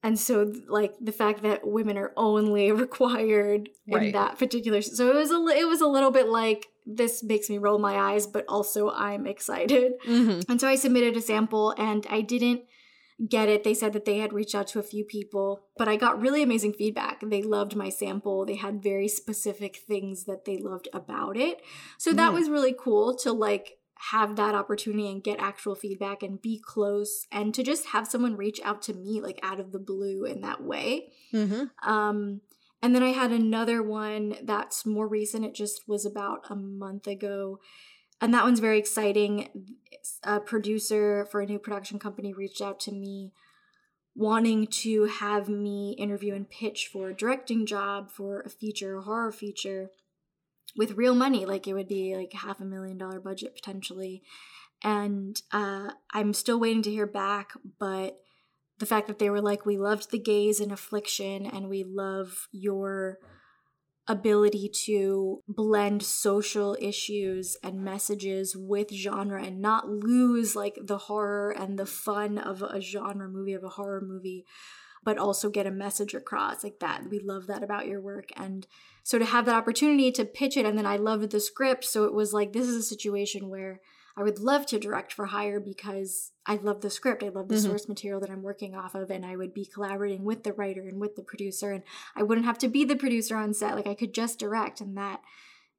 [0.03, 4.07] and so like the fact that women are only required right.
[4.07, 7.49] in that particular so it was a it was a little bit like this makes
[7.49, 10.39] me roll my eyes but also i'm excited mm-hmm.
[10.49, 12.61] and so i submitted a sample and i didn't
[13.27, 15.97] get it they said that they had reached out to a few people but i
[15.97, 20.57] got really amazing feedback they loved my sample they had very specific things that they
[20.57, 21.61] loved about it
[21.97, 22.35] so that mm.
[22.35, 23.78] was really cool to like
[24.11, 28.37] have that opportunity and get actual feedback and be close and to just have someone
[28.37, 31.11] reach out to me like out of the blue in that way.
[31.33, 31.65] Mm-hmm.
[31.89, 32.39] Um,
[32.81, 35.43] and then I had another one that's more recent.
[35.43, 37.59] It just was about a month ago.
[38.21, 39.67] And that one's very exciting.
[40.23, 43.33] A producer for a new production company reached out to me
[44.15, 49.01] wanting to have me interview and pitch for a directing job for a feature, a
[49.01, 49.91] horror feature
[50.75, 54.21] with real money like it would be like half a million dollar budget potentially.
[54.81, 58.17] And uh, i'm still waiting to hear back but
[58.79, 62.47] the fact that they were like we loved the gaze and affliction and we love
[62.51, 63.19] your
[64.07, 71.51] ability to blend social issues and messages with genre and not lose like the horror
[71.51, 74.45] and the fun of a genre movie of a horror movie
[75.09, 78.67] but also get a message across like that we love that about your work and
[79.09, 82.03] so to have that opportunity to pitch it, and then I loved the script, so
[82.03, 83.81] it was like this is a situation where
[84.15, 87.23] I would love to direct for hire because I love the script.
[87.23, 87.69] I love the mm-hmm.
[87.69, 90.87] source material that I'm working off of, and I would be collaborating with the writer
[90.87, 91.81] and with the producer, and
[92.15, 93.75] I wouldn't have to be the producer on set.
[93.75, 95.21] Like I could just direct, and that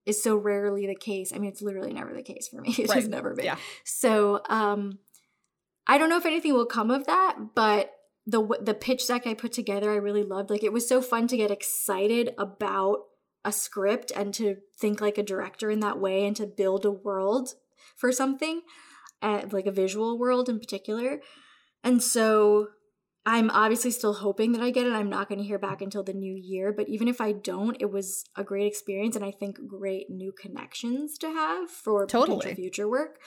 [0.07, 1.33] is so rarely the case.
[1.33, 2.75] I mean, it's literally never the case for me.
[2.79, 2.97] It right.
[2.97, 3.45] has never been.
[3.45, 3.59] Yeah.
[3.85, 4.99] So um,
[5.87, 7.93] I don't know if anything will come of that, but
[8.27, 10.51] the the pitch deck I put together, I really loved.
[10.51, 12.99] Like it was so fun to get excited about
[13.45, 16.91] a script and to think like a director in that way and to build a
[16.91, 17.55] world
[17.97, 18.63] for something,
[19.23, 21.21] uh, like a visual world in particular.
[21.83, 22.69] And so
[23.25, 24.93] I'm obviously still hoping that I get it.
[24.93, 27.77] I'm not going to hear back until the new year, but even if I don't,
[27.81, 32.39] it was a great experience and I think great new connections to have for totally.
[32.39, 33.19] potential future work.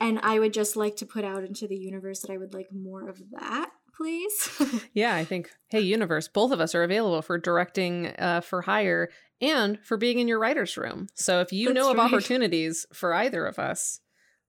[0.00, 2.68] And I would just like to put out into the universe that I would like
[2.72, 4.86] more of that please?
[4.94, 9.10] yeah, I think, hey, universe, both of us are available for directing uh, for hire
[9.40, 11.08] and for being in your writer's room.
[11.14, 12.06] So if you That's know of right.
[12.12, 14.00] opportunities for either of us,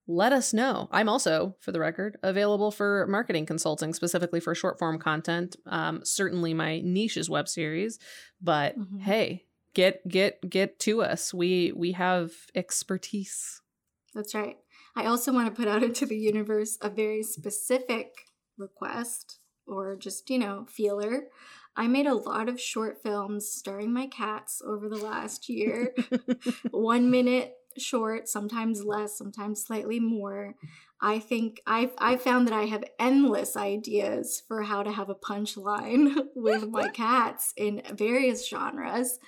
[0.07, 0.87] let us know.
[0.91, 5.55] I'm also, for the record, available for marketing consulting, specifically for short form content.
[5.65, 7.99] Um, certainly, my niche is web series,
[8.41, 8.99] but mm-hmm.
[8.99, 9.45] hey,
[9.75, 11.31] get get get to us.
[11.31, 13.61] We we have expertise.
[14.15, 14.57] That's right.
[14.95, 18.28] I also want to put out into the universe a very specific
[18.59, 21.27] request or just, you know, feeler.
[21.75, 25.93] I made a lot of short films starring my cats over the last year.
[26.71, 30.55] One minute short, sometimes less, sometimes slightly more.
[31.01, 35.15] I think I've I found that I have endless ideas for how to have a
[35.15, 39.19] punchline with my cats in various genres.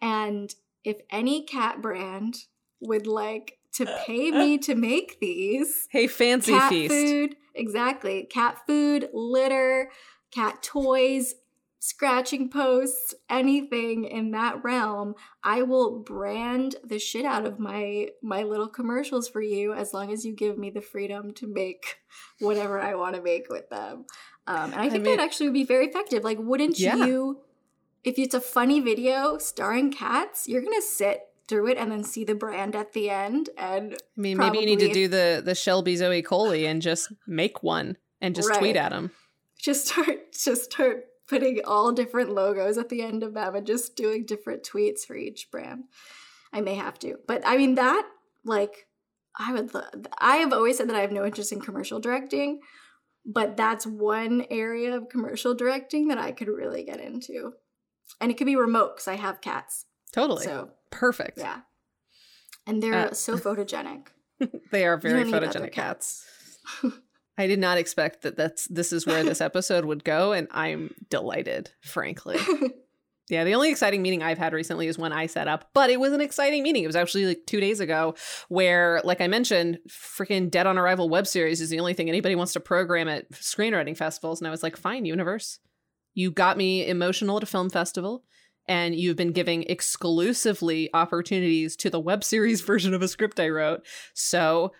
[0.00, 0.54] And
[0.84, 2.36] if any cat brand
[2.80, 6.94] would like to pay me to make these, hey, fancy cat feast.
[6.94, 9.90] food, exactly, cat food, litter,
[10.30, 11.34] cat toys,
[11.80, 18.42] scratching posts, anything in that realm, I will brand the shit out of my my
[18.42, 21.98] little commercials for you as long as you give me the freedom to make
[22.40, 24.06] whatever I want to make with them.
[24.46, 26.24] Um, and I think I mean, that actually would be very effective.
[26.24, 26.96] Like, wouldn't yeah.
[26.96, 27.40] you?
[28.04, 32.24] If it's a funny video starring cats, you're gonna sit through it and then see
[32.24, 33.50] the brand at the end.
[33.56, 37.12] And I mean, maybe you need to do the the Shelby Zoe Coley and just
[37.26, 38.58] make one and just right.
[38.58, 39.10] tweet at them.
[39.58, 43.96] Just start, just start putting all different logos at the end of them and just
[43.96, 45.84] doing different tweets for each brand.
[46.52, 47.16] I may have to.
[47.26, 48.06] But I mean that
[48.44, 48.86] like
[49.38, 49.70] I would
[50.18, 52.60] I have always said that I have no interest in commercial directing,
[53.24, 57.52] but that's one area of commercial directing that I could really get into.
[58.20, 59.84] And it could be remote cuz I have cats.
[60.12, 60.44] Totally.
[60.44, 61.38] So perfect.
[61.38, 61.60] Yeah.
[62.66, 64.08] And they're uh, so photogenic.
[64.70, 66.24] they are very photogenic cats.
[66.82, 66.98] cats.
[67.38, 70.94] I did not expect that that's this is where this episode would go, and I'm
[71.08, 72.38] delighted, frankly.
[73.30, 76.00] Yeah, the only exciting meeting I've had recently is when I set up, but it
[76.00, 76.82] was an exciting meeting.
[76.82, 78.14] It was actually like two days ago
[78.48, 82.34] where, like I mentioned, freaking Dead on Arrival web series is the only thing anybody
[82.34, 84.40] wants to program at screenwriting festivals.
[84.40, 85.58] And I was like, fine, universe.
[86.14, 88.24] You got me emotional at a film festival,
[88.68, 93.48] and you've been giving exclusively opportunities to the web series version of a script I
[93.48, 93.84] wrote.
[94.14, 94.72] So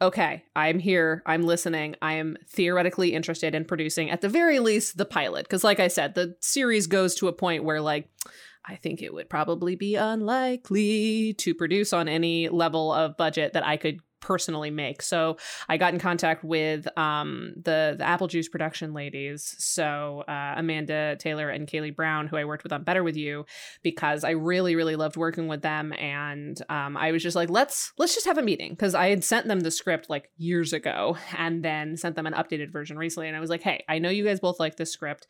[0.00, 4.98] okay, I'm here, I'm listening, I am theoretically interested in producing at the very least
[4.98, 5.44] the pilot.
[5.44, 8.08] Because, like I said, the series goes to a point where, like,
[8.68, 13.64] I think it would probably be unlikely to produce on any level of budget that
[13.64, 15.02] I could personally make.
[15.02, 15.36] So
[15.68, 21.16] I got in contact with um, the the Apple Juice production ladies, so uh, Amanda
[21.18, 23.46] Taylor and Kaylee Brown, who I worked with on Better with You,
[23.82, 27.92] because I really really loved working with them, and um, I was just like, let's
[27.98, 31.16] let's just have a meeting because I had sent them the script like years ago,
[31.36, 34.10] and then sent them an updated version recently, and I was like, hey, I know
[34.10, 35.26] you guys both like this script.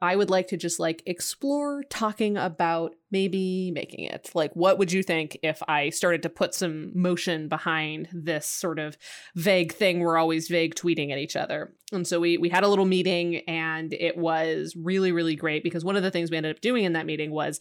[0.00, 4.30] I would like to just like explore talking about maybe making it.
[4.32, 8.78] Like, what would you think if I started to put some motion behind this sort
[8.78, 8.96] of
[9.34, 11.72] vague thing we're always vague tweeting at each other?
[11.90, 15.84] And so we we had a little meeting and it was really, really great because
[15.84, 17.58] one of the things we ended up doing in that meeting was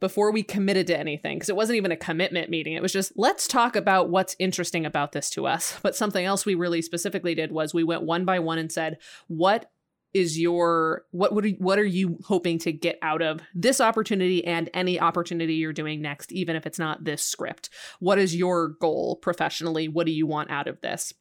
[0.00, 3.12] before we committed to anything, because it wasn't even a commitment meeting, it was just
[3.16, 5.78] let's talk about what's interesting about this to us.
[5.82, 8.98] But something else we really specifically did was we went one by one and said,
[9.26, 9.70] what
[10.12, 14.68] is your what would what are you hoping to get out of this opportunity and
[14.74, 19.16] any opportunity you're doing next even if it's not this script what is your goal
[19.16, 21.14] professionally what do you want out of this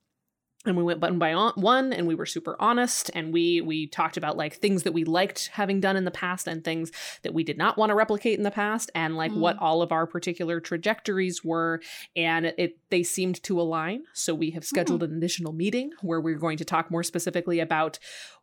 [0.65, 4.17] and we went button by one and we were super honest and we we talked
[4.17, 6.91] about like things that we liked having done in the past and things
[7.23, 9.39] that we did not want to replicate in the past and like mm.
[9.39, 11.79] what all of our particular trajectories were
[12.15, 15.05] and it they seemed to align so we have scheduled mm.
[15.05, 17.97] an additional meeting where we're going to talk more specifically about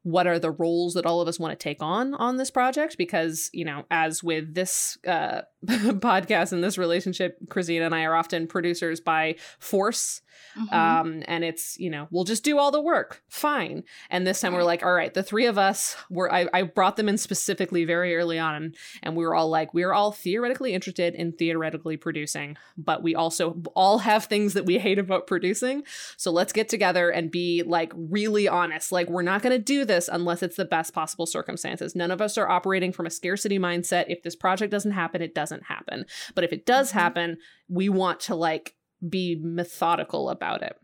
[0.06, 2.96] what are the roles that all of us want to take on on this project?
[2.96, 8.14] Because you know as with this uh, podcast and this relationship christina and i are
[8.14, 10.20] often producers by force.
[10.58, 10.74] Mm-hmm.
[10.74, 13.22] um, and it's you know we'll just do all the work.
[13.28, 13.84] Fine.
[14.10, 16.96] And this time we're like all right the three of us were I, I brought
[16.96, 20.74] them in specifically very early on and we were all like we are all theoretically
[20.74, 25.84] interested in theoretically producing but we also all have things that we hate about producing.
[26.18, 28.92] So let's get together and be like really honest.
[28.92, 31.96] Like we're not going to do this this unless it's the best possible circumstances.
[31.96, 34.04] None of us are operating from a scarcity mindset.
[34.08, 36.04] If this project doesn't happen, it doesn't happen.
[36.34, 36.98] But if it does mm-hmm.
[36.98, 37.36] happen,
[37.68, 38.74] we want to like
[39.06, 40.76] be methodical about it.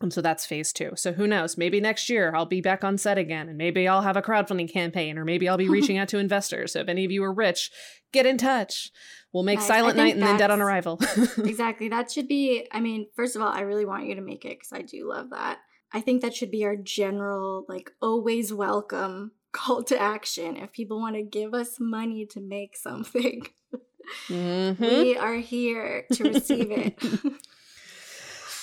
[0.00, 0.92] And so that's phase two.
[0.94, 1.58] So who knows?
[1.58, 4.72] Maybe next year I'll be back on set again and maybe I'll have a crowdfunding
[4.72, 6.72] campaign or maybe I'll be reaching out to investors.
[6.72, 7.72] So if any of you are rich,
[8.12, 8.92] get in touch.
[9.32, 11.00] We'll make Silent Night and then Dead on Arrival.
[11.38, 11.88] exactly.
[11.88, 14.58] That should be, I mean, first of all, I really want you to make it
[14.58, 15.58] because I do love that.
[15.92, 20.56] I think that should be our general, like, always welcome call to action.
[20.56, 23.46] If people want to give us money to make something,
[24.28, 24.84] mm-hmm.
[24.84, 26.98] we are here to receive it.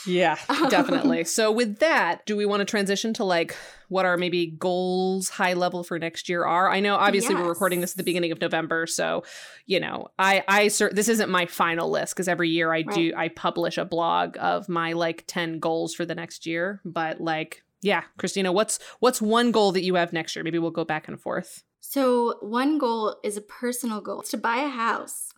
[0.06, 1.24] Yeah, um, definitely.
[1.24, 3.56] so with that, do we want to transition to like
[3.88, 6.70] what our maybe goals high level for next year are?
[6.70, 7.44] I know obviously yes.
[7.44, 9.24] we're recording this at the beginning of November, so
[9.66, 12.96] you know, I I this isn't my final list because every year I right.
[12.96, 17.22] do I publish a blog of my like 10 goals for the next year, but
[17.22, 20.44] like yeah, Christina, what's what's one goal that you have next year?
[20.44, 21.64] Maybe we'll go back and forth.
[21.80, 24.22] So, one goal is a personal goal.
[24.22, 25.30] It's to buy a house.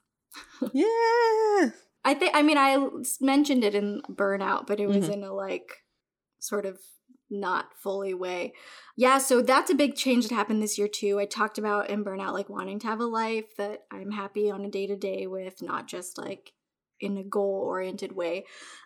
[0.72, 1.72] yeah.
[2.08, 2.88] I think I mean I
[3.20, 5.12] mentioned it in burnout, but it was mm-hmm.
[5.12, 5.84] in a like
[6.40, 6.80] sort of
[7.30, 8.54] not fully way.
[8.96, 11.20] Yeah, so that's a big change that happened this year too.
[11.20, 14.64] I talked about in burnout like wanting to have a life that I'm happy on
[14.64, 16.54] a day to day with, not just like
[17.02, 18.46] in a goal oriented way.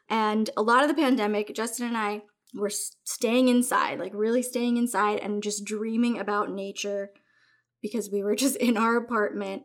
[0.09, 2.23] And a lot of the pandemic, Justin and I
[2.55, 7.11] were staying inside, like really staying inside and just dreaming about nature
[7.83, 9.61] because we were just in our apartment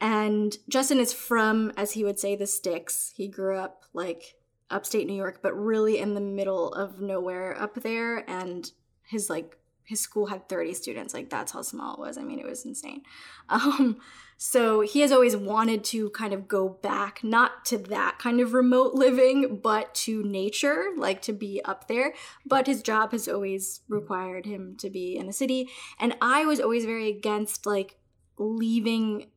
[0.00, 3.12] and Justin is from, as he would say, the sticks.
[3.16, 4.36] He grew up like
[4.70, 8.28] upstate New York, but really in the middle of nowhere up there.
[8.30, 8.70] And
[9.02, 11.14] his like his school had 30 students.
[11.14, 12.18] Like that's how small it was.
[12.18, 13.02] I mean, it was insane.
[13.50, 13.98] Um,
[14.40, 18.52] so he has always wanted to kind of go back, not to that kind of
[18.52, 22.12] remote living, but to nature, like to be up there.
[22.46, 25.70] But his job has always required him to be in the city.
[25.98, 27.96] And I was always very against like
[28.38, 29.30] leaving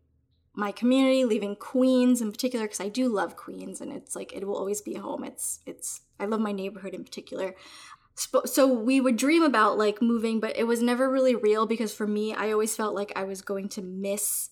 [0.54, 4.46] my community, leaving Queens in particular, because I do love Queens and it's like it
[4.46, 5.24] will always be home.
[5.24, 7.56] It's it's I love my neighborhood in particular.
[8.46, 12.06] So we would dream about like moving, but it was never really real because for
[12.06, 14.50] me, I always felt like I was going to miss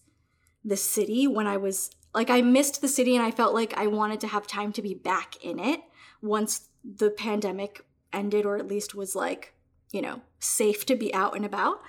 [0.63, 3.87] the city when I was like I missed the city and I felt like I
[3.87, 5.81] wanted to have time to be back in it
[6.21, 9.53] once the pandemic ended or at least was like,
[9.91, 11.81] you know, safe to be out and about.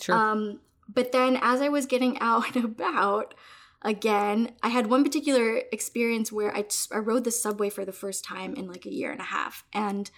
[0.00, 0.14] Sure.
[0.16, 3.34] Um But then as I was getting out and about,
[3.82, 6.64] again, I had one particular experience where I,
[6.98, 9.64] rode the subway for the first time in like a year and a half.
[9.72, 10.10] And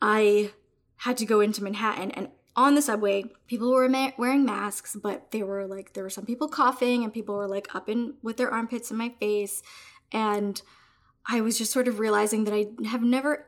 [0.00, 0.52] I
[0.96, 2.10] had to go into Manhattan.
[2.12, 6.10] And on the subway, people were ma- wearing masks, but they were like, there were
[6.10, 9.62] some people coughing and people were like up in with their armpits in my face.
[10.12, 10.60] And
[11.26, 13.46] I was just sort of realizing that I have never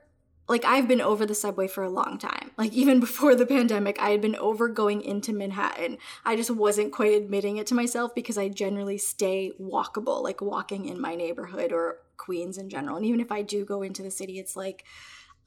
[0.51, 2.51] like I've been over the subway for a long time.
[2.59, 5.97] Like even before the pandemic, I had been over going into Manhattan.
[6.25, 10.87] I just wasn't quite admitting it to myself because I generally stay walkable, like walking
[10.87, 12.97] in my neighborhood or Queens in general.
[12.97, 14.85] And even if I do go into the city, it's like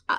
[0.08, 0.18] uh,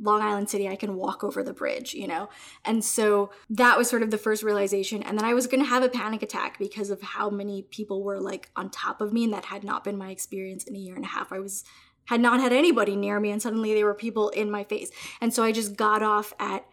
[0.00, 2.28] Long Island City, I can walk over the bridge, you know?
[2.64, 5.02] And so that was sort of the first realization.
[5.02, 8.04] And then I was going to have a panic attack because of how many people
[8.04, 9.24] were like on top of me.
[9.24, 11.32] And that had not been my experience in a year and a half.
[11.32, 11.64] I was
[12.10, 14.90] had not had anybody near me and suddenly there were people in my face.
[15.20, 16.66] And so I just got off at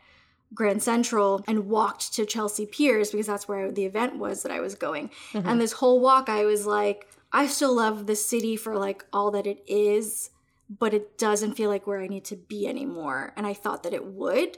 [0.55, 4.61] Grand Central and walked to Chelsea Piers because that's where the event was that I
[4.61, 5.11] was going.
[5.33, 5.47] Mm-hmm.
[5.47, 9.29] And this whole walk I was like I still love the city for like all
[9.29, 10.31] that it is,
[10.71, 13.33] but it doesn't feel like where I need to be anymore.
[13.37, 14.57] And I thought that it would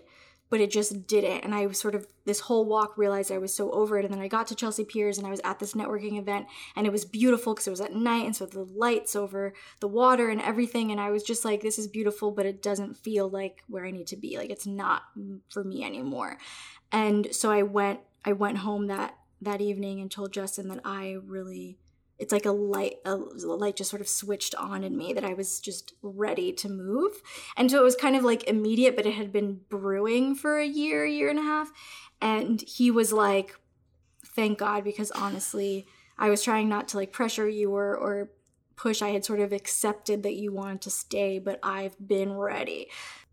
[0.49, 1.43] but it just didn't.
[1.43, 4.05] And I was sort of this whole walk realized I was so over it.
[4.05, 6.87] And then I got to Chelsea Piers and I was at this networking event and
[6.87, 10.29] it was beautiful because it was at night and so the lights over the water
[10.29, 10.91] and everything.
[10.91, 13.91] And I was just like, this is beautiful, but it doesn't feel like where I
[13.91, 14.37] need to be.
[14.37, 15.03] Like it's not
[15.49, 16.37] for me anymore.
[16.91, 21.17] And so I went I went home that that evening and told Justin that I
[21.23, 21.77] really
[22.19, 25.33] it's like a light a light just sort of switched on in me that I
[25.33, 27.13] was just ready to move.
[27.55, 30.67] And so it was kind of like immediate, but it had been brewing for a
[30.67, 31.71] year, year and a half.
[32.21, 33.55] And he was like,
[34.25, 35.87] thank God, because honestly,
[36.17, 38.31] I was trying not to like pressure you or or
[38.75, 39.01] push.
[39.01, 42.89] I had sort of accepted that you wanted to stay, but I've been ready.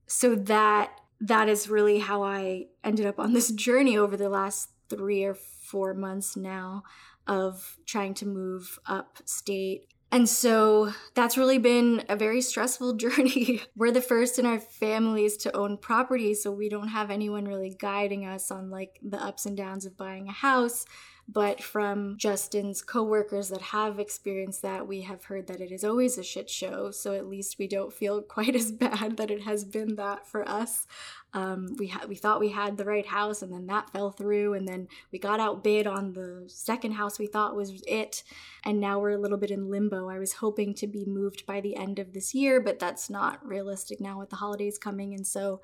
[0.07, 4.71] So that that is really how I ended up on this journey over the last
[4.89, 6.85] three or four months now
[7.27, 9.89] of trying to move upstate.
[10.13, 13.63] And so that's really been a very stressful journey.
[13.75, 17.77] We're the first in our families to own property, so we don't have anyone really
[17.79, 20.85] guiding us on like the ups and downs of buying a house.
[21.29, 26.19] But from Justin's coworkers that have experienced that, we have heard that it is always
[26.19, 26.93] a shit show.
[26.93, 30.49] So at least we don't feel quite as bad that it has been that for
[30.49, 30.87] us.
[31.35, 34.55] Um, we had we thought we had the right house, and then that fell through,
[34.55, 38.23] and then we got outbid on the second house we thought was it,
[38.65, 40.09] and now we're a little bit in limbo.
[40.09, 43.47] I was hoping to be moved by the end of this year, but that's not
[43.47, 45.61] realistic now with the holidays coming, and so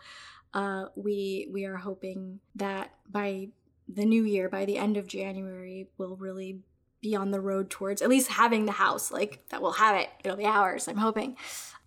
[0.52, 3.48] uh, we we are hoping that by
[3.94, 6.60] the new year, by the end of January, we'll really
[7.00, 9.10] be on the road towards at least having the house.
[9.10, 10.08] Like that we'll have it.
[10.24, 10.88] It'll be ours.
[10.88, 11.36] I'm hoping.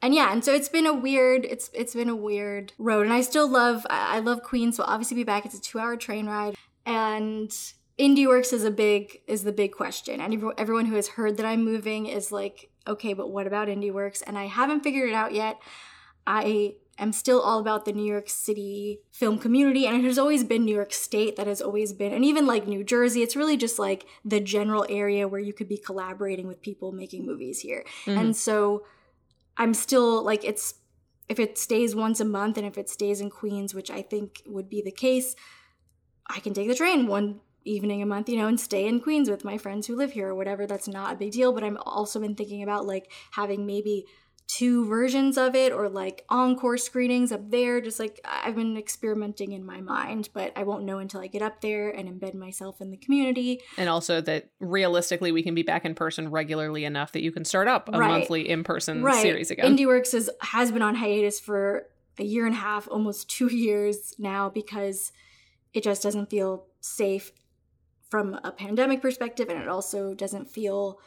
[0.02, 3.06] And yeah, and so it's been a weird, it's it's been a weird road.
[3.06, 5.46] And I still love I love Queens, so I'll obviously be back.
[5.46, 6.56] It's a two hour train ride.
[6.86, 7.50] And
[7.98, 10.20] IndieWorks is a big is the big question.
[10.20, 14.22] And everyone who has heard that I'm moving is like, okay, but what about IndieWorks?
[14.28, 15.60] And I haven't figured it out yet.
[16.28, 20.44] I am still all about the New York City film community, and it has always
[20.44, 23.22] been New York State that has always been, and even like New Jersey.
[23.22, 27.26] It's really just like the general area where you could be collaborating with people making
[27.26, 27.84] movies here.
[28.06, 28.20] Mm-hmm.
[28.20, 28.86] And so
[29.58, 30.76] I'm still like, it's
[31.28, 34.42] if it stays once a month and if it stays in Queens, which I think
[34.46, 35.36] would be the case,
[36.28, 39.30] I can take the train one evening a month, you know, and stay in Queens
[39.30, 40.68] with my friends who live here or whatever.
[40.68, 41.52] That's not a big deal.
[41.52, 44.06] But I'm also been thinking about like having maybe
[44.48, 47.82] two versions of it or like encore screenings up there.
[47.82, 51.42] Just like I've been experimenting in my mind, but I won't know until I get
[51.42, 53.62] up there and embed myself in the community.
[53.78, 57.46] And also that realistically, we can be back in person regularly enough that you can
[57.46, 58.08] start up a right.
[58.08, 59.22] monthly in person right.
[59.22, 59.76] series again.
[59.76, 61.88] IndieWorks is, has been on hiatus for
[62.20, 65.12] a year and a half, almost two years now, because
[65.74, 67.32] it just doesn't feel safe
[68.10, 71.00] from a pandemic perspective and it also doesn't feel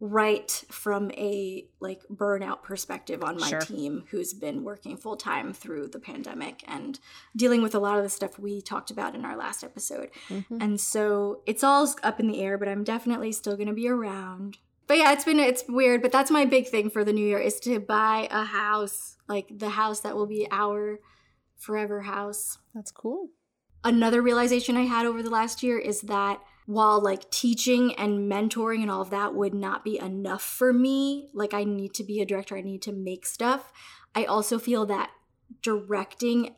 [0.00, 3.60] right from a like burnout perspective on my sure.
[3.60, 7.00] team who's been working full time through the pandemic and
[7.34, 10.10] dealing with a lot of the stuff we talked about in our last episode.
[10.28, 10.60] Mm-hmm.
[10.60, 13.88] And so it's all up in the air, but I'm definitely still going to be
[13.88, 14.58] around.
[14.86, 17.38] But yeah, it's been it's weird, but that's my big thing for the new year
[17.38, 21.00] is to buy a house, like the house that will be our
[21.56, 22.58] forever house.
[22.74, 23.30] That's cool.
[23.84, 28.82] Another realization I had over the last year is that while like teaching and mentoring
[28.82, 32.20] and all of that would not be enough for me, like I need to be
[32.20, 33.72] a director, I need to make stuff,
[34.14, 35.10] I also feel that
[35.62, 36.54] directing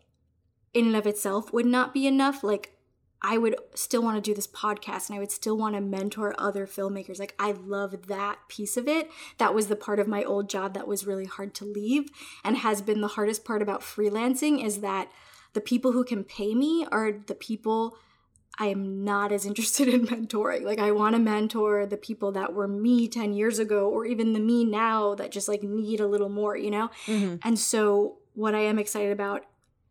[0.74, 2.42] in and of itself would not be enough.
[2.42, 2.72] Like
[3.22, 6.34] I would still want to do this podcast and I would still want to mentor
[6.38, 7.20] other filmmakers.
[7.20, 9.10] Like, I love that piece of it.
[9.38, 12.08] That was the part of my old job that was really hard to leave
[12.42, 15.08] and has been the hardest part about freelancing is that
[15.52, 17.96] the people who can pay me are the people
[18.58, 20.62] I am not as interested in mentoring.
[20.62, 24.32] Like I want to mentor the people that were me 10 years ago or even
[24.32, 26.90] the me now that just like need a little more, you know?
[27.06, 27.36] Mm-hmm.
[27.42, 29.44] And so what I am excited about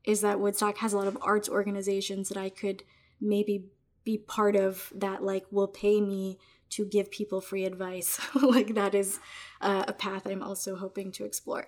[0.03, 2.84] is that Woodstock has a lot of arts organizations that I could
[3.19, 3.65] maybe
[4.03, 8.19] be part of that like will pay me to give people free advice.
[8.36, 9.19] like that is
[9.61, 11.68] uh, a path I'm also hoping to explore.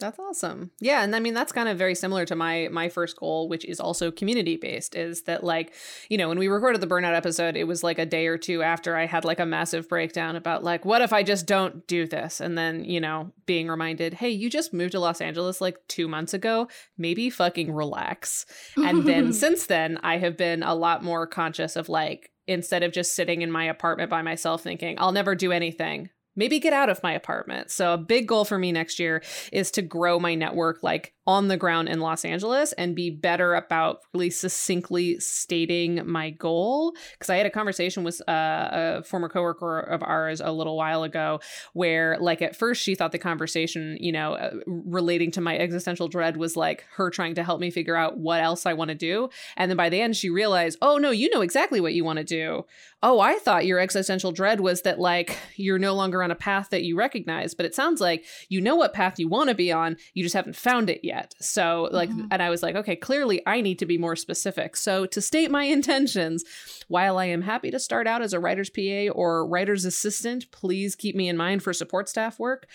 [0.00, 0.70] That's awesome.
[0.80, 3.64] Yeah, and I mean that's kind of very similar to my my first goal, which
[3.64, 4.96] is also community based.
[4.96, 5.74] Is that like,
[6.08, 8.62] you know, when we recorded the burnout episode, it was like a day or two
[8.62, 12.06] after I had like a massive breakdown about like, what if I just don't do
[12.06, 12.40] this?
[12.40, 16.08] And then, you know, being reminded, hey, you just moved to Los Angeles like two
[16.08, 16.68] months ago.
[16.96, 18.46] Maybe fucking relax.
[18.76, 22.92] And then since then, I have been a lot more conscious of like, instead of
[22.92, 26.10] just sitting in my apartment by myself thinking, I'll never do anything
[26.40, 27.70] maybe get out of my apartment.
[27.70, 29.22] So a big goal for me next year
[29.52, 33.54] is to grow my network like on the ground in Los Angeles and be better
[33.54, 36.92] about really succinctly stating my goal.
[37.12, 41.04] Because I had a conversation with uh, a former coworker of ours a little while
[41.04, 41.38] ago
[41.72, 46.08] where, like, at first she thought the conversation, you know, uh, relating to my existential
[46.08, 48.96] dread was like her trying to help me figure out what else I want to
[48.96, 49.30] do.
[49.56, 52.18] And then by the end, she realized, oh, no, you know exactly what you want
[52.18, 52.66] to do.
[53.04, 56.70] Oh, I thought your existential dread was that, like, you're no longer on a path
[56.70, 57.54] that you recognize.
[57.54, 60.34] But it sounds like you know what path you want to be on, you just
[60.34, 61.34] haven't found it yet yet.
[61.40, 62.26] So, like, mm-hmm.
[62.30, 64.76] and I was like, okay, clearly I need to be more specific.
[64.76, 66.44] So, to state my intentions,
[66.88, 70.94] while I am happy to start out as a writer's PA or writer's assistant, please
[70.94, 72.66] keep me in mind for support staff work.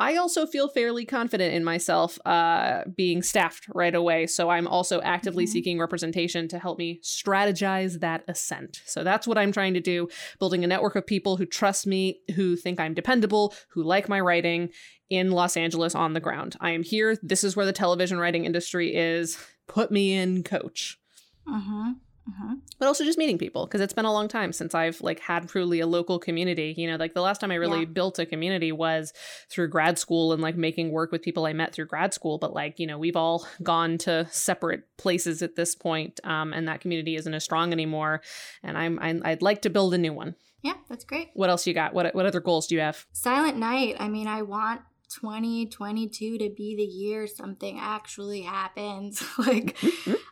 [0.00, 4.26] I also feel fairly confident in myself uh, being staffed right away.
[4.26, 5.52] So I'm also actively mm-hmm.
[5.52, 8.80] seeking representation to help me strategize that ascent.
[8.86, 10.08] So that's what I'm trying to do
[10.38, 14.20] building a network of people who trust me, who think I'm dependable, who like my
[14.20, 14.70] writing
[15.10, 16.56] in Los Angeles on the ground.
[16.60, 17.18] I am here.
[17.22, 19.36] This is where the television writing industry is.
[19.66, 20.98] Put me in, coach.
[21.46, 21.94] Uh-huh.
[22.28, 22.54] Uh-huh.
[22.78, 25.48] But also just meeting people because it's been a long time since I've like had
[25.48, 26.74] truly a local community.
[26.76, 27.86] You know, like the last time I really yeah.
[27.86, 29.12] built a community was
[29.48, 32.38] through grad school and like making work with people I met through grad school.
[32.38, 36.68] But like you know, we've all gone to separate places at this point, um, and
[36.68, 38.20] that community isn't as strong anymore.
[38.62, 40.36] And I'm, I'm I'd like to build a new one.
[40.62, 41.30] Yeah, that's great.
[41.34, 41.94] What else you got?
[41.94, 43.06] What what other goals do you have?
[43.12, 43.96] Silent Night.
[43.98, 49.22] I mean, I want 2022 to be the year something actually happens.
[49.38, 49.76] Like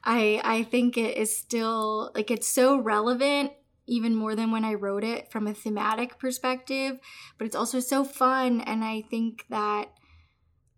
[0.08, 3.52] i i think it is still like it's so relevant
[3.86, 6.98] even more than when i wrote it from a thematic perspective
[7.36, 9.90] but it's also so fun and i think that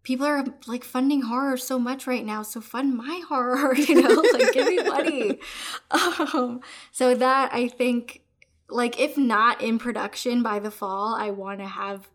[0.02, 4.22] people are like funding horror so much right now so fund my horror you know
[4.32, 5.38] like give me money.
[5.90, 6.60] Um,
[6.92, 8.22] so that i think
[8.68, 12.08] like if not in production by the fall i want to have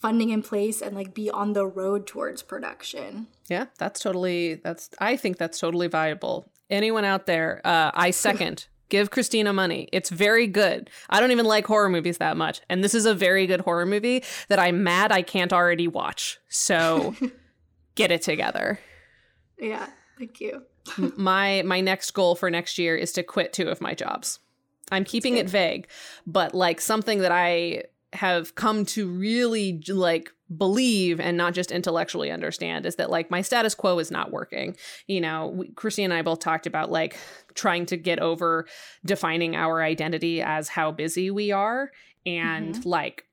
[0.00, 3.26] funding in place and like be on the road towards production.
[3.48, 6.50] Yeah, that's totally that's I think that's totally viable.
[6.70, 9.88] Anyone out there, uh I second Give Christina money.
[9.92, 10.88] It's very good.
[11.10, 12.62] I don't even like horror movies that much.
[12.70, 16.38] And this is a very good horror movie that I'm mad I can't already watch.
[16.48, 17.14] So
[17.94, 18.80] get it together.
[19.58, 19.88] Yeah,
[20.18, 20.62] thank you.
[21.16, 24.38] my my next goal for next year is to quit two of my jobs.
[24.90, 25.86] I'm keeping it vague,
[26.26, 27.84] but like something that I
[28.14, 33.42] have come to really like believe and not just intellectually understand is that like my
[33.42, 34.76] status quo is not working.
[35.06, 37.18] You know, we, Christy and I both talked about like
[37.54, 38.66] trying to get over
[39.04, 41.90] defining our identity as how busy we are
[42.24, 42.88] and mm-hmm.
[42.88, 43.24] like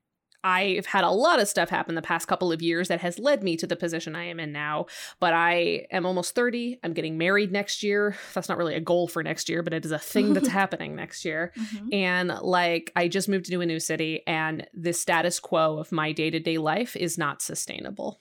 [0.44, 3.42] I've had a lot of stuff happen the past couple of years that has led
[3.42, 4.86] me to the position I am in now.
[5.20, 6.78] But I am almost 30.
[6.82, 8.16] I'm getting married next year.
[8.34, 10.94] That's not really a goal for next year, but it is a thing that's happening
[10.94, 11.52] next year.
[11.58, 11.88] Mm-hmm.
[11.92, 16.12] And like, I just moved to a new city, and the status quo of my
[16.12, 18.20] day to day life is not sustainable.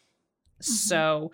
[0.61, 0.71] Mm-hmm.
[0.71, 1.31] So,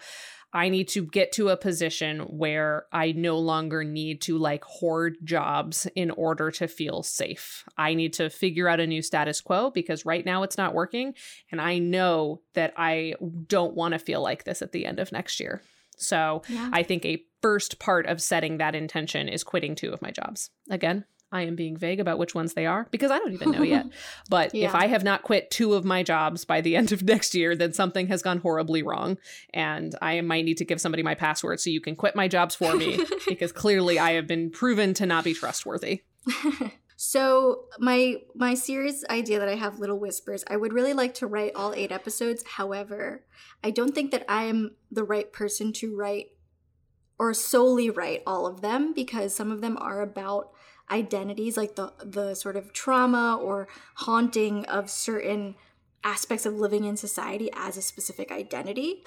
[0.53, 5.17] I need to get to a position where I no longer need to like hoard
[5.23, 7.63] jobs in order to feel safe.
[7.77, 11.13] I need to figure out a new status quo because right now it's not working.
[11.51, 13.15] And I know that I
[13.47, 15.61] don't want to feel like this at the end of next year.
[15.97, 16.69] So yeah.
[16.73, 20.49] I think a first part of setting that intention is quitting two of my jobs.
[20.69, 23.63] Again, I am being vague about which ones they are because I don't even know
[23.63, 23.85] yet.
[24.29, 24.67] But yeah.
[24.67, 27.55] if I have not quit two of my jobs by the end of next year,
[27.55, 29.17] then something has gone horribly wrong.
[29.53, 32.55] And I might need to give somebody my password so you can quit my jobs
[32.55, 36.01] for me because clearly I have been proven to not be trustworthy.
[36.97, 41.27] so my my series idea that I have Little Whispers, I would really like to
[41.27, 42.43] write all eight episodes.
[42.55, 43.23] However,
[43.63, 46.27] I don't think that I am the right person to write
[47.17, 50.51] or solely write all of them because some of them are about
[50.91, 55.55] identities like the the sort of trauma or haunting of certain
[56.03, 59.03] aspects of living in society as a specific identity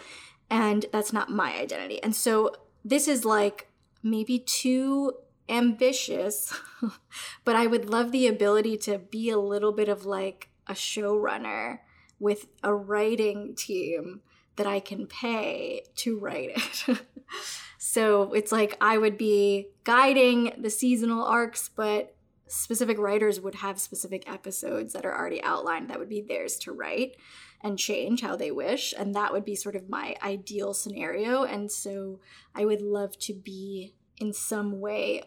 [0.49, 2.55] and that's not my identity and so
[2.85, 3.69] this is like
[4.03, 5.13] maybe too
[5.49, 6.55] ambitious,
[7.45, 11.81] but I would love the ability to be a little bit of like a showrunner
[12.19, 14.23] with a writing team
[14.57, 17.01] that I can pay to write it.
[17.87, 22.17] so it's like I would be guiding the seasonal arcs, but
[22.47, 26.73] specific writers would have specific episodes that are already outlined that would be theirs to
[26.73, 27.17] write
[27.61, 28.95] and change how they wish.
[28.99, 31.45] And that would be sort of my ideal scenario.
[31.45, 32.21] And so
[32.55, 35.25] I would love to be in some way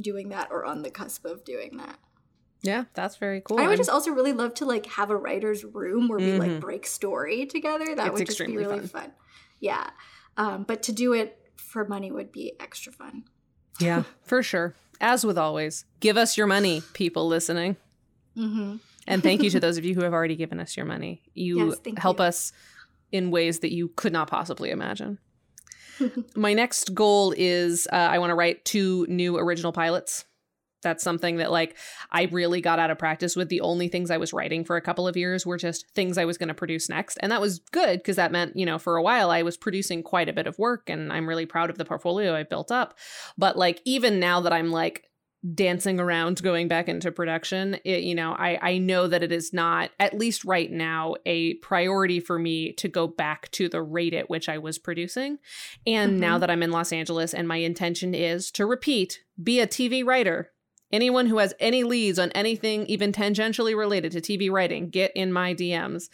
[0.00, 2.00] doing that or on the cusp of doing that.
[2.62, 3.60] Yeah, that's very cool.
[3.60, 6.54] I would just also really love to like have a writer's room where we mm-hmm.
[6.54, 7.94] like break story together.
[7.94, 8.88] That it's would just be really fun.
[8.88, 9.12] fun.
[9.60, 9.90] Yeah.
[10.36, 13.24] Um, but to do it for money would be extra fun.
[13.80, 14.74] Yeah, for sure.
[15.00, 17.76] As with always, give us your money, people listening.
[18.36, 18.78] Mm-hmm.
[19.06, 21.22] and thank you to those of you who have already given us your money.
[21.34, 22.24] You yes, help you.
[22.24, 22.52] us
[23.12, 25.18] in ways that you could not possibly imagine.
[26.34, 30.24] My next goal is uh, I want to write two new original pilots
[30.84, 31.76] that's something that like
[32.12, 33.48] I really got out of practice with.
[33.48, 36.24] The only things I was writing for a couple of years were just things I
[36.24, 37.18] was going to produce next.
[37.20, 40.04] And that was good because that meant, you know, for a while I was producing
[40.04, 42.96] quite a bit of work and I'm really proud of the portfolio I built up.
[43.36, 45.10] But like even now that I'm like
[45.52, 49.52] dancing around going back into production it, you know I, I know that it is
[49.52, 54.14] not at least right now a priority for me to go back to the rate
[54.14, 55.38] at which i was producing
[55.86, 56.20] and mm-hmm.
[56.20, 60.02] now that i'm in los angeles and my intention is to repeat be a tv
[60.04, 60.50] writer
[60.94, 65.32] Anyone who has any leads on anything even tangentially related to TV writing, get in
[65.32, 66.08] my DMs.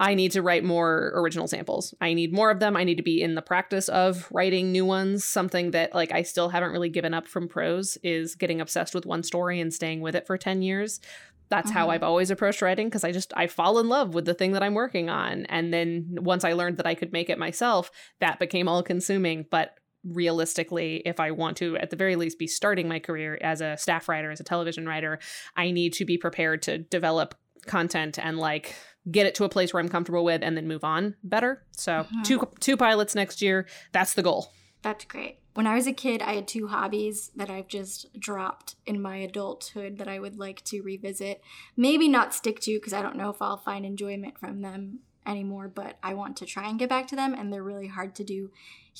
[0.00, 1.94] I need to write more original samples.
[2.00, 2.76] I need more of them.
[2.76, 5.24] I need to be in the practice of writing new ones.
[5.24, 9.06] Something that like I still haven't really given up from prose is getting obsessed with
[9.06, 11.00] one story and staying with it for 10 years.
[11.48, 11.78] That's mm-hmm.
[11.78, 14.50] how I've always approached writing because I just I fall in love with the thing
[14.50, 15.46] that I'm working on.
[15.46, 19.46] And then once I learned that I could make it myself, that became all consuming.
[19.48, 23.60] But realistically, if I want to, at the very least, be starting my career as
[23.60, 25.18] a staff writer, as a television writer,
[25.56, 27.34] I need to be prepared to develop
[27.66, 28.74] content and like
[29.10, 31.64] get it to a place where I'm comfortable with and then move on better.
[31.72, 32.22] So, mm-hmm.
[32.22, 34.52] two two pilots next year, that's the goal.
[34.82, 35.38] That's great.
[35.54, 39.16] When I was a kid, I had two hobbies that I've just dropped in my
[39.16, 41.42] adulthood that I would like to revisit.
[41.76, 45.68] Maybe not stick to because I don't know if I'll find enjoyment from them anymore,
[45.68, 48.24] but I want to try and get back to them, and they're really hard to
[48.24, 48.50] do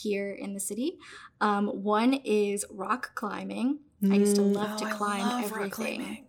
[0.03, 0.99] here in the city.
[1.41, 3.81] Um, one is rock climbing.
[4.03, 4.13] Mm.
[4.13, 4.55] I used to mm.
[4.55, 6.25] love oh, to climb love everything.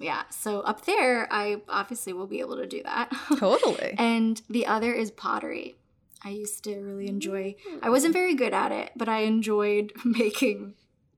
[0.00, 3.12] Yeah, so up there, I obviously will be able to do that.
[3.36, 3.94] Totally.
[3.98, 5.76] and the other is pottery.
[6.24, 7.56] I used to really enjoy.
[7.82, 10.74] I wasn't very good at it, but I enjoyed making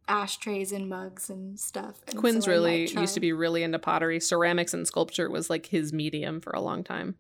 [0.09, 2.01] ashtrays and mugs and stuff.
[2.09, 4.21] And Quinn's so really used to be really into pottery.
[4.21, 7.17] Ceramics and sculpture was like his medium for a long time.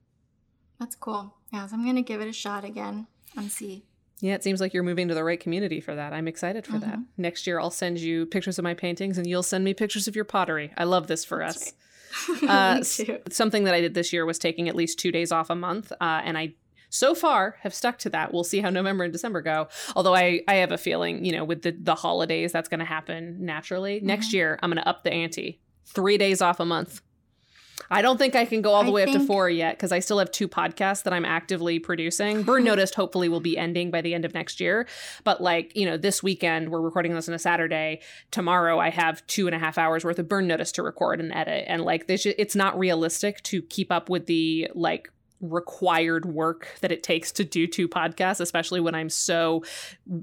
[0.78, 1.34] That's cool.
[1.52, 3.06] Yeah, so I'm gonna give it a shot again
[3.36, 3.84] and see.
[4.20, 6.12] Yeah, it seems like you're moving to the right community for that.
[6.12, 6.90] I'm excited for mm-hmm.
[6.90, 6.98] that.
[7.16, 10.14] Next year, I'll send you pictures of my paintings, and you'll send me pictures of
[10.14, 10.72] your pottery.
[10.76, 11.72] I love this for That's
[12.28, 12.42] us.
[12.42, 12.50] Right.
[12.50, 12.82] uh,
[13.30, 15.92] something that I did this year was taking at least two days off a month,
[15.92, 16.54] uh, and I
[16.90, 18.34] so far have stuck to that.
[18.34, 19.68] We'll see how November and December go.
[19.94, 22.84] Although I, I have a feeling, you know, with the, the holidays, that's going to
[22.84, 23.98] happen naturally.
[23.98, 24.06] Mm-hmm.
[24.06, 25.60] Next year, I'm going to up the ante.
[25.86, 27.00] Three days off a month.
[27.90, 29.16] I don't think I can go all the I way think...
[29.16, 32.42] up to four yet because I still have two podcasts that I'm actively producing.
[32.42, 34.86] Burn Noticed hopefully will be ending by the end of next year.
[35.24, 38.00] But like, you know, this weekend, we're recording this on a Saturday.
[38.30, 41.32] Tomorrow, I have two and a half hours worth of Burn Notice to record and
[41.32, 41.64] edit.
[41.66, 45.10] And like, this, it's not realistic to keep up with the like
[45.40, 49.62] required work that it takes to do two podcasts especially when i'm so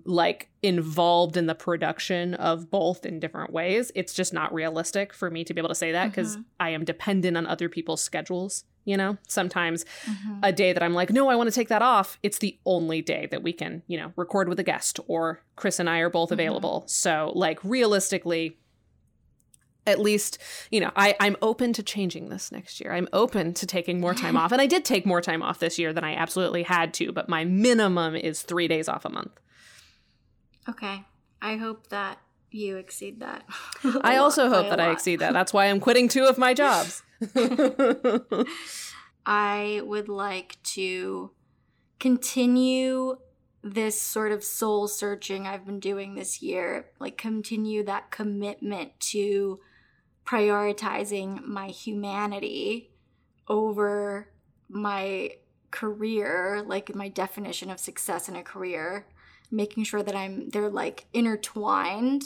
[0.05, 5.31] like involved in the production of both in different ways it's just not realistic for
[5.31, 6.43] me to be able to say that because mm-hmm.
[6.59, 10.39] i am dependent on other people's schedules you know sometimes mm-hmm.
[10.43, 13.01] a day that i'm like no i want to take that off it's the only
[13.01, 16.09] day that we can you know record with a guest or chris and i are
[16.09, 16.33] both mm-hmm.
[16.33, 18.57] available so like realistically
[19.87, 20.37] at least
[20.69, 22.93] you know I, i'm open to changing this next year.
[22.93, 24.51] I'm open to taking more time off.
[24.51, 27.27] And i did take more time off this year than i absolutely had to but
[27.29, 29.39] my minimum is three days off a month.
[30.69, 31.03] Okay.
[31.41, 32.19] I hope that
[32.51, 33.45] you exceed that.
[34.01, 35.33] I also hope that i exceed that.
[35.33, 37.03] That's why i'm quitting two of my jobs.
[39.25, 41.31] I would like to
[41.99, 43.17] continue
[43.63, 49.59] this sort of soul searching I've been doing this year, like continue that commitment to
[50.27, 52.91] prioritizing my humanity
[53.47, 54.29] over
[54.69, 55.31] my
[55.71, 59.07] career, like my definition of success in a career,
[59.49, 62.23] making sure that I'm they're like intertwined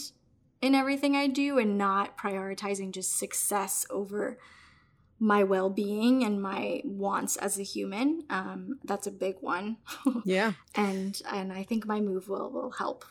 [0.61, 4.37] in everything I do and not prioritizing just success over
[5.19, 8.23] my well-being and my wants as a human.
[8.31, 9.77] Um, that's a big one.
[10.25, 10.53] yeah.
[10.75, 13.05] and and I think my move will will help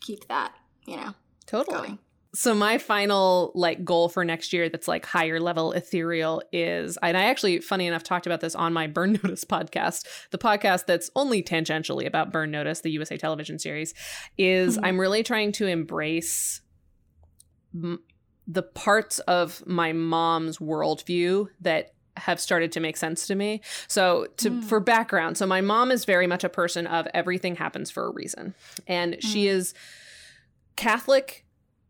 [0.00, 0.54] keep that,
[0.84, 1.14] you know.
[1.46, 1.76] Totally.
[1.76, 1.98] Going.
[2.36, 7.16] So my final like goal for next year that's like higher level ethereal is and
[7.16, 11.10] I actually funny enough talked about this on my Burn Notice podcast, the podcast that's
[11.16, 13.94] only tangentially about Burn Notice, the USA television series,
[14.36, 14.84] is mm-hmm.
[14.84, 16.60] I'm really trying to embrace
[17.74, 18.02] m-
[18.46, 23.62] the parts of my mom's worldview that have started to make sense to me.
[23.88, 24.64] So to mm.
[24.64, 28.10] for background, so my mom is very much a person of everything happens for a
[28.10, 28.54] reason.
[28.86, 29.22] And mm.
[29.22, 29.72] she is
[30.76, 31.45] Catholic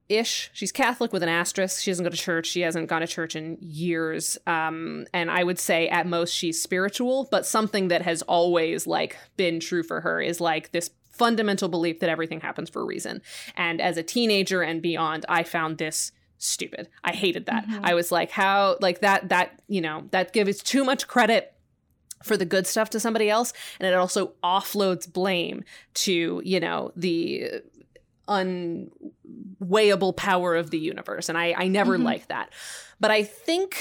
[0.08, 0.50] ish.
[0.52, 1.82] She's Catholic with an asterisk.
[1.82, 2.46] She doesn't go to church.
[2.46, 4.38] She hasn't gone to church in years.
[4.46, 9.16] Um, and I would say at most she's spiritual, but something that has always like
[9.36, 13.22] been true for her is like this fundamental belief that everything happens for a reason.
[13.56, 16.88] And as a teenager and beyond, I found this stupid.
[17.02, 17.66] I hated that.
[17.66, 17.84] Mm-hmm.
[17.84, 21.54] I was like, how like that that, you know, that gives too much credit
[22.22, 25.62] for the good stuff to somebody else and it also offloads blame
[25.92, 27.60] to you know the
[28.28, 31.28] unweighable power of the universe.
[31.28, 32.04] And I, I never mm-hmm.
[32.04, 32.50] liked that.
[33.00, 33.76] But I think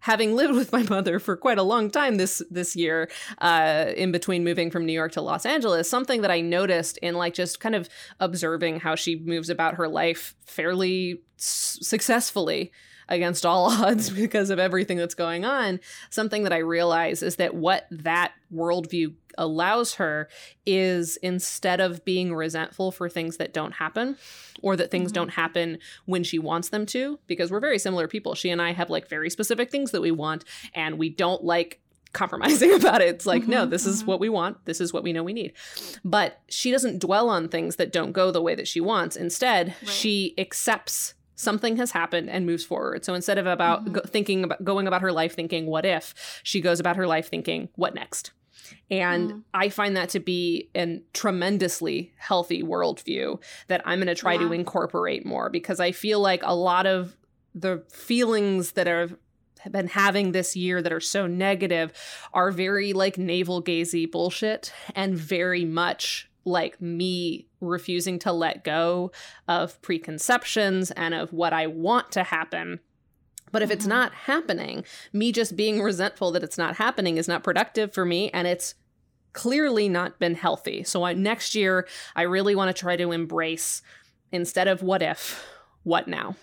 [0.00, 3.08] having lived with my mother for quite a long time this this year
[3.38, 7.14] uh, in between moving from new york to los angeles something that i noticed in
[7.14, 7.88] like just kind of
[8.18, 12.70] observing how she moves about her life fairly s- successfully
[13.08, 15.80] against all odds because of everything that's going on
[16.10, 20.28] something that i realize is that what that worldview allows her
[20.66, 24.16] is instead of being resentful for things that don't happen
[24.62, 25.14] or that things mm-hmm.
[25.14, 28.34] don't happen when she wants them to, because we're very similar people.
[28.34, 30.44] She and I have like very specific things that we want,
[30.74, 31.80] and we don't like
[32.12, 33.08] compromising about it.
[33.08, 33.90] It's like, mm-hmm, no, this mm-hmm.
[33.90, 34.64] is what we want.
[34.66, 35.52] This is what we know we need.
[36.04, 39.16] But she doesn't dwell on things that don't go the way that she wants.
[39.16, 39.88] Instead, right.
[39.88, 43.04] she accepts something has happened and moves forward.
[43.04, 43.94] So instead of about mm-hmm.
[43.94, 47.28] go- thinking about going about her life thinking what if, she goes about her life
[47.28, 48.32] thinking what next.
[48.90, 49.42] And mm.
[49.54, 54.40] I find that to be a tremendously healthy worldview that I'm going to try yeah.
[54.40, 57.16] to incorporate more because I feel like a lot of
[57.54, 59.10] the feelings that are
[59.60, 61.92] have been having this year that are so negative
[62.32, 69.12] are very like navel gazy bullshit and very much like me refusing to let go
[69.46, 72.80] of preconceptions and of what I want to happen
[73.52, 73.90] but if it's mm-hmm.
[73.90, 78.30] not happening, me just being resentful that it's not happening is not productive for me
[78.30, 78.74] and it's
[79.32, 80.82] clearly not been healthy.
[80.82, 83.82] So I, next year, I really want to try to embrace
[84.32, 85.44] instead of what if,
[85.82, 86.36] what now.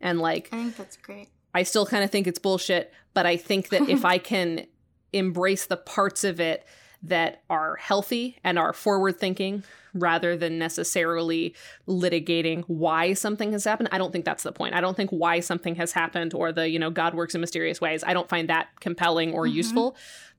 [0.00, 1.28] And like I think that's great.
[1.54, 4.66] I still kind of think it's bullshit, but I think that if I can
[5.12, 6.66] embrace the parts of it
[7.02, 9.62] that are healthy and are forward thinking
[9.94, 11.54] rather than necessarily
[11.86, 13.88] litigating why something has happened.
[13.92, 14.74] I don't think that's the point.
[14.74, 17.80] I don't think why something has happened or the, you know, God works in mysterious
[17.80, 18.02] ways.
[18.04, 19.56] I don't find that compelling or mm-hmm.
[19.56, 19.96] useful.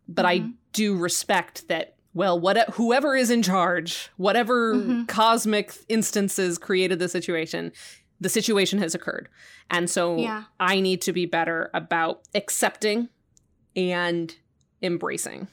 [0.08, 0.48] But mm-hmm.
[0.48, 5.04] I do respect that well, what whoever is in charge, whatever mm-hmm.
[5.06, 7.72] cosmic instances created the situation,
[8.20, 9.30] the situation has occurred.
[9.70, 10.46] And so yeah.
[10.60, 13.10] I need to be better about accepting
[13.76, 14.36] and
[14.82, 15.48] embracing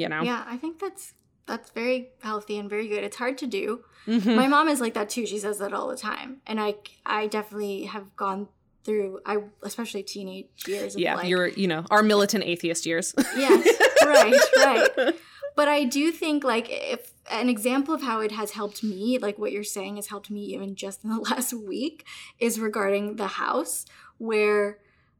[0.00, 0.22] you know?
[0.22, 1.14] Yeah i think that's
[1.50, 3.02] that's very healthy and very good.
[3.02, 3.82] It's hard to do.
[4.06, 4.34] Mm-hmm.
[4.34, 5.26] my mom is like that too.
[5.26, 6.40] She says that all the time.
[6.46, 6.74] And i
[7.04, 8.48] i definitely have gone
[8.82, 13.14] through i especially teenage years yeah like, you're you know our militant atheist years.
[13.36, 15.14] Yes right right.
[15.54, 19.38] But i do think like if an example of how it has helped me like
[19.38, 22.06] what you're saying has helped me even just in the last week
[22.38, 23.84] is regarding the house
[24.16, 24.78] where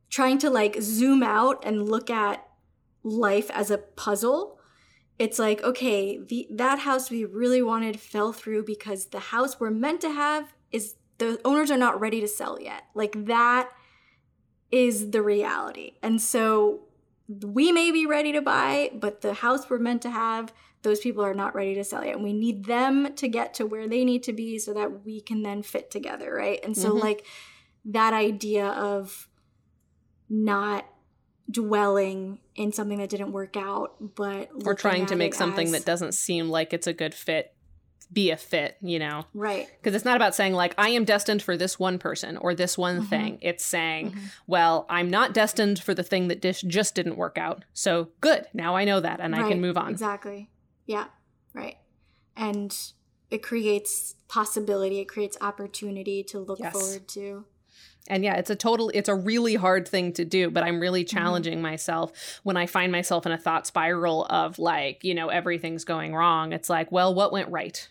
[0.08, 2.46] trying to like zoom out and look at
[3.02, 4.58] life as a puzzle
[5.20, 9.70] it's like okay the that house we really wanted fell through because the house we're
[9.70, 12.84] meant to have is the owners are not ready to sell yet.
[12.94, 13.68] Like that
[14.72, 15.92] is the reality.
[16.02, 16.80] And so
[17.28, 20.52] we may be ready to buy but the house we're meant to have
[20.82, 22.14] those people are not ready to sell yet.
[22.14, 25.20] And we need them to get to where they need to be so that we
[25.20, 26.58] can then fit together right?
[26.64, 27.04] And so mm-hmm.
[27.06, 27.26] like
[27.84, 29.28] that idea of
[30.30, 30.86] not
[31.50, 35.72] dwelling in something that didn't work out, but or trying to make something as...
[35.72, 37.54] that doesn't seem like it's a good fit
[38.12, 39.24] be a fit, you know?
[39.34, 39.68] Right.
[39.78, 42.76] Because it's not about saying, like, I am destined for this one person or this
[42.76, 43.06] one mm-hmm.
[43.06, 43.38] thing.
[43.40, 44.26] It's saying, mm-hmm.
[44.46, 47.64] well, I'm not destined for the thing that dis- just didn't work out.
[47.72, 48.46] So good.
[48.52, 49.44] Now I know that and right.
[49.44, 49.90] I can move on.
[49.90, 50.50] Exactly.
[50.86, 51.06] Yeah.
[51.54, 51.76] Right.
[52.36, 52.76] And
[53.30, 56.72] it creates possibility, it creates opportunity to look yes.
[56.72, 57.44] forward to
[58.10, 61.04] and yeah it's a total it's a really hard thing to do but i'm really
[61.04, 61.16] mm-hmm.
[61.16, 61.62] challenging mm-hmm.
[61.62, 66.14] myself when i find myself in a thought spiral of like you know everything's going
[66.14, 67.88] wrong it's like well what went right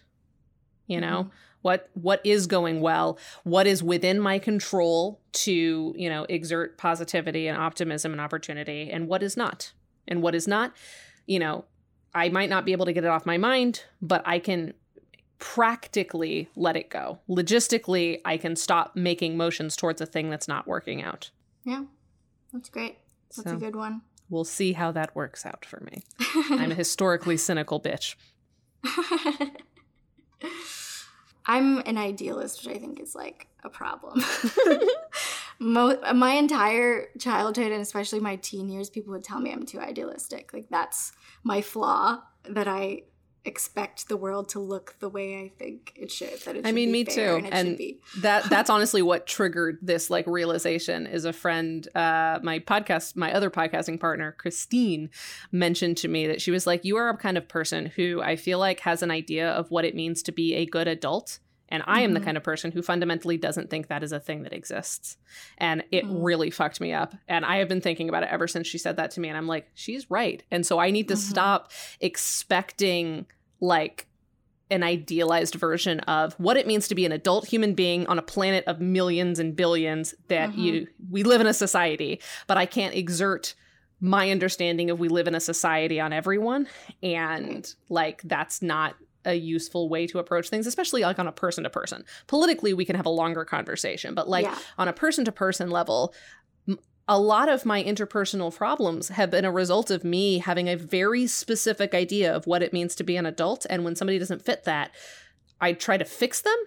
[0.86, 1.36] you know mm-hmm.
[1.64, 7.48] what what is going well what is within my control to you know exert positivity
[7.48, 9.72] and optimism and opportunity and what is not
[10.08, 10.74] and what is not
[11.26, 11.64] you know
[12.14, 14.74] i might not be able to get it off my mind but i can
[15.40, 17.20] practically let it go.
[17.28, 21.32] Logistically, I can stop making motions towards a thing that's not working out.
[21.64, 21.86] Yeah,
[22.53, 22.98] that's great.
[23.36, 24.02] That's so, a good one.
[24.30, 26.03] We'll see how that works out for me.
[26.52, 28.16] I'm a historically cynical bitch.
[31.45, 34.24] I'm an idealist, which I think is like a problem.
[35.60, 39.80] Mo- my entire childhood and especially my teen years, people would tell me I'm too
[39.80, 40.53] idealistic.
[40.53, 41.11] Like that's
[41.44, 43.03] my flaw that I
[43.45, 46.40] expect the world to look the way I think it should.
[46.41, 47.41] That it should I mean, me too.
[47.45, 47.80] And, and
[48.20, 51.07] that that's honestly what triggered this like realization.
[51.07, 55.10] Is a friend, uh, my podcast, my other podcasting partner, Christine,
[55.52, 58.36] mentioned to me that she was like, "You are a kind of person who I
[58.36, 61.40] feel like has an idea of what it means to be a good adult."
[61.70, 62.16] And I am mm-hmm.
[62.16, 65.18] the kind of person who fundamentally doesn't think that is a thing that exists.
[65.58, 66.24] And it mm.
[66.24, 67.16] really fucked me up.
[67.28, 69.30] And I have been thinking about it ever since she said that to me.
[69.30, 70.44] And I'm like, she's right.
[70.52, 71.30] And so I need to mm-hmm.
[71.30, 71.72] stop
[72.02, 73.28] expecting
[73.62, 74.08] like
[74.72, 78.22] an idealized version of what it means to be an adult human being on a
[78.22, 80.60] planet of millions and billions that mm-hmm.
[80.60, 83.56] you we live in a society but i can't exert
[84.00, 86.68] my understanding of we live in a society on everyone
[87.02, 88.96] and like that's not
[89.30, 92.03] a useful way to approach things, especially like on a person to person.
[92.27, 94.57] Politically, we can have a longer conversation, but like yeah.
[94.77, 96.14] on a person to person level,
[97.07, 101.26] a lot of my interpersonal problems have been a result of me having a very
[101.26, 103.65] specific idea of what it means to be an adult.
[103.69, 104.91] And when somebody doesn't fit that,
[105.60, 106.57] I try to fix them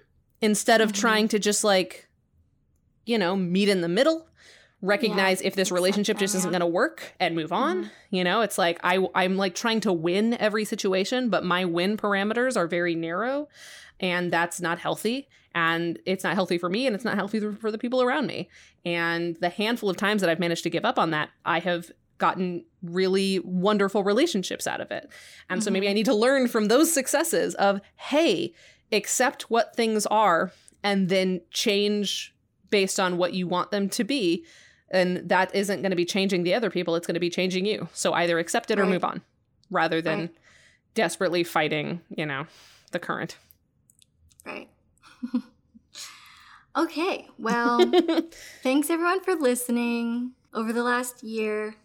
[0.40, 1.01] instead of mm-hmm.
[1.01, 2.09] trying to just like,
[3.06, 4.26] you know, meet in the middle
[4.82, 7.84] recognize yeah, if this relationship just isn't going to work and move on.
[7.84, 8.16] Mm-hmm.
[8.16, 11.96] You know, it's like I I'm like trying to win every situation, but my win
[11.96, 13.48] parameters are very narrow
[14.00, 17.70] and that's not healthy and it's not healthy for me and it's not healthy for
[17.70, 18.50] the people around me.
[18.84, 21.90] And the handful of times that I've managed to give up on that, I have
[22.18, 25.09] gotten really wonderful relationships out of it.
[25.48, 25.64] And mm-hmm.
[25.64, 25.96] so maybe I mm-hmm.
[25.96, 28.52] need to learn from those successes of hey,
[28.90, 30.52] accept what things are
[30.82, 32.34] and then change
[32.70, 34.44] based on what you want them to be
[34.93, 37.66] and that isn't going to be changing the other people it's going to be changing
[37.66, 37.89] you.
[37.93, 39.23] So either accept it or move on
[39.70, 40.35] rather than right.
[40.94, 42.47] desperately fighting you know
[42.93, 43.36] the current.
[44.47, 44.69] Right.
[46.74, 47.78] Okay well
[48.62, 50.32] thanks everyone for listening.
[50.55, 51.77] Over the last year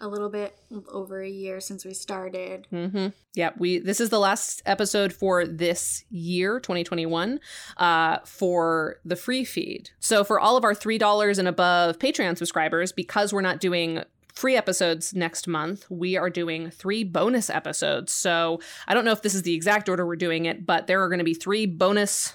[0.00, 0.58] a little bit
[0.90, 2.66] over a year since we started.
[2.72, 3.08] Mm-hmm.
[3.34, 7.40] Yeah, we this is the last episode for this year, 2021,
[7.76, 9.90] uh, for the free feed.
[10.00, 14.02] So for all of our three dollars and above Patreon subscribers, because we're not doing
[14.38, 15.84] free episodes next month.
[15.90, 18.12] We are doing three bonus episodes.
[18.12, 21.02] So I don't know if this is the exact order we're doing it, but there
[21.02, 22.34] are going to be three bonus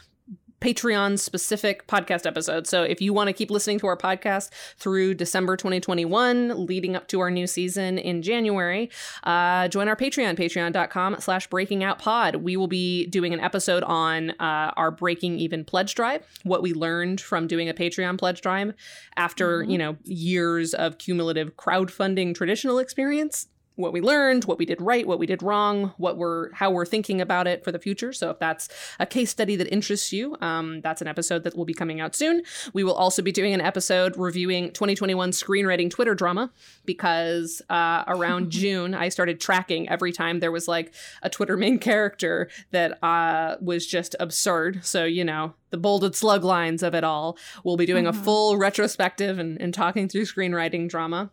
[0.64, 2.70] Patreon specific podcast episodes.
[2.70, 7.10] So if you want to keep listening to our podcast through December 2021, leading up
[7.10, 8.90] to our new season in January,
[9.26, 12.38] uh, join our Patreon, patreon.com slash breaking out pod.
[12.38, 16.74] We will be doing an episode on uh, our breaking even pledge drive, what we
[16.74, 18.74] learned from doing a Patreon pledge drive
[19.18, 19.72] after, mm-hmm.
[19.72, 25.08] you know, years of cumulative crowdfunding traditional experience what we learned, what we did right,
[25.08, 28.14] what we did wrong, what we're how we're thinking about it for the future.
[28.14, 28.70] So if that's
[29.00, 32.16] a case study that interests you, um, that's an episode that will be coming out
[32.16, 32.44] soon.
[32.74, 36.52] We will also be doing an episode reviewing 2021 screenwriting Twitter drama
[36.86, 41.80] because uh, around June I started tracking every time there was like a Twitter main
[41.80, 44.86] character that uh, was just absurd.
[44.86, 47.38] So you know the bolded slug lines of it all.
[47.64, 48.20] We'll be doing mm-hmm.
[48.20, 51.32] a full retrospective and, and talking through screenwriting drama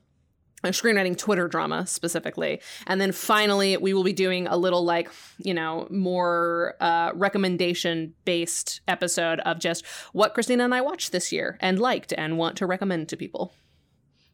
[0.65, 2.61] screenwriting Twitter drama specifically.
[2.87, 8.15] And then finally, we will be doing a little like, you know, more uh, recommendation
[8.25, 12.57] based episode of just what Christina and I watched this year and liked and want
[12.59, 13.53] to recommend to people.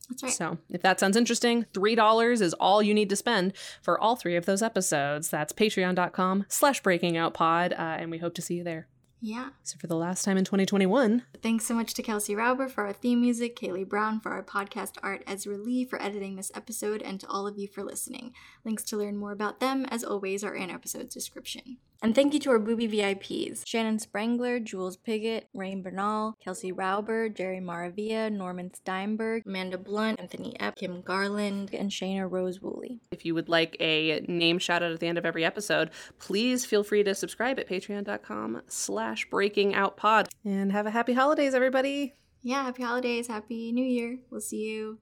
[0.09, 0.33] That's right.
[0.33, 4.37] So if that sounds interesting, $3 is all you need to spend for all three
[4.37, 5.31] of those episodes.
[5.31, 7.73] That's patreon.com slash breaking out pod.
[7.73, 8.87] Uh, and we hope to see you there.
[9.27, 9.49] Yeah.
[9.65, 11.25] So for the last time in 2021.
[11.43, 14.99] Thanks so much to Kelsey Rauber for our theme music, Kaylee Brown for our podcast
[15.03, 18.35] art, Ezra Lee for editing this episode, and to all of you for listening.
[18.65, 21.79] Links to learn more about them, as always, are in episode description.
[22.03, 27.35] And thank you to our booby VIPs Shannon Sprangler, Jules Piggott, Rain Bernal, Kelsey Rauber,
[27.35, 33.01] Jerry Maravilla, Norman Steinberg, Amanda Blunt, Anthony Epp, Kim Garland, and Shayna Rose Woolley.
[33.11, 36.65] If you would like a name shout out at the end of every episode, please
[36.65, 40.29] feel free to subscribe at patreon.com slash breaking out pod.
[40.45, 42.15] And have a happy holidays, everybody.
[42.43, 44.19] Yeah, happy holidays, happy new year.
[44.31, 44.99] We'll see you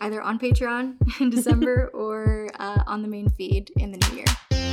[0.00, 4.69] either on Patreon in December or uh, on the main feed in the new year.